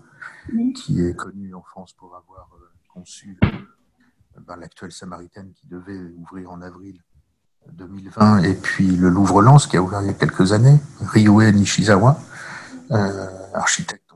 qui 0.76 1.02
est 1.02 1.16
connu 1.16 1.54
en 1.54 1.62
France 1.62 1.94
pour 1.94 2.16
avoir 2.16 2.50
conçu 2.94 3.40
ben, 4.48 4.56
l'actuelle 4.58 4.92
Samaritaine 4.92 5.52
qui 5.54 5.68
devait 5.68 6.00
ouvrir 6.18 6.52
en 6.52 6.62
avril 6.62 7.02
2020, 7.74 8.44
et 8.44 8.56
puis 8.56 8.88
le 8.88 9.10
Louvre-Lens 9.10 9.68
qui 9.68 9.78
a 9.78 9.82
ouvert 9.82 10.02
il 10.02 10.08
y 10.08 10.10
a 10.10 10.14
quelques 10.14 10.52
années, 10.52 10.80
Ryue 11.00 11.54
Nishizawa, 11.54 12.20
architecte 13.54 14.11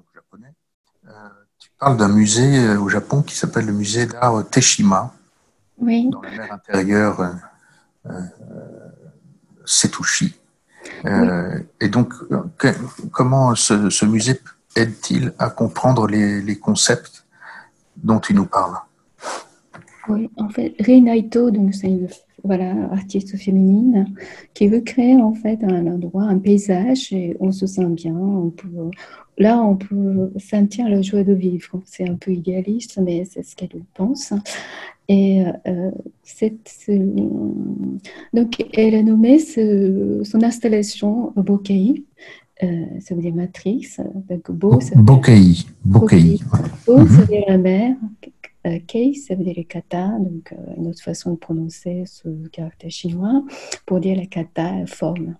parle 1.79 1.97
d'un 1.97 2.07
musée 2.07 2.59
euh, 2.59 2.79
au 2.79 2.89
Japon 2.89 3.21
qui 3.21 3.35
s'appelle 3.35 3.65
le 3.65 3.73
musée 3.73 4.05
d'art 4.05 4.47
Teshima, 4.49 5.13
oui. 5.77 6.09
dans 6.09 6.21
la 6.21 6.31
mer 6.31 6.53
intérieure 6.53 7.19
euh, 7.21 7.31
euh 8.07 8.21
Setushi. 9.67 10.35
Euh, 11.05 11.59
Et 11.81 11.89
donc, 11.89 12.13
comment 13.11 13.55
ce, 13.55 13.89
ce 13.89 14.05
musée 14.05 14.39
aide-t-il 14.75 15.33
à 15.39 15.49
comprendre 15.49 16.05
les, 16.05 16.39
les, 16.39 16.59
concepts 16.59 17.25
dont 17.97 18.19
tu 18.19 18.35
nous 18.35 18.45
parles 18.45 18.77
Oui, 20.07 20.29
en 20.37 20.49
fait, 20.49 20.75
Reinaito, 20.79 21.49
donc 21.49 21.73
c'est 21.73 21.97
voilà, 22.45 22.73
artiste 22.91 23.35
féminine 23.37 24.13
qui 24.53 24.67
veut 24.67 24.81
créer 24.81 25.15
en 25.15 25.33
fait 25.33 25.63
un 25.63 25.87
endroit, 25.87 26.23
un 26.23 26.39
paysage 26.39 27.11
et 27.11 27.35
on 27.39 27.51
se 27.51 27.67
sent 27.67 27.87
bien. 27.87 28.15
On 28.15 28.49
peut, 28.49 28.91
là, 29.37 29.61
on 29.61 29.75
peut 29.75 30.31
sentir 30.37 30.87
la 30.89 31.01
joie 31.01 31.23
de 31.23 31.33
vivre. 31.33 31.81
C'est 31.85 32.07
un 32.07 32.15
peu 32.15 32.31
idéaliste, 32.31 32.99
mais 33.03 33.25
c'est 33.25 33.43
ce 33.43 33.55
qu'elle 33.55 33.69
pense. 33.93 34.33
Et 35.07 35.43
euh, 35.67 35.91
donc, 38.33 38.65
elle 38.73 38.95
a 38.95 39.03
nommé 39.03 39.39
son 39.39 40.43
installation 40.43 41.31
Bokeh. 41.35 42.03
Euh, 42.63 42.85
ça 43.01 43.13
veut 43.13 43.21
dire 43.21 43.35
matrice. 43.35 43.99
Donc, 44.29 44.49
Beau, 44.51 44.79
ça. 44.79 44.95
Beau, 46.87 46.97
ça 46.97 47.03
veut 47.03 47.27
dire 47.27 47.43
la 47.47 47.57
mer. 47.57 47.95
Euh, 48.65 48.79
Kei, 48.87 49.13
ça 49.13 49.35
veut 49.35 49.43
dire 49.43 49.53
les 49.55 49.65
kata, 49.65 50.07
donc 50.19 50.51
euh, 50.51 50.73
une 50.77 50.87
autre 50.87 51.01
façon 51.01 51.33
de 51.33 51.37
prononcer 51.37 52.03
ce 52.07 52.47
caractère 52.47 52.89
chinois 52.89 53.43
pour 53.85 53.99
dire 53.99 54.17
la 54.17 54.25
kata 54.25 54.85
forme. 54.87 55.35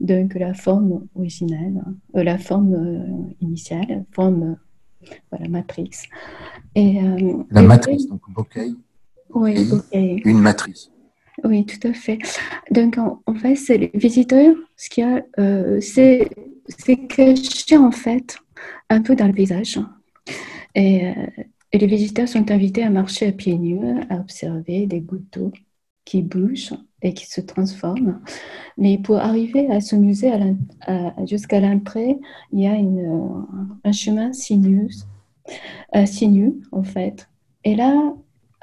Donc 0.00 0.34
la 0.34 0.52
forme 0.52 1.06
originelle, 1.14 1.82
euh, 2.16 2.22
la 2.22 2.38
forme 2.38 3.34
initiale, 3.40 4.04
forme 4.12 4.58
voilà, 5.30 5.48
matrice. 5.48 6.04
Et, 6.74 7.00
la 7.50 7.62
matrice, 7.62 8.08
donc 8.08 8.20
bokeh. 8.28 8.72
Oui, 9.34 9.64
bokeh. 9.64 10.22
Une 10.24 10.40
matrice. 10.40 10.90
Oui, 11.44 11.64
tout 11.64 11.86
à 11.86 11.92
fait. 11.92 12.18
Donc, 12.70 12.96
en, 12.98 13.34
fait, 13.34 13.56
c'est 13.56 13.76
les 13.76 13.90
visiteurs, 13.92 14.56
ce 14.76 14.88
qu'il 14.88 15.04
y 15.04 15.06
a, 15.06 15.22
c'est 15.80 17.06
caché 17.08 17.76
en 17.76 17.92
fait 17.92 18.38
un 18.88 19.02
peu 19.02 19.14
dans 19.14 19.26
le 19.26 19.34
paysage. 19.34 19.78
Et 20.74 21.12
et 21.76 21.78
les 21.78 21.86
visiteurs 21.88 22.26
sont 22.26 22.50
invités 22.50 22.82
à 22.82 22.88
marcher 22.88 23.26
à 23.26 23.32
pieds 23.32 23.58
nus, 23.58 24.00
à 24.08 24.16
observer 24.16 24.86
des 24.86 25.00
gouttes 25.00 25.30
d'eau 25.30 25.52
qui 26.06 26.22
bougent 26.22 26.72
et 27.02 27.12
qui 27.12 27.26
se 27.26 27.42
transforment. 27.42 28.18
Mais 28.78 28.96
pour 28.96 29.16
arriver 29.16 29.70
à 29.70 29.82
ce 29.82 29.94
musée, 29.94 30.32
jusqu'à 31.26 31.60
l'entrée, 31.60 32.16
il 32.50 32.60
y 32.60 32.66
a 32.66 32.72
un 33.84 33.92
chemin 33.92 34.30
euh, 35.94 36.06
sinueux 36.06 36.58
en 36.72 36.82
fait. 36.82 37.28
Et 37.62 37.74
là, 37.74 38.14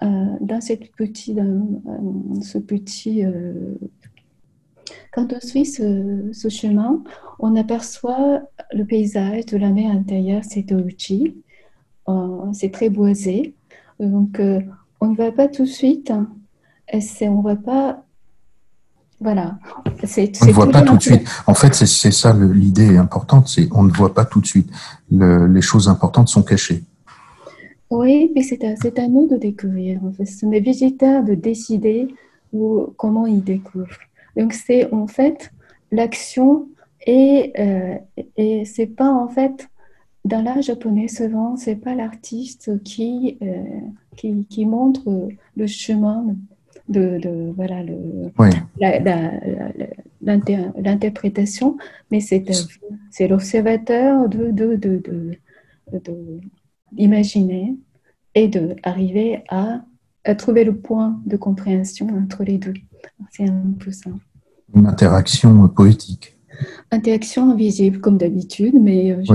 euh, 0.01 0.07
dans 0.41 0.59
petite, 0.59 1.39
ce 2.41 2.57
petit, 2.57 3.24
euh, 3.24 3.76
quand 5.11 5.32
on 5.34 5.39
suit 5.39 5.68
ce, 5.68 6.49
chemin, 6.49 7.03
on 7.38 7.55
aperçoit 7.55 8.41
le 8.74 8.86
paysage 8.86 9.45
de 9.45 9.57
la 9.57 9.70
mer 9.70 9.91
intérieure, 9.91 10.41
c'est 10.43 10.64
Touchi, 10.64 11.28
euh, 11.28 11.42
c'est 12.53 12.71
très 12.71 12.89
boisé. 12.89 13.55
Donc, 13.99 14.39
euh, 14.39 14.59
on 14.99 15.07
ne 15.07 15.15
va 15.15 15.31
pas 15.31 15.47
tout 15.47 15.63
de 15.63 15.69
suite. 15.69 16.11
On 16.91 16.97
ne 16.97 17.43
va 17.43 17.55
pas. 17.55 18.03
Voilà. 19.19 19.57
On 19.85 20.45
ne 20.45 20.51
voit 20.51 20.69
pas 20.69 20.81
tout 20.81 20.97
de 20.97 21.01
suite. 21.01 21.27
En 21.47 21.53
fait, 21.53 21.73
c'est 21.73 22.11
ça 22.11 22.33
l'idée 22.33 22.97
importante 22.97 23.47
c'est 23.47 23.69
on 23.71 23.83
ne 23.83 23.91
voit 23.91 24.13
pas 24.13 24.25
tout 24.25 24.41
de 24.41 24.45
suite. 24.45 24.69
les 25.11 25.61
choses 25.61 25.87
importantes 25.87 26.27
sont 26.27 26.43
cachées. 26.43 26.83
Oui, 27.89 28.31
mais 28.35 28.41
c'est 28.41 28.63
à, 28.63 29.07
nous 29.07 29.27
de 29.27 29.37
découvrir. 29.37 30.03
En 30.03 30.11
fait. 30.11 30.25
Ce 30.25 30.45
visiteurs 30.45 31.23
de 31.23 31.35
décider 31.35 32.07
où, 32.51 32.87
comment 32.97 33.25
ils 33.27 33.43
découvrent. 33.43 33.99
Donc, 34.35 34.53
c'est 34.53 34.91
en 34.91 35.07
fait 35.07 35.51
l'action 35.91 36.67
et, 37.05 37.53
euh, 37.59 37.95
et 38.35 38.65
c'est 38.65 38.87
pas 38.87 39.09
en 39.09 39.27
fait 39.27 39.69
dans 40.26 40.41
l'art 40.41 40.61
japonais, 40.61 41.07
souvent, 41.07 41.57
c'est 41.57 41.76
pas 41.76 41.95
l'artiste 41.95 42.82
qui, 42.84 43.38
euh, 43.41 43.63
qui, 44.15 44.45
qui, 44.45 44.65
montre 44.65 45.28
le 45.57 45.67
chemin 45.67 46.26
de, 46.88 47.19
de 47.19 47.51
voilà, 47.55 47.84
le, 47.84 48.32
l'interprétation, 50.21 51.78
mais 52.09 52.19
c'est, 52.19 52.43
c'est 53.11 53.28
l'observateur 53.28 54.30
de, 54.30 54.51
de, 54.51 54.76
de, 54.76 55.38
d'imaginer 56.91 57.76
et 58.36 58.47
d'arriver 58.47 59.43
à, 59.49 59.82
à 60.24 60.36
trouver 60.36 60.63
le 60.63 60.76
point 60.76 61.19
de 61.26 61.38
compréhension 61.38 62.07
entre 62.17 62.43
les 62.43 62.57
deux. 62.57 62.74
C'est 63.32 63.47
un 63.47 63.74
peu 63.78 63.91
ça. 63.91 64.09
Une 64.74 64.88
interaction 64.88 65.67
poétique. 65.67 66.38
Interaction 66.91 67.51
invisible, 67.51 67.99
comme 67.99 68.17
d'habitude, 68.17 68.75
mais 68.79 69.11
euh, 69.11 69.23
je 69.23 69.33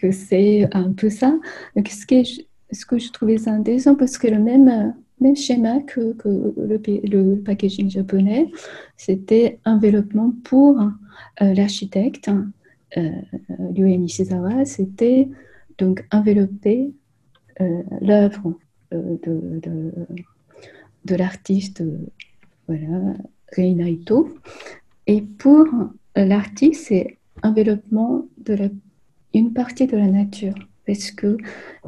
que 0.00 0.12
c'est 0.12 0.66
un 0.72 0.92
peu 0.92 1.10
ça. 1.10 1.38
ce, 1.76 2.06
que 2.06 2.22
je, 2.24 2.40
ce 2.72 2.86
que 2.86 2.98
je 2.98 3.10
trouvais 3.10 3.48
intéressant, 3.48 3.94
parce 3.94 4.16
que 4.18 4.28
le 4.28 4.38
même, 4.38 4.94
même 5.20 5.36
schéma 5.36 5.80
que, 5.80 6.14
que 6.14 6.28
le, 6.56 6.80
le, 7.04 7.36
packaging 7.36 7.90
japonais, 7.90 8.50
c'était 8.96 9.58
enveloppement 9.64 10.32
pour 10.44 10.80
euh, 10.80 11.54
l'architecte 11.54 12.30
euh, 12.96 13.10
Ryu 13.76 13.98
Nishizawa, 13.98 14.64
c'était 14.64 15.28
donc 15.78 16.04
envelopper 16.10 16.92
euh, 17.60 17.82
l'œuvre 18.00 18.54
euh, 18.92 19.16
de, 19.22 19.60
de, 19.60 19.92
de 21.04 21.14
l'artiste 21.14 21.84
voilà, 22.66 23.14
Reinaito. 23.52 24.34
Et 25.06 25.22
pour 25.22 25.66
l'artiste, 26.16 26.86
c'est 26.88 27.18
enveloppement 27.42 28.26
de 28.38 28.54
la 28.54 28.68
une 29.34 29.52
partie 29.52 29.86
de 29.86 29.96
la 29.96 30.06
nature 30.06 30.54
parce 30.86 31.10
que 31.10 31.36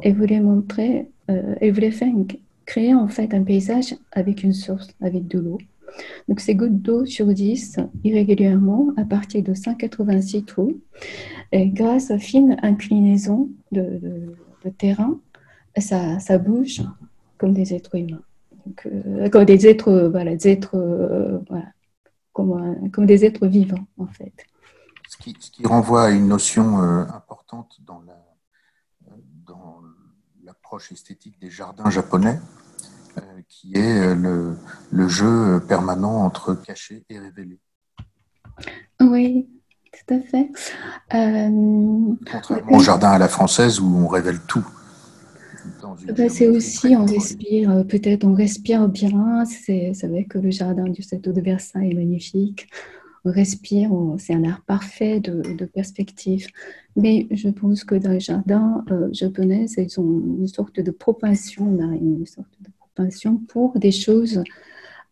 elle 0.01 0.15
voulait 0.15 0.39
montrer, 0.39 1.09
euh, 1.29 1.55
elle 1.59 1.73
voulait 1.73 1.91
faire 1.91 2.13
créer 2.65 2.93
en 2.93 3.07
fait 3.07 3.33
un 3.33 3.43
paysage 3.43 3.95
avec 4.11 4.43
une 4.43 4.53
source, 4.53 4.87
avec 5.01 5.27
de 5.27 5.39
l'eau. 5.39 5.57
Donc 6.27 6.39
ces 6.39 6.55
gouttes 6.55 6.81
d'eau 6.81 7.05
surgissent 7.05 7.79
irrégulièrement 8.03 8.89
à 8.97 9.03
partir 9.03 9.43
de 9.43 9.53
186 9.53 10.45
trous 10.45 10.79
et 11.51 11.67
grâce 11.67 12.09
à 12.09 12.17
fine 12.17 12.57
inclinaison 12.63 13.49
de, 13.71 13.99
terrain, 14.77 15.19
ça, 15.77 16.37
bouge 16.37 16.81
comme 17.37 17.53
des 17.53 17.73
êtres 17.73 17.95
humains. 17.95 18.21
Euh, 18.85 19.29
comme 19.29 19.43
des 19.43 19.67
êtres, 19.67 20.09
voilà, 20.09 20.35
des 20.35 20.47
êtres, 20.47 20.77
euh, 20.77 21.37
comme, 22.33 22.91
comme 22.91 23.05
des 23.05 23.25
êtres 23.25 23.47
vivants 23.47 23.85
en 23.97 24.07
fait 24.07 24.33
ce 25.21 25.49
qui, 25.49 25.65
renvoie 25.65 26.05
à 26.05 26.09
une 26.09 26.27
notion 26.27 26.81
euh, 26.81 27.03
importante 27.13 27.77
dans 27.85 28.01
l'approche 30.43 30.91
esthétique 30.91 31.39
des 31.39 31.49
jardins 31.49 31.89
japonais, 31.89 32.39
euh, 33.17 33.21
qui 33.47 33.75
est 33.75 34.15
euh, 34.15 34.55
le, 34.91 35.07
jeu 35.07 35.61
permanent 35.67 36.23
entre 36.23 36.55
caché 36.55 37.05
et 37.09 37.19
révélé. 37.19 37.59
Oui, 38.99 39.49
tout 39.91 40.15
à 40.15 40.19
fait. 40.21 40.49
Contrairement 42.31 42.77
au 42.77 42.79
jardin 42.79 43.11
à 43.11 43.17
la 43.17 43.27
française 43.27 43.79
où 43.79 43.85
on 43.85 44.07
révèle 44.07 44.39
tout. 44.41 44.65
Bah, 46.17 46.29
c'est 46.29 46.47
aussi, 46.47 46.95
on 46.95 47.05
respire, 47.05 47.85
peut-être 47.87 48.23
on 48.23 48.33
respire 48.33 48.87
bien. 48.89 49.43
C'est 49.45 49.93
vrai 50.03 50.25
que 50.25 50.37
le 50.37 50.51
jardin 50.51 50.85
du 50.85 51.01
château 51.01 51.31
de 51.31 51.41
Versailles 51.41 51.91
est 51.91 51.95
magnifique 51.95 52.67
respire, 53.25 53.89
c'est 54.17 54.33
un 54.33 54.43
art 54.43 54.61
parfait 54.65 55.19
de, 55.19 55.65
perspective. 55.65 56.47
Mais 56.95 57.27
je 57.31 57.49
pense 57.49 57.83
que 57.83 57.95
dans 57.95 58.11
le 58.11 58.19
jardin 58.19 58.83
euh, 58.91 59.09
japonais, 59.13 59.65
ils 59.77 59.99
ont 59.99 60.21
une 60.39 60.47
sorte 60.47 60.79
de 60.79 60.91
propension, 60.91 61.65
une 61.65 62.25
sorte 62.25 62.51
de 62.61 62.69
propension 62.77 63.37
pour 63.47 63.77
des 63.79 63.91
choses. 63.91 64.43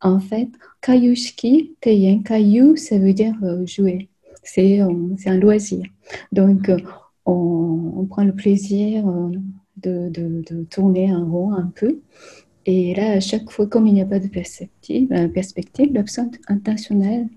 En 0.01 0.19
fait, 0.19 0.49
kayushiki, 0.81 1.75
teien, 1.79 2.21
kayu, 2.23 2.75
ça 2.75 2.97
veut 2.97 3.13
dire 3.13 3.35
euh, 3.43 3.65
jouer. 3.65 4.09
C'est 4.43 4.81
euh, 4.81 4.91
un 5.25 5.37
loisir. 5.37 5.85
Donc, 6.31 6.69
euh, 6.69 6.77
on, 7.25 7.93
on, 7.97 8.05
prend 8.05 8.23
le 8.23 8.33
plaisir 8.33 9.05
de, 9.81 10.65
tourner 10.69 11.13
en 11.13 11.25
rond 11.25 11.53
un 11.53 11.71
peu. 11.75 11.99
Et 12.65 12.93
là, 12.93 13.13
à 13.13 13.19
chaque 13.19 13.49
fois, 13.49 13.67
comme 13.67 13.87
il 13.87 13.93
n'y 13.93 14.01
a 14.01 14.05
pas 14.05 14.19
de 14.19 14.27
perspective, 14.27 15.07
perspective 15.33 15.93
l'absence 15.93 16.35
intentionnelle 16.47 17.27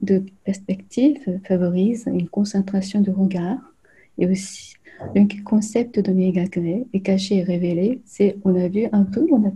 de 0.00 0.24
perspective 0.44 1.18
favorise 1.44 2.04
une 2.06 2.28
concentration 2.28 3.00
de 3.00 3.10
regard 3.10 3.58
et 4.18 4.26
aussi 4.26 4.74
le 5.14 5.42
concept 5.44 5.98
de 5.98 6.12
Megakure 6.12 6.86
est 6.92 7.00
caché 7.00 7.38
et 7.38 7.42
révélé. 7.42 8.00
C'est, 8.04 8.36
on 8.44 8.54
a 8.54 8.68
vu 8.68 8.86
un 8.92 9.04
peu, 9.04 9.26
on 9.30 9.44
a 9.46 9.50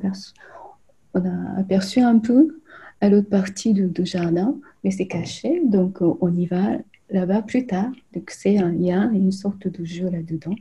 on 1.14 1.24
a 1.24 1.60
aperçu 1.60 2.00
un 2.00 2.18
peu 2.18 2.60
à 3.00 3.08
l'autre 3.08 3.28
partie 3.28 3.72
du, 3.72 3.90
jardin, 4.04 4.56
mais 4.82 4.90
c'est 4.90 5.06
caché, 5.06 5.60
donc 5.64 5.98
on 6.00 6.34
y 6.34 6.46
va 6.46 6.78
là-bas 7.10 7.42
plus 7.42 7.66
tard. 7.66 7.92
Donc 8.14 8.30
c'est 8.30 8.58
un 8.58 8.72
lien, 8.72 9.12
une 9.12 9.32
sorte 9.32 9.68
de 9.68 9.84
jeu 9.84 10.08
là-dedans, 10.08 10.54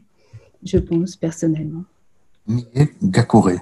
je 0.65 0.77
pense 0.77 1.15
personnellement. 1.15 1.83
Megakure. 2.47 3.59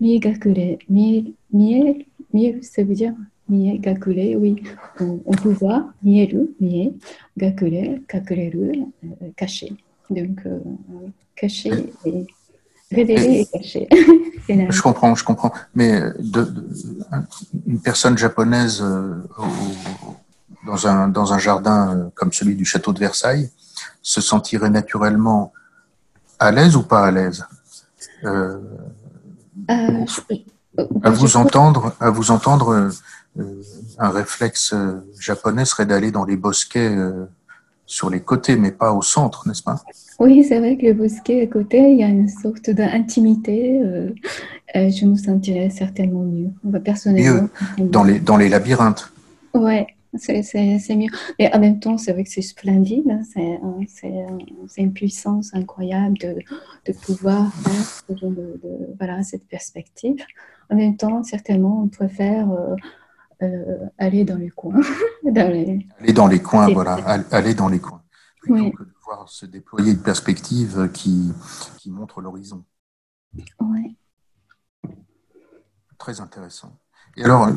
Megakure. 0.00 0.78
Mie, 0.88 1.34
mie, 1.52 2.62
ça 2.62 2.82
veut 2.82 2.94
dire 2.94 3.14
Mie 3.48 3.78
gakure, 3.78 4.38
oui, 4.38 4.62
on, 5.00 5.20
on, 5.24 5.32
peut 5.32 5.52
voir 5.52 5.84
mieru, 6.02 6.50
mie, 6.60 6.98
gakure, 7.34 7.98
kakureru, 8.06 8.72
euh, 9.04 9.30
caché. 9.36 9.72
Donc, 10.10 10.40
euh, 10.44 10.58
caché 11.34 11.70
et, 12.04 12.26
révélé 12.92 13.40
et, 13.40 13.46
caché. 13.46 13.88
je 14.48 14.82
comprends, 14.82 15.14
je 15.14 15.24
comprends. 15.24 15.52
Mais 15.74 15.98
de, 16.18 16.46
une 17.66 17.80
personne 17.80 18.18
japonaise 18.18 18.84
dans, 20.66 20.86
un, 20.86 21.08
dans 21.08 21.32
un 21.32 21.38
jardin 21.38 22.10
comme 22.14 22.32
celui 22.34 22.54
du 22.54 22.66
château 22.66 22.92
de 22.92 22.98
Versailles 22.98 23.50
se 24.02 24.20
sentirait 24.20 24.70
naturellement 24.70 25.54
à 26.38 26.50
l'aise 26.50 26.76
ou 26.76 26.82
pas 26.82 27.06
à 27.06 27.10
l'aise 27.10 27.44
euh, 28.24 28.58
euh, 29.70 30.04
à 31.02 31.10
vous 31.10 31.36
entendre, 31.36 31.94
à 32.00 32.10
vous 32.10 32.30
entendre, 32.30 32.90
euh, 33.38 33.62
un 33.98 34.10
réflexe 34.10 34.74
japonais 35.18 35.64
serait 35.64 35.86
d'aller 35.86 36.10
dans 36.10 36.24
les 36.24 36.36
bosquets 36.36 36.96
sur 37.84 38.10
les 38.10 38.20
côtés, 38.20 38.56
mais 38.56 38.70
pas 38.70 38.92
au 38.92 39.02
centre, 39.02 39.46
n'est-ce 39.48 39.62
pas? 39.62 39.82
Oui, 40.20 40.44
c'est 40.44 40.58
vrai 40.58 40.76
que 40.76 40.86
le 40.86 40.94
bosquet 40.94 41.42
à 41.42 41.46
côté, 41.46 41.90
il 41.92 41.98
y 41.98 42.04
a 42.04 42.08
une 42.08 42.28
sorte 42.28 42.70
d'intimité. 42.70 43.80
je 44.74 45.04
me 45.04 45.16
sentirais 45.16 45.70
certainement 45.70 46.22
mieux. 46.22 46.80
Personnellement. 46.80 47.48
Mieux 47.78 47.88
dans 47.88 48.04
les, 48.04 48.20
dans 48.20 48.36
les 48.36 48.48
labyrinthes. 48.48 49.12
Ouais, 49.54 49.86
c'est 50.18 50.96
mieux. 50.96 51.10
Mais 51.38 51.54
en 51.54 51.58
même 51.58 51.80
temps, 51.80 51.98
c'est 51.98 52.12
vrai 52.12 52.24
que 52.24 52.30
c'est 52.30 52.42
splendide. 52.42 53.10
Hein. 53.10 53.22
C'est 54.68 54.80
une 54.82 54.92
puissance 54.92 55.54
incroyable 55.54 56.18
de, 56.18 56.36
de 56.86 56.92
pouvoir 56.92 57.52
faire 57.54 58.16
de, 58.16 58.60
voilà, 58.98 59.22
cette 59.22 59.46
perspective. 59.46 60.24
En 60.70 60.76
même 60.76 60.96
temps, 60.96 61.22
certainement, 61.22 61.82
on 61.82 61.88
préfère 61.88 62.50
euh, 62.50 62.76
euh, 63.42 63.86
aller 63.98 64.24
dans 64.24 64.36
les 64.36 64.50
coins. 64.50 64.80
dans 65.24 65.50
les... 65.52 65.86
Aller 66.00 66.12
dans 66.12 66.26
les 66.26 66.42
coins, 66.42 66.72
voilà. 66.72 66.94
Aller 67.30 67.54
dans 67.54 67.68
les 67.68 67.78
coins. 67.78 68.02
Plutôt 68.40 68.70
que 68.70 68.82
de 68.84 68.94
voir 69.04 69.28
se 69.28 69.46
déployer 69.46 69.92
une 69.92 70.02
perspective 70.02 70.90
qui, 70.92 71.32
qui 71.78 71.90
montre 71.90 72.20
l'horizon. 72.20 72.64
Oui. 73.60 73.96
Très 75.98 76.20
intéressant. 76.20 76.78
Et 77.18 77.24
alors, 77.24 77.48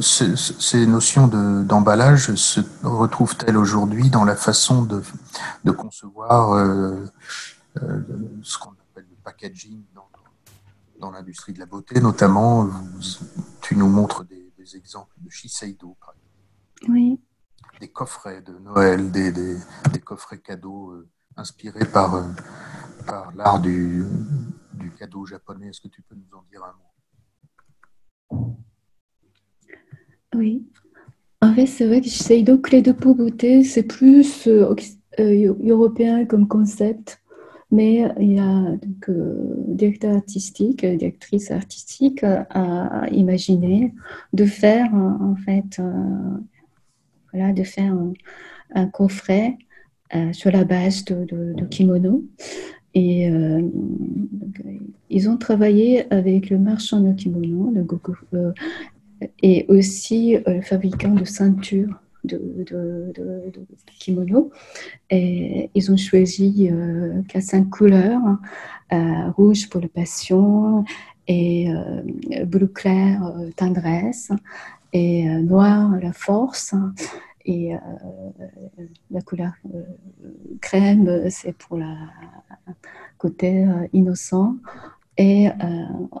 ces 0.00 0.86
notions 0.86 1.26
d'emballage 1.26 2.32
se 2.36 2.60
retrouvent-elles 2.84 3.56
aujourd'hui 3.56 4.10
dans 4.10 4.24
la 4.24 4.36
façon 4.36 4.84
de, 4.84 5.02
de 5.64 5.72
concevoir 5.72 6.52
euh, 6.52 7.04
euh, 7.82 8.00
ce 8.42 8.58
qu'on 8.58 8.70
appelle 8.70 9.06
le 9.10 9.16
packaging 9.24 9.82
dans, 9.92 10.08
dans 11.00 11.10
l'industrie 11.10 11.52
de 11.52 11.58
la 11.58 11.66
beauté 11.66 12.00
Notamment, 12.00 12.70
tu 13.60 13.74
nous 13.74 13.88
montres 13.88 14.24
des, 14.24 14.44
exemples 14.76 15.14
de 15.16 15.30
Shiseido, 15.30 15.96
par 15.98 16.10
exemple. 16.10 16.92
Oui. 16.92 17.20
Des 17.80 17.88
coffrets 17.88 18.42
de 18.42 18.52
Noël, 18.58 19.10
des, 19.10 19.32
des, 19.32 19.56
des 19.92 20.00
coffrets 20.00 20.38
cadeaux 20.38 20.90
euh, 20.90 21.08
inspirés 21.36 21.86
par, 21.86 22.22
par 23.04 23.32
l'art 23.34 23.58
du, 23.58 24.04
du 24.74 24.92
cadeau 24.92 25.26
japonais. 25.26 25.68
Est-ce 25.70 25.80
que 25.80 25.88
tu 25.88 26.02
peux 26.02 26.14
nous 26.14 26.38
en 26.38 26.44
dire 26.52 26.62
un 26.62 26.74
mot? 28.36 28.57
Oui. 30.34 30.66
En 31.40 31.54
fait, 31.54 31.66
c'est 31.66 31.86
vrai 31.86 32.00
que 32.00 32.08
Shiseido 32.08 32.58
Clé 32.58 32.82
de 32.82 32.92
pauvreté, 32.92 33.62
c'est 33.62 33.84
plus 33.84 34.48
euh, 34.48 34.74
euh, 35.20 35.54
européen 35.64 36.24
comme 36.24 36.48
concept, 36.48 37.20
mais 37.70 38.10
il 38.18 38.32
y 38.32 38.38
a 38.40 38.76
donc, 38.76 39.08
euh, 39.08 39.54
directeur 39.68 40.16
artistique, 40.16 40.84
directrice 40.84 41.50
artistique 41.52 42.24
à 42.24 43.06
imaginer 43.12 43.94
de 44.32 44.44
faire 44.46 44.92
en 44.94 45.36
fait, 45.36 45.80
voilà, 47.32 47.52
de 47.52 47.62
faire 47.62 47.94
un, 48.74 48.86
coffret 48.86 49.58
sur 50.32 50.50
la 50.50 50.64
base 50.64 51.04
de, 51.04 51.64
kimono. 51.66 52.24
Et 52.94 53.30
ils 55.10 55.28
ont 55.28 55.36
travaillé 55.36 56.12
avec 56.12 56.50
le 56.50 56.58
marchand 56.58 57.00
de 57.00 57.12
kimono, 57.12 57.70
le 57.70 57.82
Goku, 57.82 58.16
et 59.42 59.66
aussi 59.68 60.36
euh, 60.36 60.62
fabricant 60.62 61.14
de 61.14 61.24
ceintures 61.24 62.00
de, 62.24 63.52
kimono. 63.98 64.50
Et 65.10 65.70
ils 65.74 65.92
ont 65.92 65.96
choisi 65.96 66.68
euh, 66.70 67.22
cinq 67.40 67.70
couleurs 67.70 68.38
euh, 68.92 69.30
rouge 69.36 69.68
pour 69.68 69.80
le 69.80 69.88
passion, 69.88 70.84
et 71.26 71.70
euh, 71.70 72.44
bleu 72.44 72.66
clair, 72.66 73.32
tendresse, 73.56 74.30
et 74.92 75.24
noir, 75.24 75.98
la 76.00 76.12
force. 76.12 76.74
Et 77.50 77.72
la 79.10 79.22
couleur 79.22 79.52
crème, 80.60 81.30
c'est 81.30 81.56
pour 81.56 81.78
le 81.78 81.86
côté 83.16 83.66
innocent. 83.94 84.56
Et 85.18 85.48
euh, 85.48 85.52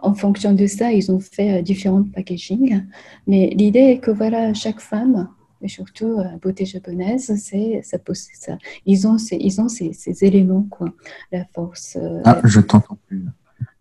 en 0.02 0.12
fonction 0.14 0.52
de 0.52 0.66
ça, 0.66 0.92
ils 0.92 1.10
ont 1.12 1.20
fait 1.20 1.58
euh, 1.58 1.62
différents 1.62 2.02
packaging. 2.02 2.82
Mais 3.28 3.48
l'idée 3.56 3.92
est 3.92 3.98
que 3.98 4.10
voilà, 4.10 4.52
chaque 4.54 4.80
femme, 4.80 5.28
et 5.62 5.68
surtout 5.68 6.18
euh, 6.18 6.24
beauté 6.42 6.64
japonaise, 6.64 7.32
c'est 7.36 7.80
ça, 7.84 7.96
ça. 8.34 8.58
Ils 8.86 9.06
ont 9.06 9.16
ces, 9.16 9.36
ils 9.36 9.60
ont 9.60 9.68
ces, 9.68 9.92
ces 9.92 10.24
éléments 10.24 10.66
quoi. 10.68 10.88
La 11.30 11.44
force. 11.54 11.96
ah, 12.24 12.40
je 12.42 12.58
t'entends 12.60 12.98
plus. 13.06 13.24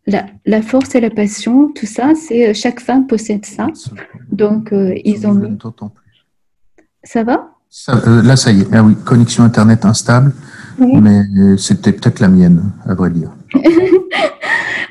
La, 0.05 0.27
la, 0.45 0.61
force 0.61 0.93
et 0.95 1.01
la 1.01 1.09
passion, 1.09 1.71
tout 1.73 1.87
ça, 1.87 2.13
c'est 2.15 2.53
chaque 2.53 2.79
femme 2.79 3.07
possède 3.07 3.45
ça. 3.45 3.67
Donc 4.31 4.69
ils 4.71 5.27
ont. 5.27 5.33
Je 5.33 5.47
ne 5.47 5.55
t'entends 5.55 5.89
plus. 5.89 6.25
Ça 7.03 7.23
va? 7.23 7.53
Là, 8.05 8.35
ça 8.37 8.51
y 8.51 8.61
est. 8.61 8.67
Ah 8.71 8.83
oui, 8.83 8.95
connexion 8.95 9.43
internet 9.43 9.83
instable. 9.83 10.31
Mais 10.79 11.23
c'était 11.57 11.91
peut-être 11.91 12.19
la 12.19 12.29
mienne, 12.29 12.71
à 12.85 12.93
vrai 12.93 13.09
dire. 13.09 13.31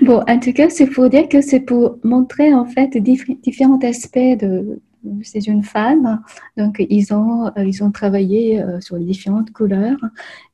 Bon, 0.06 0.22
en 0.28 0.38
tout 0.38 0.52
cas, 0.52 0.70
c'est 0.70 0.86
pour 0.86 1.10
dire 1.10 1.28
que 1.28 1.40
c'est 1.40 1.58
pour 1.58 1.98
montrer 2.04 2.54
en 2.54 2.64
fait 2.64 2.96
différents 2.96 3.80
aspects 3.80 4.38
de, 4.38 4.80
ces 5.22 5.40
jeunes 5.40 5.64
femmes. 5.64 6.22
Donc, 6.56 6.84
ils 6.88 7.12
ont, 7.12 7.46
euh, 7.46 7.64
ils 7.64 7.82
ont 7.82 7.90
travaillé 7.90 8.62
euh, 8.62 8.80
sur 8.80 8.96
les 8.96 9.04
différentes 9.04 9.50
couleurs. 9.52 9.98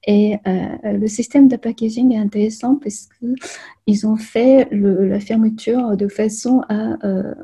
Et 0.07 0.36
euh, 0.46 0.92
le 0.98 1.07
système 1.07 1.48
de 1.48 1.57
packaging 1.57 2.12
est 2.12 2.18
intéressant 2.18 2.76
parce 2.76 3.11
qu'ils 3.18 4.07
ont 4.07 4.16
fait 4.16 4.68
la 4.70 5.20
fermeture 5.20 5.98
de 5.98 6.09
façon 6.09 6.62
à 6.70 6.96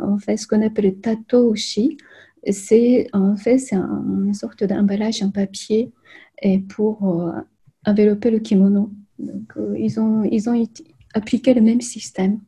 en 0.03 0.17
fait, 0.19 0.39
ce 0.39 0.47
qu'on 0.47 0.63
appelle 0.63 0.87
le 0.87 0.95
tato 0.95 1.55
C'est 1.57 3.07
en 3.13 3.37
fait 3.37 3.59
c'est 3.59 3.77
une 3.77 4.35
sorte 4.35 4.65
d'emballage 4.65 5.23
en 5.23 5.31
papier 5.31 5.93
et 6.41 6.61
pour 6.61 7.35
envelopper 7.85 8.31
le 8.31 8.39
kimono. 8.39 8.91
Donc, 9.19 9.53
ils 9.77 10.01
ont, 10.01 10.25
ils 10.25 10.49
ont 10.49 10.55
appliquer 11.19 11.55
le 11.55 11.61
même 11.61 11.81
système. 11.81 12.41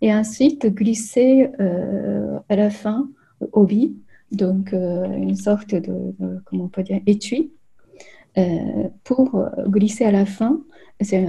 Et 0.00 0.12
ensuite, 0.12 0.66
glisser 0.66 1.48
euh, 1.60 2.38
à 2.48 2.56
la 2.56 2.70
fin 2.70 3.08
vide, 3.56 3.94
donc 4.32 4.72
euh, 4.72 5.06
une 5.16 5.36
sorte 5.36 5.74
de, 5.74 6.14
comment 6.44 6.64
on 6.64 6.68
peut 6.68 6.82
dire, 6.82 7.00
étui, 7.06 7.52
euh, 8.38 8.88
pour 9.04 9.44
glisser 9.66 10.04
à 10.04 10.12
la 10.12 10.26
fin, 10.26 10.60
c'est 11.00 11.26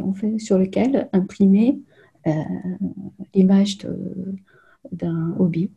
en 0.00 0.12
fait 0.12 0.38
sur 0.38 0.58
lequel 0.58 1.08
imprimer 1.12 1.78
l'image 3.34 3.78
d'un 4.92 5.34
hobby. 5.38 5.70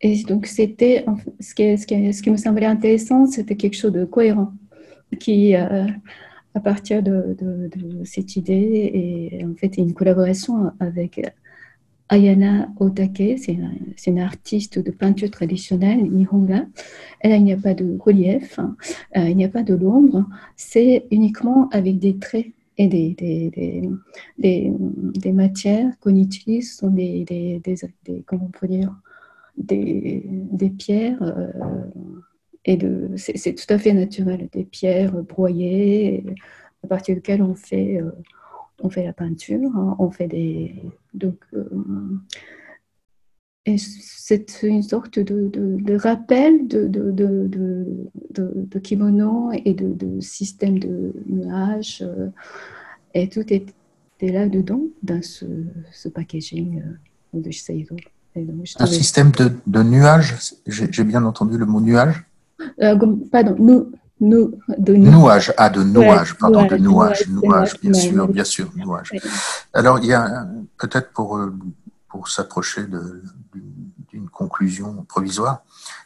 Et 0.00 0.22
donc, 0.24 0.46
c'était 0.46 1.04
ce 1.38 1.54
qui, 1.54 1.78
ce, 1.78 1.86
qui, 1.86 2.12
ce 2.12 2.22
qui 2.22 2.30
me 2.30 2.36
semblait 2.36 2.66
intéressant, 2.66 3.26
c'était 3.26 3.56
quelque 3.56 3.76
chose 3.76 3.92
de 3.92 4.04
cohérent 4.04 4.52
qui 5.20 5.54
à 6.54 6.60
partir 6.60 7.02
de, 7.02 7.36
cette 8.04 8.36
idée 8.36 8.90
et 9.32 9.44
en 9.44 9.54
fait 9.54 9.78
une 9.78 9.94
collaboration 9.94 10.72
avec 10.80 11.20
Ayana 12.12 12.68
Otake, 12.78 13.38
c'est 13.38 13.56
une, 14.06 14.18
artiste 14.18 14.78
de 14.78 14.90
peinture 14.90 15.30
traditionnelle 15.30 16.02
nihonga. 16.10 16.66
Elle, 17.20 17.32
il 17.32 17.44
n'y 17.44 17.54
a 17.54 17.56
pas 17.56 17.72
de 17.72 17.96
relief, 17.98 18.58
hein. 18.58 18.76
euh, 19.16 19.30
il 19.30 19.36
n'y 19.36 19.46
a 19.46 19.48
pas 19.48 19.62
de 19.62 19.74
l'ombre, 19.74 20.26
c'est 20.54 21.06
uniquement 21.10 21.70
avec 21.70 21.98
des 21.98 22.18
traits 22.18 22.48
et 22.76 22.86
des, 22.86 23.14
des, 24.38 24.72
des, 25.14 25.32
matières 25.32 25.90
qu'on 26.00 26.16
utilise 26.16 26.76
sont 26.76 26.90
des, 26.90 27.24
des, 27.24 27.78
comment 28.26 28.50
on 28.62 28.66
dire, 28.66 28.94
des, 29.56 30.70
pierres. 30.76 31.22
Euh, 31.22 31.50
et 32.64 32.78
c'est 33.16 33.54
tout 33.54 33.72
à 33.72 33.78
fait 33.78 33.92
naturel, 33.92 34.48
des 34.52 34.64
pierres 34.64 35.12
broyées 35.12 36.24
à 36.84 36.86
partir 36.86 37.14
desquelles 37.14 37.42
on 37.42 37.54
fait, 37.54 38.00
euh, 38.00 38.10
on 38.80 38.88
fait 38.88 39.04
la 39.04 39.12
peinture, 39.12 39.70
hein. 39.76 39.96
on 39.98 40.10
fait 40.10 40.28
des 40.28 40.74
donc 41.14 41.38
euh, 41.54 41.64
et 43.64 43.78
c'est 43.78 44.62
une 44.64 44.82
sorte 44.82 45.20
de, 45.20 45.48
de, 45.48 45.94
rappel 45.94 46.66
de, 46.66 46.88
de, 46.88 48.78
kimono 48.80 49.52
et 49.52 49.72
de, 49.72 50.20
système 50.20 50.80
de 50.80 51.12
nuages. 51.26 52.02
Euh, 52.02 52.28
et 53.14 53.28
tout 53.28 53.44
était 53.52 53.72
là-dedans, 54.20 54.82
dans 55.04 55.22
ce, 55.22 55.44
ce 55.92 56.08
packaging 56.08 56.82
de 57.32 57.50
Shiseido. 57.52 57.94
Un 58.34 58.86
système 58.86 59.30
de, 59.30 59.82
nuages 59.84 60.34
J'ai 60.66 61.04
bien 61.04 61.24
entendu 61.24 61.56
le 61.56 61.66
mot 61.66 61.80
nuage? 61.80 62.24
Euh, 62.82 62.96
pardon, 63.30 63.90
de 64.20 64.94
nouage. 64.94 65.52
Ah, 65.56 65.68
de 65.68 65.82
nouage, 65.82 66.34
pardon, 66.38 66.64
de 66.66 66.76
nouage, 66.76 67.28
nouage, 67.28 67.80
bien 67.80 67.92
sûr, 67.92 68.28
bien 68.28 68.44
sûr, 68.44 68.70
nouage. 68.76 69.10
Alors, 69.72 69.98
il 69.98 70.06
y 70.06 70.14
a 70.14 70.46
peut-être 70.78 71.12
pour, 71.12 71.38
euh, 71.38 71.52
pour 72.08 72.28
s'approcher 72.28 72.82
d'une 74.10 74.28
conclusion 74.28 75.04
provisoire, 75.08 75.62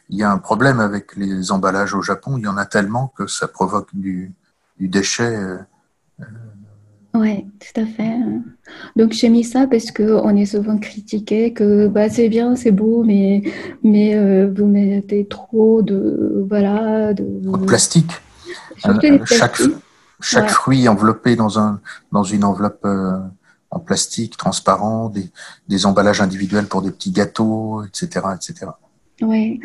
il 0.09 0.17
y 0.17 0.23
a 0.23 0.31
un 0.31 0.37
problème 0.37 0.79
avec 0.79 1.15
les 1.15 1.51
emballages 1.51 1.93
au 1.93 2.01
Japon. 2.01 2.37
Il 2.37 2.43
y 2.45 2.47
en 2.47 2.57
a 2.57 2.65
tellement 2.65 3.13
que 3.15 3.27
ça 3.27 3.47
provoque 3.47 3.93
du, 3.93 4.33
du 4.79 4.87
déchet. 4.87 5.37
Oui, 7.13 7.45
tout 7.59 7.81
à 7.81 7.85
fait. 7.85 8.17
Donc 8.95 9.13
j'ai 9.13 9.29
mis 9.29 9.43
ça 9.43 9.67
parce 9.67 9.91
qu'on 9.91 10.35
est 10.35 10.45
souvent 10.45 10.77
critiqué 10.77 11.53
que 11.53 11.87
bah, 11.87 12.09
c'est 12.09 12.29
bien, 12.29 12.55
c'est 12.55 12.71
beau, 12.71 13.03
mais, 13.03 13.43
mais 13.83 14.15
euh, 14.15 14.51
vous 14.55 14.65
mettez 14.65 15.25
trop 15.25 15.81
de... 15.81 16.45
Voilà, 16.49 17.13
de, 17.13 17.25
plastique. 17.65 18.11
Euh, 18.85 19.19
chaque, 19.25 19.61
chaque 20.21 20.49
fruit 20.49 20.87
enveloppé 20.87 21.35
dans, 21.35 21.59
un, 21.59 21.81
dans 22.11 22.23
une 22.23 22.43
enveloppe 22.43 22.85
euh, 22.85 23.17
en 23.71 23.79
plastique 23.79 24.37
transparent, 24.37 25.09
des, 25.09 25.31
des 25.67 25.85
emballages 25.85 26.21
individuels 26.21 26.67
pour 26.67 26.81
des 26.81 26.91
petits 26.91 27.11
gâteaux, 27.11 27.83
etc. 27.83 28.27
etc. 28.35 28.67
Oui, 29.21 29.59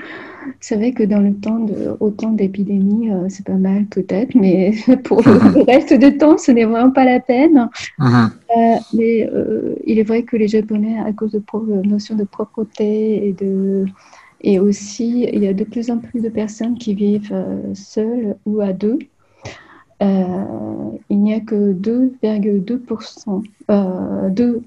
c'est 0.60 0.76
vrai 0.76 0.92
que 0.92 1.02
dans 1.02 1.20
le 1.20 1.34
temps 1.34 1.58
de 1.58 1.94
autant 2.00 2.30
d'épidémies, 2.30 3.10
euh, 3.10 3.26
c'est 3.28 3.44
pas 3.44 3.52
mal 3.52 3.84
peut-être, 3.84 4.34
mais 4.34 4.72
pour 5.04 5.26
mhm. 5.26 5.54
le 5.56 5.62
reste 5.64 5.92
du 5.92 6.16
temps, 6.16 6.38
ce 6.38 6.52
n'est 6.52 6.64
vraiment 6.64 6.90
pas 6.90 7.04
la 7.04 7.20
peine. 7.20 7.68
Mhm. 7.98 8.30
Euh, 8.56 8.76
mais 8.94 9.28
euh, 9.30 9.74
il 9.84 9.98
est 9.98 10.04
vrai 10.04 10.22
que 10.22 10.36
les 10.36 10.48
Japonais, 10.48 10.98
à 10.98 11.12
cause 11.12 11.32
de 11.32 11.42
la 11.68 11.82
notion 11.82 12.14
de 12.16 12.24
propreté 12.24 13.28
et 13.28 13.32
de 13.32 13.84
et 14.44 14.58
aussi, 14.58 15.28
il 15.32 15.44
y 15.44 15.46
a 15.46 15.52
de 15.52 15.62
plus 15.62 15.88
en 15.90 15.98
plus 15.98 16.20
de 16.20 16.28
personnes 16.28 16.76
qui 16.76 16.94
vivent 16.94 17.32
seules 17.74 18.34
ou 18.44 18.60
à 18.60 18.72
deux. 18.72 18.98
il 20.00 21.18
n'y 21.22 21.32
a 21.32 21.38
que 21.38 21.72
2,2% 21.72 23.42
deux 24.30 24.62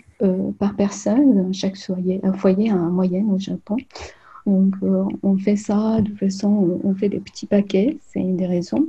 par 0.59 0.75
personne, 0.75 1.53
chaque 1.53 1.75
foyer, 1.75 2.21
un 2.23 2.31
foyer 2.31 2.71
en 2.71 2.89
moyenne 2.89 3.29
au 3.33 3.37
Japon. 3.37 3.75
Donc, 4.45 4.75
euh, 4.83 5.03
on 5.23 5.37
fait 5.37 5.55
ça 5.55 6.01
de 6.01 6.13
façon, 6.15 6.79
on 6.83 6.93
fait 6.93 7.09
des 7.09 7.19
petits 7.19 7.47
paquets, 7.47 7.97
c'est 8.07 8.19
une 8.19 8.37
des 8.37 8.45
raisons. 8.45 8.87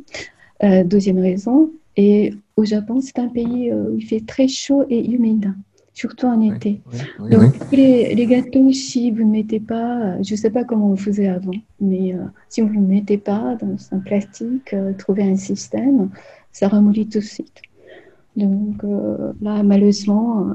Euh, 0.63 0.85
deuxième 0.85 1.19
raison, 1.19 1.71
et 1.97 2.35
au 2.57 2.65
Japon, 2.65 3.01
c'est 3.01 3.19
un 3.19 3.29
pays 3.29 3.71
euh, 3.71 3.91
où 3.91 3.97
il 3.97 4.05
fait 4.05 4.21
très 4.21 4.49
chaud 4.49 4.85
et 4.89 5.11
humide, 5.11 5.55
surtout 5.95 6.27
en 6.27 6.41
été. 6.41 6.81
Donc, 7.19 7.55
Les, 7.73 8.27
gâteaux, 8.27 8.71
si 8.73 9.11
vous 9.11 9.25
ne 9.25 9.31
mettez 9.33 9.61
pas, 9.61 10.21
je 10.23 10.33
ne 10.33 10.37
sais 10.37 10.51
pas 10.51 10.65
comment 10.65 10.91
on 10.91 10.97
faisait 10.97 11.29
avant, 11.29 11.53
mais 11.81 12.15
si 12.49 12.61
vous 12.61 12.69
ne 12.69 12.87
mettez 12.87 13.19
pas 13.19 13.57
dans 13.57 13.77
un 13.93 13.99
plastique, 13.99 14.75
trouvez 14.99 15.23
un 15.23 15.37
système, 15.37 16.11
ça 16.53 16.69
remoulit 16.69 17.07
tout 17.07 17.19
de 17.19 17.25
suite. 17.25 17.63
Donc 18.37 18.83
là, 19.41 19.63
malheureusement, 19.63 20.55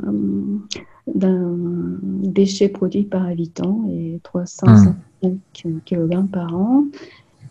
d'un 1.07 1.57
déchet 2.03 2.69
produit 2.69 3.03
par 3.03 3.25
habitant 3.25 3.85
et 3.89 4.19
305 4.23 4.95
kg 5.53 6.27
par 6.31 6.55
an 6.55 6.85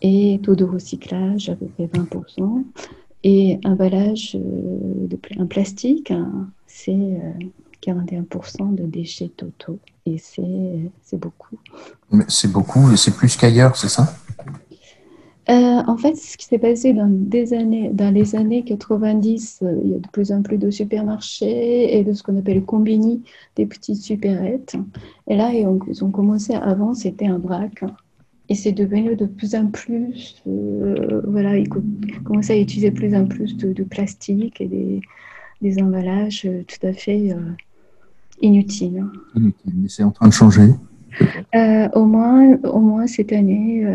et 0.03 0.40
taux 0.42 0.55
de 0.55 0.64
recyclage 0.64 1.48
à 1.51 1.57
peu 1.57 1.66
près 1.66 1.86
20%. 1.86 2.64
Et 3.22 3.61
emballage 3.64 4.34
euh, 4.34 5.07
de 5.07 5.18
un 5.38 5.44
plastique, 5.44 6.11
hein, 6.11 6.48
c'est 6.66 7.20
41% 7.82 8.22
euh, 8.22 8.76
de 8.76 8.86
déchets 8.86 9.28
totaux. 9.28 9.78
Et 10.07 10.16
c'est 10.18 11.18
beaucoup. 11.18 11.59
C'est 12.28 12.51
beaucoup 12.51 12.96
c'est 12.96 13.14
plus 13.14 13.36
qu'ailleurs, 13.36 13.76
c'est 13.76 13.90
ça? 13.90 14.16
Euh, 15.51 15.82
en 15.84 15.96
fait, 15.96 16.14
ce 16.16 16.36
qui 16.36 16.46
s'est 16.46 16.59
passé 16.59 16.92
dans, 16.92 17.09
des 17.11 17.55
années, 17.55 17.90
dans 17.92 18.14
les 18.14 18.36
années 18.36 18.62
90, 18.62 19.61
euh, 19.62 19.80
il 19.82 19.90
y 19.90 19.94
a 19.94 19.98
de 19.98 20.09
plus 20.09 20.30
en 20.30 20.42
plus 20.42 20.59
de 20.59 20.70
supermarchés 20.70 21.98
et 21.98 22.05
de 22.05 22.12
ce 22.12 22.22
qu'on 22.22 22.38
appelle 22.38 22.62
combini, 22.62 23.24
des 23.57 23.66
petites 23.66 24.01
supérettes. 24.01 24.76
Et 25.26 25.36
là, 25.36 25.51
ils 25.53 25.66
ont, 26.05 26.11
commencé, 26.11 26.55
avant, 26.55 26.94
c'était 26.94 27.26
un 27.26 27.38
vrac. 27.38 27.82
Et 28.48 28.55
c'est 28.55 28.70
devenu 28.70 29.16
de 29.16 29.26
plus 29.26 29.57
en 29.57 29.66
plus, 29.66 30.40
euh, 30.46 31.20
voilà, 31.26 31.57
ils 31.57 31.68
commençaient 31.68 32.55
à 32.55 32.61
utiliser 32.61 32.90
de 32.90 32.96
plus 32.96 33.14
en 33.14 33.26
plus 33.26 33.57
de, 33.57 33.82
plastique 33.82 34.61
et 34.61 34.66
des, 34.66 35.01
des, 35.62 35.82
emballages 35.82 36.48
tout 36.66 36.86
à 36.86 36.92
fait 36.92 37.34
inutiles. 38.40 39.05
Inutiles, 39.34 39.72
mais 39.74 39.88
c'est 39.88 40.03
en 40.05 40.11
train 40.11 40.28
de 40.28 40.32
changer. 40.32 40.70
au, 41.94 42.05
moins, 42.05 42.57
au 42.64 42.80
moins 42.80 43.07
cette 43.07 43.32
année, 43.32 43.86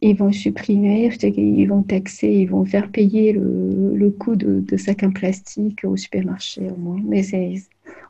ils 0.00 0.16
vont 0.16 0.32
supprimer, 0.32 1.10
ils 1.22 1.68
vont 1.68 1.82
taxer, 1.82 2.28
ils 2.28 2.48
vont 2.48 2.64
faire 2.64 2.90
payer 2.90 3.32
le, 3.32 3.94
le 3.96 4.10
coût 4.10 4.36
de, 4.36 4.60
de, 4.60 4.76
sacs 4.76 5.02
en 5.02 5.10
plastique 5.10 5.84
au 5.84 5.96
supermarché 5.96 6.70
au 6.70 6.76
moins. 6.76 7.00
Mais 7.04 7.22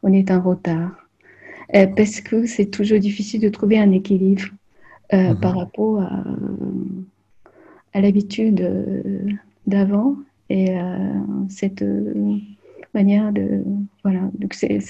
on 0.03 0.13
est 0.13 0.31
en 0.31 0.41
retard. 0.41 1.09
Euh, 1.75 1.87
parce 1.87 2.21
que 2.21 2.47
c'est 2.47 2.67
toujours 2.67 2.99
difficile 2.99 3.41
de 3.41 3.49
trouver 3.49 3.79
un 3.79 3.93
équilibre 3.93 4.45
euh, 5.13 5.31
mhm. 5.31 5.41
par 5.41 5.57
rapport 5.57 6.01
à, 6.01 6.25
à 7.93 8.01
l'habitude 8.01 8.61
euh, 8.61 9.21
d'avant 9.67 10.17
et 10.51 10.79
cette 11.51 11.85
manière 12.95 13.33
de. 13.35 13.63
Voilà, 14.03 14.31
donc 14.39 14.55
c'est 14.55 14.81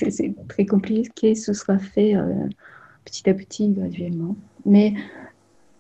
très 0.47 0.67
compliqué, 0.67 1.35
ce 1.35 1.53
sera 1.53 1.81
fait 1.81 2.15
petit 3.05 3.29
à 3.29 3.35
petit, 3.35 3.71
graduellement. 3.71 4.37
Mais 4.65 4.95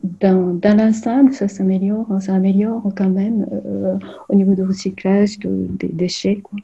dans, 0.03 0.55
dans 0.55 0.77
l'ensemble, 0.77 1.35
ça 1.35 1.49
s'améliore, 1.49 2.07
ça 2.21 2.35
améliore 2.35 2.83
quand 2.97 3.11
même 3.11 3.47
euh, 3.67 3.97
au 4.29 4.35
niveau 4.35 4.55
de 4.55 4.63
recyclage 4.63 5.39
des 5.41 5.89
déchets. 5.89 6.41
Quoi. 6.41 6.59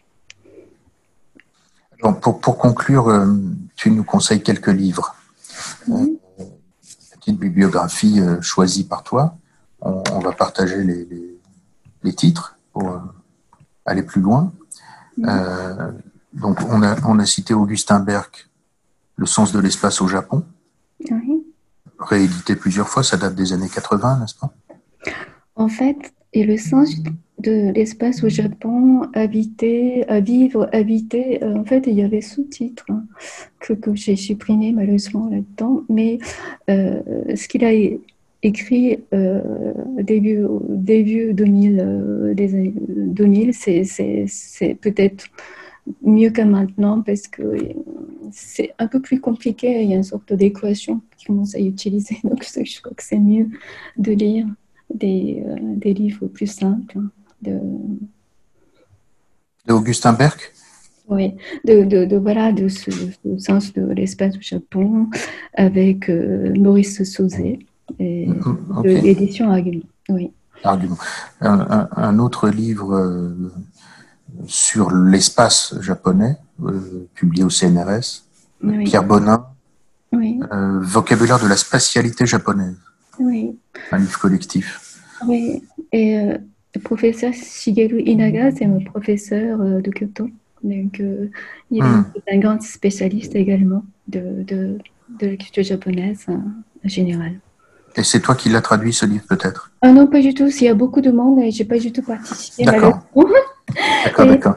Alors 2.00 2.20
pour, 2.20 2.40
pour, 2.40 2.58
conclure, 2.58 3.08
euh, 3.08 3.26
tu 3.76 3.90
nous 3.90 4.04
conseilles 4.04 4.42
quelques 4.42 4.68
livres. 4.68 5.16
Mm 5.88 6.06
petite 7.16 7.40
bibliographie 7.40 8.20
choisie 8.42 8.84
par 8.84 9.02
toi. 9.02 9.34
On, 9.80 10.18
va 10.18 10.32
partager 10.32 10.84
les, 10.84 11.38
les, 12.02 12.12
titres 12.12 12.58
pour 12.70 13.00
aller 13.86 14.02
plus 14.02 14.20
loin. 14.20 14.52
Mhm. 15.16 16.02
donc 16.34 16.58
on 16.68 16.82
a, 16.82 16.96
on 17.06 17.18
a 17.18 17.24
cité 17.24 17.54
Augustin 17.54 18.00
Berg, 18.00 18.28
Le 19.16 19.24
sens 19.24 19.52
de 19.52 19.58
l'espace 19.58 20.02
au 20.02 20.06
Japon. 20.06 20.44
Oui 21.10 21.33
réédité 22.04 22.56
plusieurs 22.56 22.88
fois, 22.88 23.02
ça 23.02 23.16
date 23.16 23.34
des 23.34 23.52
années 23.52 23.68
80, 23.72 24.20
n'est-ce 24.20 24.34
pas? 24.34 24.52
En 25.56 25.68
fait, 25.68 26.14
et 26.32 26.44
le 26.44 26.56
sens 26.56 26.96
de 27.38 27.72
l'espace 27.72 28.24
au 28.24 28.28
Japon, 28.28 29.02
habiter, 29.14 30.08
à 30.08 30.20
vivre, 30.20 30.68
habiter, 30.72 31.42
euh, 31.42 31.56
en 31.56 31.64
fait, 31.64 31.84
il 31.86 31.94
y 31.94 32.02
avait 32.02 32.20
sous-titres 32.20 32.86
hein, 32.88 33.04
que, 33.60 33.74
j'ai 33.94 34.16
supprimé 34.16 34.72
malheureusement 34.72 35.28
là-dedans, 35.30 35.82
mais 35.88 36.18
euh, 36.70 37.00
ce 37.34 37.48
qu'il 37.48 37.64
a 37.64 37.72
écrit 38.42 38.98
euh, 39.12 39.40
début, 40.02 40.44
début 40.68 41.34
2000, 41.34 42.32
des 42.34 42.54
années 42.54 42.74
2000 42.76 43.54
c'est 43.54 44.74
peut-être 44.80 45.26
mieux 46.02 46.30
que 46.30 46.42
maintenant 46.42 47.02
parce 47.02 47.26
que 47.26 47.56
c'est 48.32 48.72
un 48.78 48.86
peu 48.86 49.00
plus 49.00 49.20
compliqué. 49.20 49.82
Il 49.82 49.90
y 49.90 49.92
a 49.92 49.96
une 49.96 50.02
sorte 50.02 50.32
d'équation 50.32 51.00
qui 51.16 51.26
commence 51.26 51.54
à 51.54 51.60
utiliser. 51.60 52.18
Donc, 52.24 52.44
je 52.44 52.80
crois 52.80 52.94
que 52.94 53.02
c'est 53.02 53.18
mieux 53.18 53.48
de 53.96 54.12
lire 54.12 54.46
des, 54.92 55.42
euh, 55.46 55.56
des 55.60 55.94
livres 55.94 56.26
plus 56.26 56.46
simples. 56.46 56.98
De, 57.42 57.58
de 59.66 59.72
Augustin 59.72 60.12
Berg? 60.12 60.38
Oui, 61.08 61.34
de, 61.66 61.84
de, 61.84 62.16
voilà, 62.16 62.50
de 62.52 62.68
ce, 62.68 62.90
sens 63.38 63.74
de 63.74 63.82
l'espace 63.92 64.36
au 64.36 64.40
Japon 64.40 65.08
avec 65.54 66.08
euh, 66.08 66.54
Maurice 66.56 67.04
Sauzet 67.04 67.58
et 67.98 68.26
mm, 68.26 68.82
l'édition 68.84 69.50
Argument. 69.50 69.84
Oui. 70.08 70.30
Argument. 70.62 70.96
Un, 71.40 72.18
autre 72.18 72.48
livre. 72.48 73.34
Euh, 74.44 74.48
sur 74.48 74.90
l'espace 74.90 75.74
japonais, 75.80 76.36
euh, 76.62 77.08
publié 77.14 77.44
au 77.44 77.50
CNRS, 77.50 78.24
Pierre 78.84 79.04
Bonin, 79.04 79.46
euh, 80.14 80.80
Vocabulaire 80.80 81.42
de 81.42 81.48
la 81.48 81.56
spatialité 81.56 82.26
japonaise, 82.26 82.76
un 83.18 83.98
livre 83.98 84.18
collectif. 84.18 85.00
Oui, 85.26 85.62
et 85.92 86.18
euh, 86.18 86.38
le 86.74 86.80
professeur 86.80 87.32
Shigeru 87.32 88.00
Inaga, 88.00 88.50
c'est 88.52 88.66
mon 88.66 88.82
professeur 88.82 89.58
de 89.58 89.90
Kyoto. 89.90 90.28
Donc, 90.62 90.98
il 91.70 91.82
hmm. 91.82 92.04
est 92.14 92.34
un 92.34 92.38
grand 92.38 92.62
spécialiste 92.62 93.34
également 93.34 93.84
de, 94.08 94.42
de, 94.44 94.78
de 95.20 95.26
la 95.26 95.36
culture 95.36 95.62
japonaise 95.62 96.24
en 96.28 96.88
général. 96.88 97.34
Et 97.96 98.02
c'est 98.02 98.20
toi 98.20 98.34
qui 98.34 98.48
l'as 98.48 98.62
traduit 98.62 98.92
ce 98.92 99.06
livre 99.06 99.24
peut-être? 99.28 99.70
Ah 99.82 99.92
Non, 99.92 100.06
pas 100.06 100.20
du 100.20 100.34
tout. 100.34 100.48
Il 100.48 100.64
y 100.64 100.68
a 100.68 100.74
beaucoup 100.74 101.00
de 101.00 101.10
monde 101.10 101.38
et 101.40 101.50
je 101.50 101.62
n'ai 101.62 101.68
pas 101.68 101.78
du 101.78 101.92
tout 101.92 102.02
participé. 102.02 102.64
D'accord. 102.64 103.00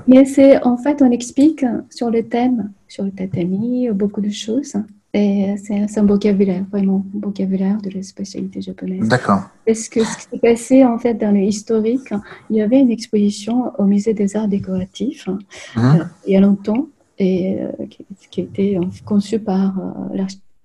Mais 0.07 0.25
c'est 0.25 0.61
en 0.63 0.77
fait, 0.77 1.01
on 1.01 1.11
explique 1.11 1.65
sur 1.89 2.09
le 2.09 2.23
thème, 2.23 2.71
sur 2.87 3.03
le 3.03 3.11
tatami, 3.11 3.89
beaucoup 3.91 4.21
de 4.21 4.29
choses. 4.29 4.73
c'est 5.13 5.97
un 5.97 6.05
vocabulaire, 6.05 6.63
vraiment, 6.71 7.03
un 7.15 7.19
vocabulaire 7.27 7.77
de 7.81 7.89
la 7.89 8.03
spécialité 8.03 8.61
japonaise. 8.61 9.07
D'accord. 9.07 9.41
Parce 9.65 9.89
que 9.89 10.03
ce 10.03 10.17
qui 10.17 10.23
s'est 10.29 10.37
passé, 10.39 10.85
en 10.85 10.97
fait, 10.99 11.15
dans 11.15 11.31
le 11.31 11.41
historique, 11.41 12.11
il 12.49 12.57
y 12.57 12.61
avait 12.61 12.79
une 12.79 12.91
exposition 12.91 13.71
au 13.79 13.85
Musée 13.85 14.13
des 14.13 14.35
Arts 14.35 14.47
Décoratifs 14.47 15.27
Mhm. 15.75 15.83
euh, 15.85 16.03
il 16.27 16.33
y 16.33 16.37
a 16.37 16.41
longtemps, 16.41 16.87
et 17.17 17.57
euh, 17.61 17.71
qui, 17.89 18.05
qui 18.29 18.41
a 18.41 18.43
été 18.43 18.79
conçue 19.05 19.39
par 19.39 19.79
euh, 19.79 20.21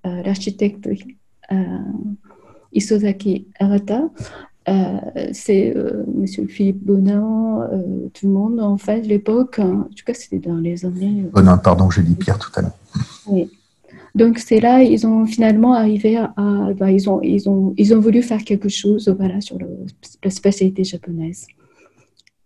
euh, 0.06 0.22
l'architecte 0.22 0.88
Isozaki 2.72 3.46
Arata. 3.58 4.02
Euh, 4.68 4.98
c'est 5.32 5.76
euh, 5.76 6.04
Monsieur 6.14 6.46
Philippe 6.46 6.84
Bonin, 6.84 7.68
euh, 7.72 8.08
tout 8.14 8.26
le 8.28 8.32
monde, 8.32 8.60
en 8.60 8.76
fait, 8.78 9.00
l'époque, 9.02 9.58
en 9.58 9.82
tout 9.84 10.04
cas, 10.06 10.14
c'était 10.14 10.38
dans 10.38 10.56
les 10.56 10.84
années 10.84 11.24
non, 11.42 11.58
pardon, 11.58 11.90
j'ai 11.90 12.02
dit 12.02 12.14
Pierre 12.14 12.38
tout 12.38 12.50
à 12.56 12.62
l'heure. 12.62 12.76
oui. 13.26 13.50
Donc 14.14 14.38
c'est 14.38 14.60
là 14.60 14.82
ils 14.82 15.06
ont 15.06 15.24
finalement 15.24 15.72
arrivé 15.72 16.18
à, 16.18 16.34
à- 16.36 16.74
bah, 16.78 16.90
ils 16.90 17.08
ont 17.08 17.22
ils 17.22 17.48
ont 17.48 17.72
ils 17.78 17.94
ont 17.94 18.00
voulu 18.00 18.20
faire 18.22 18.44
quelque 18.44 18.68
chose 18.68 19.08
voilà 19.18 19.40
sur 19.40 19.58
le, 19.58 19.66
la 20.22 20.28
spécialité 20.30 20.84
japonaise. 20.84 21.46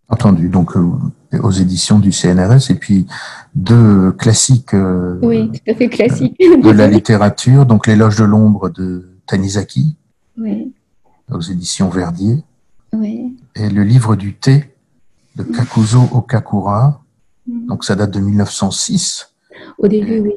Entendu. 0.08 0.48
Donc, 0.48 0.76
euh, 0.76 1.40
aux 1.42 1.50
éditions 1.50 1.98
du 1.98 2.12
CNRS, 2.12 2.70
et 2.70 2.74
puis 2.76 3.06
deux 3.56 4.12
classiques 4.12 4.72
euh, 4.74 5.18
Oui, 5.22 5.50
tout 5.50 5.70
à 5.72 5.74
fait 5.74 5.88
classique. 5.88 6.38
de 6.38 6.70
la 6.70 6.86
littérature, 6.86 7.66
donc 7.66 7.88
L'éloge 7.88 8.16
de 8.16 8.24
l'ombre 8.24 8.68
de 8.70 9.08
Tanizaki, 9.26 9.96
Oui, 10.38 10.72
aux 11.30 11.40
éditions 11.40 11.88
Verdier, 11.88 12.42
oui. 12.92 13.36
et 13.54 13.68
le 13.68 13.82
livre 13.82 14.16
du 14.16 14.34
thé 14.34 14.72
de 15.36 15.42
Kakuzo 15.42 16.00
Okakura, 16.12 17.02
Mm. 17.48 17.66
donc 17.68 17.84
ça 17.84 17.94
date 17.94 18.10
de 18.10 18.18
1906. 18.18 19.32
Au 19.78 19.86
début, 19.86 20.18
oui, 20.18 20.32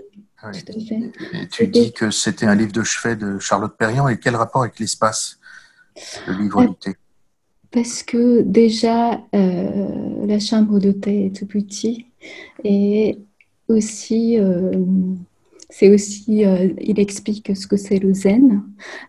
Oui. 0.45 0.63
tout 0.63 0.71
à 0.71 0.79
fait. 0.79 1.11
Et 1.41 1.47
tu 1.47 1.67
dis 1.67 1.91
que 1.91 2.11
c'était 2.11 2.45
un 2.45 2.53
livre 2.53 2.71
de 2.71 2.83
chevet 2.83 3.15
de 3.15 3.39
Charlotte 3.39 3.75
Perriand, 3.75 4.07
et 4.07 4.19
quel 4.19 4.35
rapport 4.35 4.61
avec 4.61 4.77
l'espace, 4.79 5.39
le 6.27 6.33
livre 6.35 6.63
du 6.65 6.75
thé 6.75 6.95
Parce 7.71 8.03
que 8.03 8.41
déjà, 8.43 9.19
euh, 9.33 10.25
la 10.27 10.39
chambre 10.39 10.79
de 10.79 10.91
thé 10.91 11.25
est 11.25 11.35
tout 11.35 11.47
petit 11.47 12.05
et 12.63 13.17
aussi, 13.69 14.37
euh, 14.39 14.71
c'est 15.71 15.93
aussi, 15.93 16.45
euh, 16.45 16.69
il 16.81 16.99
explique 16.99 17.55
ce 17.55 17.67
que 17.67 17.77
c'est 17.77 17.99
le 17.99 18.11
zen. 18.13 18.63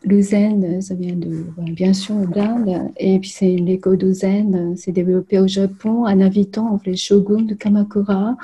Le 0.05 0.21
zen, 0.21 0.83
ça 0.83 0.95
vient 0.95 1.17
de, 1.17 1.47
voilà, 1.57 1.73
bien 1.73 1.95
sûr, 1.95 2.17
d'Inde 2.29 2.91
et 2.99 3.19
puis 3.19 3.31
c'est 3.31 3.57
l'école 3.57 3.97
du 3.97 4.13
zen, 4.13 4.75
c'est 4.77 4.93
développé 4.93 5.39
au 5.39 5.49
Japon 5.49 6.05
en 6.07 6.21
invitant 6.21 6.79
les 6.85 6.97
shoguns 6.97 7.43
de 7.47 7.55
Kamakura, 7.55 8.37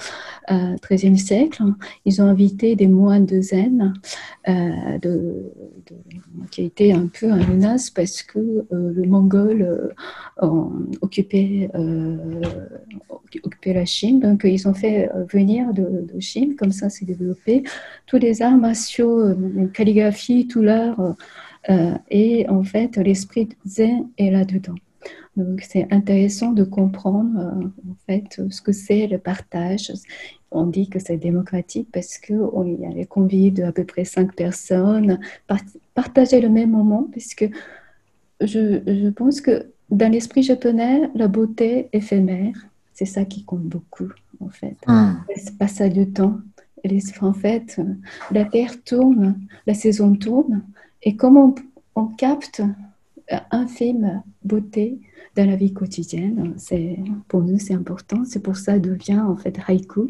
euh, 0.51 0.77
13e 0.81 1.19
siècle. 1.19 1.63
Ils 2.07 2.23
ont 2.23 2.27
invité 2.27 2.75
des 2.75 2.87
moines 2.89 3.27
de 3.27 3.41
zen 3.43 3.93
euh, 4.49 4.53
de, 5.03 5.09
de- 5.09 5.53
qui 6.51 6.63
été 6.63 6.93
un 6.93 7.09
peu 7.09 7.31
un 7.31 7.45
menace 7.47 7.91
parce 7.91 8.23
que 8.23 8.39
euh, 8.39 8.65
le 8.95 9.03
mongol 9.05 9.63
euh, 9.63 9.89
euh, 10.43 10.69
occupé 13.43 13.73
la 13.73 13.85
Chine. 13.85 14.21
Donc, 14.21 14.43
ils 14.45 14.69
ont 14.69 14.75
fait 14.75 15.11
euh, 15.15 15.25
venir 15.25 15.73
de, 15.73 16.07
de 16.13 16.21
Chine, 16.21 16.57
comme 16.57 16.73
ça 16.73 16.89
s'est 16.89 17.05
développé, 17.05 17.63
tous 18.07 18.19
les 18.19 18.43
arts 18.43 18.57
martiaux, 18.57 19.21
euh, 19.21 19.67
calligraphie, 19.73 20.47
tout 20.47 20.63
l'art. 20.63 20.99
euh, 21.01 21.13
euh, 21.69 21.95
et 22.11 22.49
en 22.49 22.63
fait, 22.63 22.97
l'esprit 22.97 23.49
zen 23.67 24.09
est 24.19 24.31
là-dedans. 24.31 24.77
Donc, 25.37 25.61
c'est 25.69 25.87
intéressant 25.93 26.53
de 26.53 26.65
comprendre 26.65 27.39
euh, 27.39 27.91
en 27.91 27.97
fait 28.07 28.41
ce 28.51 28.61
que 28.63 28.73
c'est 28.73 29.07
le 29.07 29.19
partage. 29.19 29.93
On 30.51 30.67
dit 30.67 30.89
que 30.89 30.99
c'est 30.99 31.19
démocratique 31.19 31.89
parce 31.93 32.19
qu'on 32.19 32.65
y 32.65 32.87
a 32.87 32.91
les 32.91 33.05
convives 33.05 33.55
de 33.55 33.65
à 33.65 33.73
peu 33.73 33.85
près 33.85 34.05
cinq 34.05 34.35
personnes, 34.35 35.19
part- 35.47 35.61
partager 35.95 36.41
le 36.41 36.49
même 36.49 36.71
moment, 36.71 37.09
puisque 37.11 37.49
je, 38.41 38.81
je 38.87 39.09
pense 39.11 39.41
que 39.41 39.67
dans 39.91 40.11
l'esprit 40.11 40.43
japonais, 40.43 41.11
la 41.15 41.29
beauté 41.29 41.89
éphémère, 41.93 42.55
c'est 42.95 43.07
ça 43.07 43.25
qui 43.25 43.45
compte 43.45 43.65
beaucoup, 43.65 44.11
en 44.41 44.49
fait. 44.49 44.77
Hmm. 44.87 45.15
Le 45.29 45.59
passage 45.59 45.93
du 45.93 46.11
temps. 46.11 46.39
En 47.21 47.33
fait, 47.33 47.81
la 48.31 48.45
Terre 48.45 48.83
tourne, 48.85 49.39
la 49.67 49.75
saison 49.75 50.15
tourne, 50.15 50.63
et 51.03 51.17
comme 51.17 51.37
on, 51.37 51.55
on 51.95 52.07
capte 52.07 52.63
infime 53.51 54.23
beauté 54.45 55.01
dans 55.37 55.47
la 55.47 55.57
vie 55.57 55.73
quotidienne, 55.73 56.55
c'est, 56.57 56.99
pour 57.29 57.43
nous, 57.43 57.59
c'est 57.59 57.75
important. 57.75 58.25
C'est 58.25 58.41
pour 58.41 58.57
ça 58.57 58.79
devient, 58.79 59.21
en 59.21 59.37
fait, 59.37 59.59
haïku, 59.67 60.09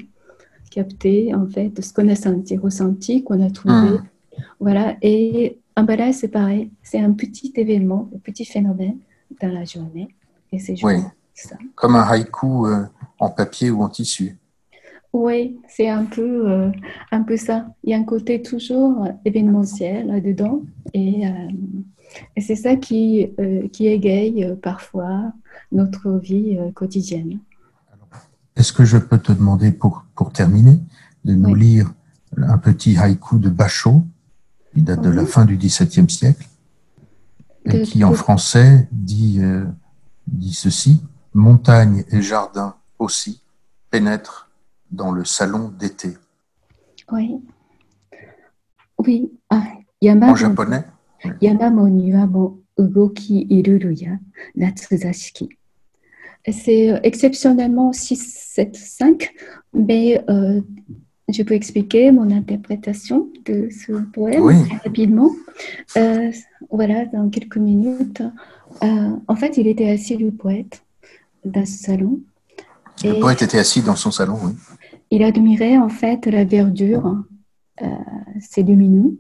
capter, 0.71 1.35
en 1.35 1.47
fait, 1.47 1.81
ce 1.83 1.93
qu'on 1.93 2.09
a 2.09 2.15
senti, 2.15 2.57
ressenti, 2.57 3.25
qu'on 3.25 3.45
a 3.45 3.51
trouvé. 3.51 3.75
Hmm. 3.75 4.05
Voilà, 4.61 4.97
et 5.03 5.59
un 5.75 5.83
balai, 5.85 6.13
c'est 6.13 6.29
pareil. 6.29 6.71
C'est 6.83 7.01
un 7.01 7.13
petit 7.13 7.53
événement, 7.57 8.09
un 8.15 8.19
petit 8.19 8.45
phénomène 8.45 8.99
dans 9.41 9.53
la 9.53 9.65
journée. 9.65 10.09
Et 10.53 10.59
c'est 10.59 10.77
Oui. 10.85 10.95
ça. 11.35 11.57
Comme 11.75 11.97
un 11.97 12.03
haïku 12.03 12.67
euh, 12.67 12.85
en 13.19 13.31
papier 13.31 13.71
ou 13.71 13.83
en 13.83 13.89
tissu. 13.89 14.37
Oui, 15.13 15.59
c'est 15.69 15.89
un 15.89 16.05
peu, 16.05 16.51
euh, 16.51 16.71
un 17.11 17.23
peu 17.23 17.37
ça. 17.37 17.67
Il 17.85 17.91
y 17.91 17.95
a 17.95 17.99
un 17.99 18.05
côté 18.05 18.43
toujours 18.43 19.09
événementiel 19.25 20.07
là-dedans. 20.09 20.63
Et, 20.93 21.27
euh, 21.27 21.31
et 22.37 22.41
c'est 22.41 22.57
ça 22.57 22.77
qui, 22.77 23.29
euh, 23.41 23.67
qui 23.69 23.87
égaye 23.87 24.55
parfois 24.63 25.33
notre 25.73 26.11
vie 26.19 26.59
quotidienne. 26.75 27.39
Est-ce 28.57 28.73
que 28.73 28.85
je 28.85 28.99
peux 28.99 29.19
te 29.19 29.33
demander, 29.33 29.73
pour, 29.73 30.05
pour 30.15 30.33
terminer, 30.33 30.79
de 31.25 31.35
nous 31.35 31.51
Oui. 31.53 31.61
lire 31.61 31.93
un 32.37 32.59
petit 32.59 32.97
haïku 32.99 33.39
de 33.39 33.49
Bachot, 33.49 34.03
qui 34.75 34.83
date 34.83 35.03
de 35.03 35.11
la 35.11 35.25
fin 35.27 35.45
du 35.45 35.57
XVIIe 35.57 36.09
siècle, 36.11 36.47
et 37.65 37.71
De- 37.79 37.85
qui 37.85 38.05
en 38.05 38.13
français 38.13 38.89
dit, 38.93 39.41
dit 40.27 40.53
ceci 40.55 41.03
Montagne 41.35 42.05
et 42.11 42.23
jardin 42.23 42.75
aussi 42.99 43.43
pénètrent 43.91 44.46
dans 44.91 45.13
le 45.13 45.25
salon 45.25 45.69
d'été. 45.69 46.17
Oui. 47.13 47.41
Oui. 48.99 49.33
Ah, 49.51 49.65
yama 50.01 50.31
en 50.31 50.37
japonais? 50.37 50.85
C'est 56.51 56.91
euh, 56.93 57.01
exceptionnellement 57.03 57.93
6, 57.93 58.17
7, 58.55 58.77
5, 58.77 59.31
mais 59.75 60.23
euh, 60.31 60.61
je 61.29 61.43
peux 61.43 61.55
expliquer 61.55 62.13
mon 62.13 62.31
interprétation 62.31 63.29
de 63.45 63.69
ce 63.71 63.93
poème 64.13 64.43
oui. 64.43 64.55
rapidement. 64.85 65.31
Euh, 65.97 66.31
voilà, 66.71 67.07
dans 67.07 67.29
quelques 67.31 67.57
minutes. 67.57 68.23
En 68.83 69.37
fait, 69.37 69.57
il 69.57 69.67
était 69.67 69.89
assis, 69.91 70.17
le 70.17 70.31
poète, 70.31 70.83
dans 71.45 71.65
ce 71.65 71.79
salon, 71.79 72.21
le 73.05 73.21
poète 73.21 73.43
était 73.43 73.59
assis 73.59 73.83
dans 73.83 73.97
son 73.97 74.11
salon, 74.11 74.39
oui. 74.43 74.53
il 75.11 75.23
admirait 75.23 75.77
en 75.77 75.89
fait 75.89 76.27
la 76.27 76.45
verdure, 76.45 77.25
euh, 77.83 77.87
c'est 78.41 78.63
lumineux, 78.63 79.19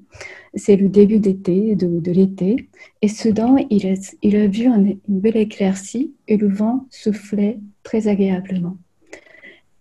c'est 0.54 0.76
le 0.76 0.88
début 0.88 1.18
d'été, 1.18 1.76
de, 1.76 2.00
de 2.00 2.10
l'été, 2.10 2.68
et 3.02 3.08
soudain 3.08 3.56
il 3.70 3.86
a, 3.86 3.94
il 4.22 4.36
a 4.36 4.46
vu 4.46 4.66
un- 4.66 4.82
une 4.82 5.20
belle 5.20 5.36
éclaircie 5.36 6.14
et 6.26 6.36
le 6.36 6.48
vent 6.48 6.86
soufflait 6.90 7.60
très 7.82 8.08
agréablement. 8.08 8.76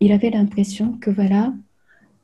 Il 0.01 0.11
avait 0.11 0.29
l'impression 0.29 0.97
que 0.99 1.09
voilà, 1.09 1.53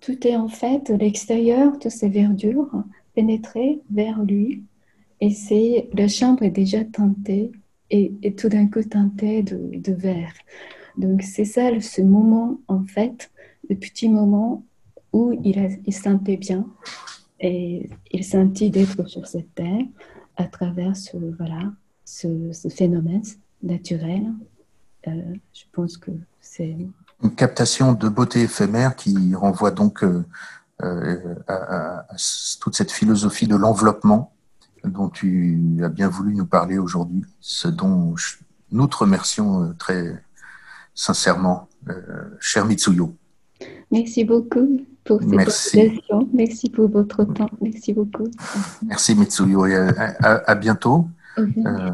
tout 0.01 0.27
est 0.27 0.35
en 0.35 0.49
fait 0.49 0.89
l'extérieur 0.89 1.77
de 1.79 1.89
ces 1.89 2.09
verdures 2.09 2.83
pénétrées 3.15 3.79
vers 3.91 4.21
lui, 4.23 4.63
et 5.21 5.29
c'est 5.29 5.89
la 5.93 6.07
chambre 6.07 6.43
est 6.43 6.51
déjà 6.51 6.83
teintée 6.83 7.51
et, 7.91 8.11
et 8.23 8.33
tout 8.35 8.49
d'un 8.49 8.67
coup 8.67 8.83
teintée 8.83 9.43
de, 9.43 9.57
de 9.77 9.93
vert. 9.93 10.33
Donc 11.01 11.23
c'est 11.23 11.45
ça 11.45 11.63
ce 11.81 12.03
moment 12.03 12.59
en 12.67 12.83
fait 12.83 13.31
le 13.67 13.75
petit 13.75 14.07
moment 14.07 14.63
où 15.11 15.33
il, 15.43 15.93
sentait 15.93 16.37
bien 16.37 16.67
et 17.39 17.89
il 18.11 18.23
sentit 18.23 18.69
d'être 18.69 19.07
sur 19.07 19.25
cette 19.25 19.53
terre 19.55 19.83
à 20.37 20.45
travers 20.45 20.95
ce, 20.95 21.17
voilà, 21.39 21.71
ce, 22.05 22.69
phénomène 22.69 23.23
naturel. 23.63 24.31
Euh, 25.07 25.33
je 25.53 25.63
pense 25.71 25.97
que 25.97 26.11
c'est... 26.39 26.77
Une 27.23 27.33
captation 27.33 27.93
de 27.93 28.07
beauté 28.07 28.41
éphémère 28.41 28.95
qui 28.95 29.33
renvoie 29.33 29.71
donc 29.71 30.03
euh, 30.03 30.23
euh, 30.83 31.35
à, 31.47 32.05
toute 32.59 32.75
cette 32.75 32.91
philosophie 32.91 33.47
de 33.47 33.55
l'enveloppement 33.55 34.33
dont 34.83 35.09
tu 35.09 35.81
as 35.83 35.89
bien 35.89 36.09
voulu 36.09 36.35
nous 36.35 36.45
parler 36.45 36.77
aujourd'hui, 36.77 37.25
ce 37.39 37.67
dont 37.67 38.13
nous 38.71 38.87
te 38.87 38.97
remercions 38.97 39.73
très 39.79 40.23
sincèrement, 40.93 41.67
euh, 41.89 41.93
cher 42.39 42.65
Mitsuyo. 42.65 43.13
Merci 43.91 44.23
beaucoup 44.23 44.81
pour 45.03 45.19
cette 45.21 45.29
Merci. 45.31 45.91
Merci 46.33 46.69
pour 46.69 46.87
votre 46.89 47.23
temps. 47.25 47.49
Merci 47.61 47.93
beaucoup. 47.93 48.27
Merci 48.85 49.15
Mitsuyo 49.15 49.65
et 49.65 49.75
à, 49.75 49.87
à- 50.19 50.51
à 50.51 50.55
bientôt, 50.55 51.07
euh, 51.37 51.91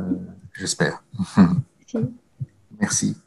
j'espère. 0.54 1.04
Merci. 1.38 2.10
Merci. 2.80 3.18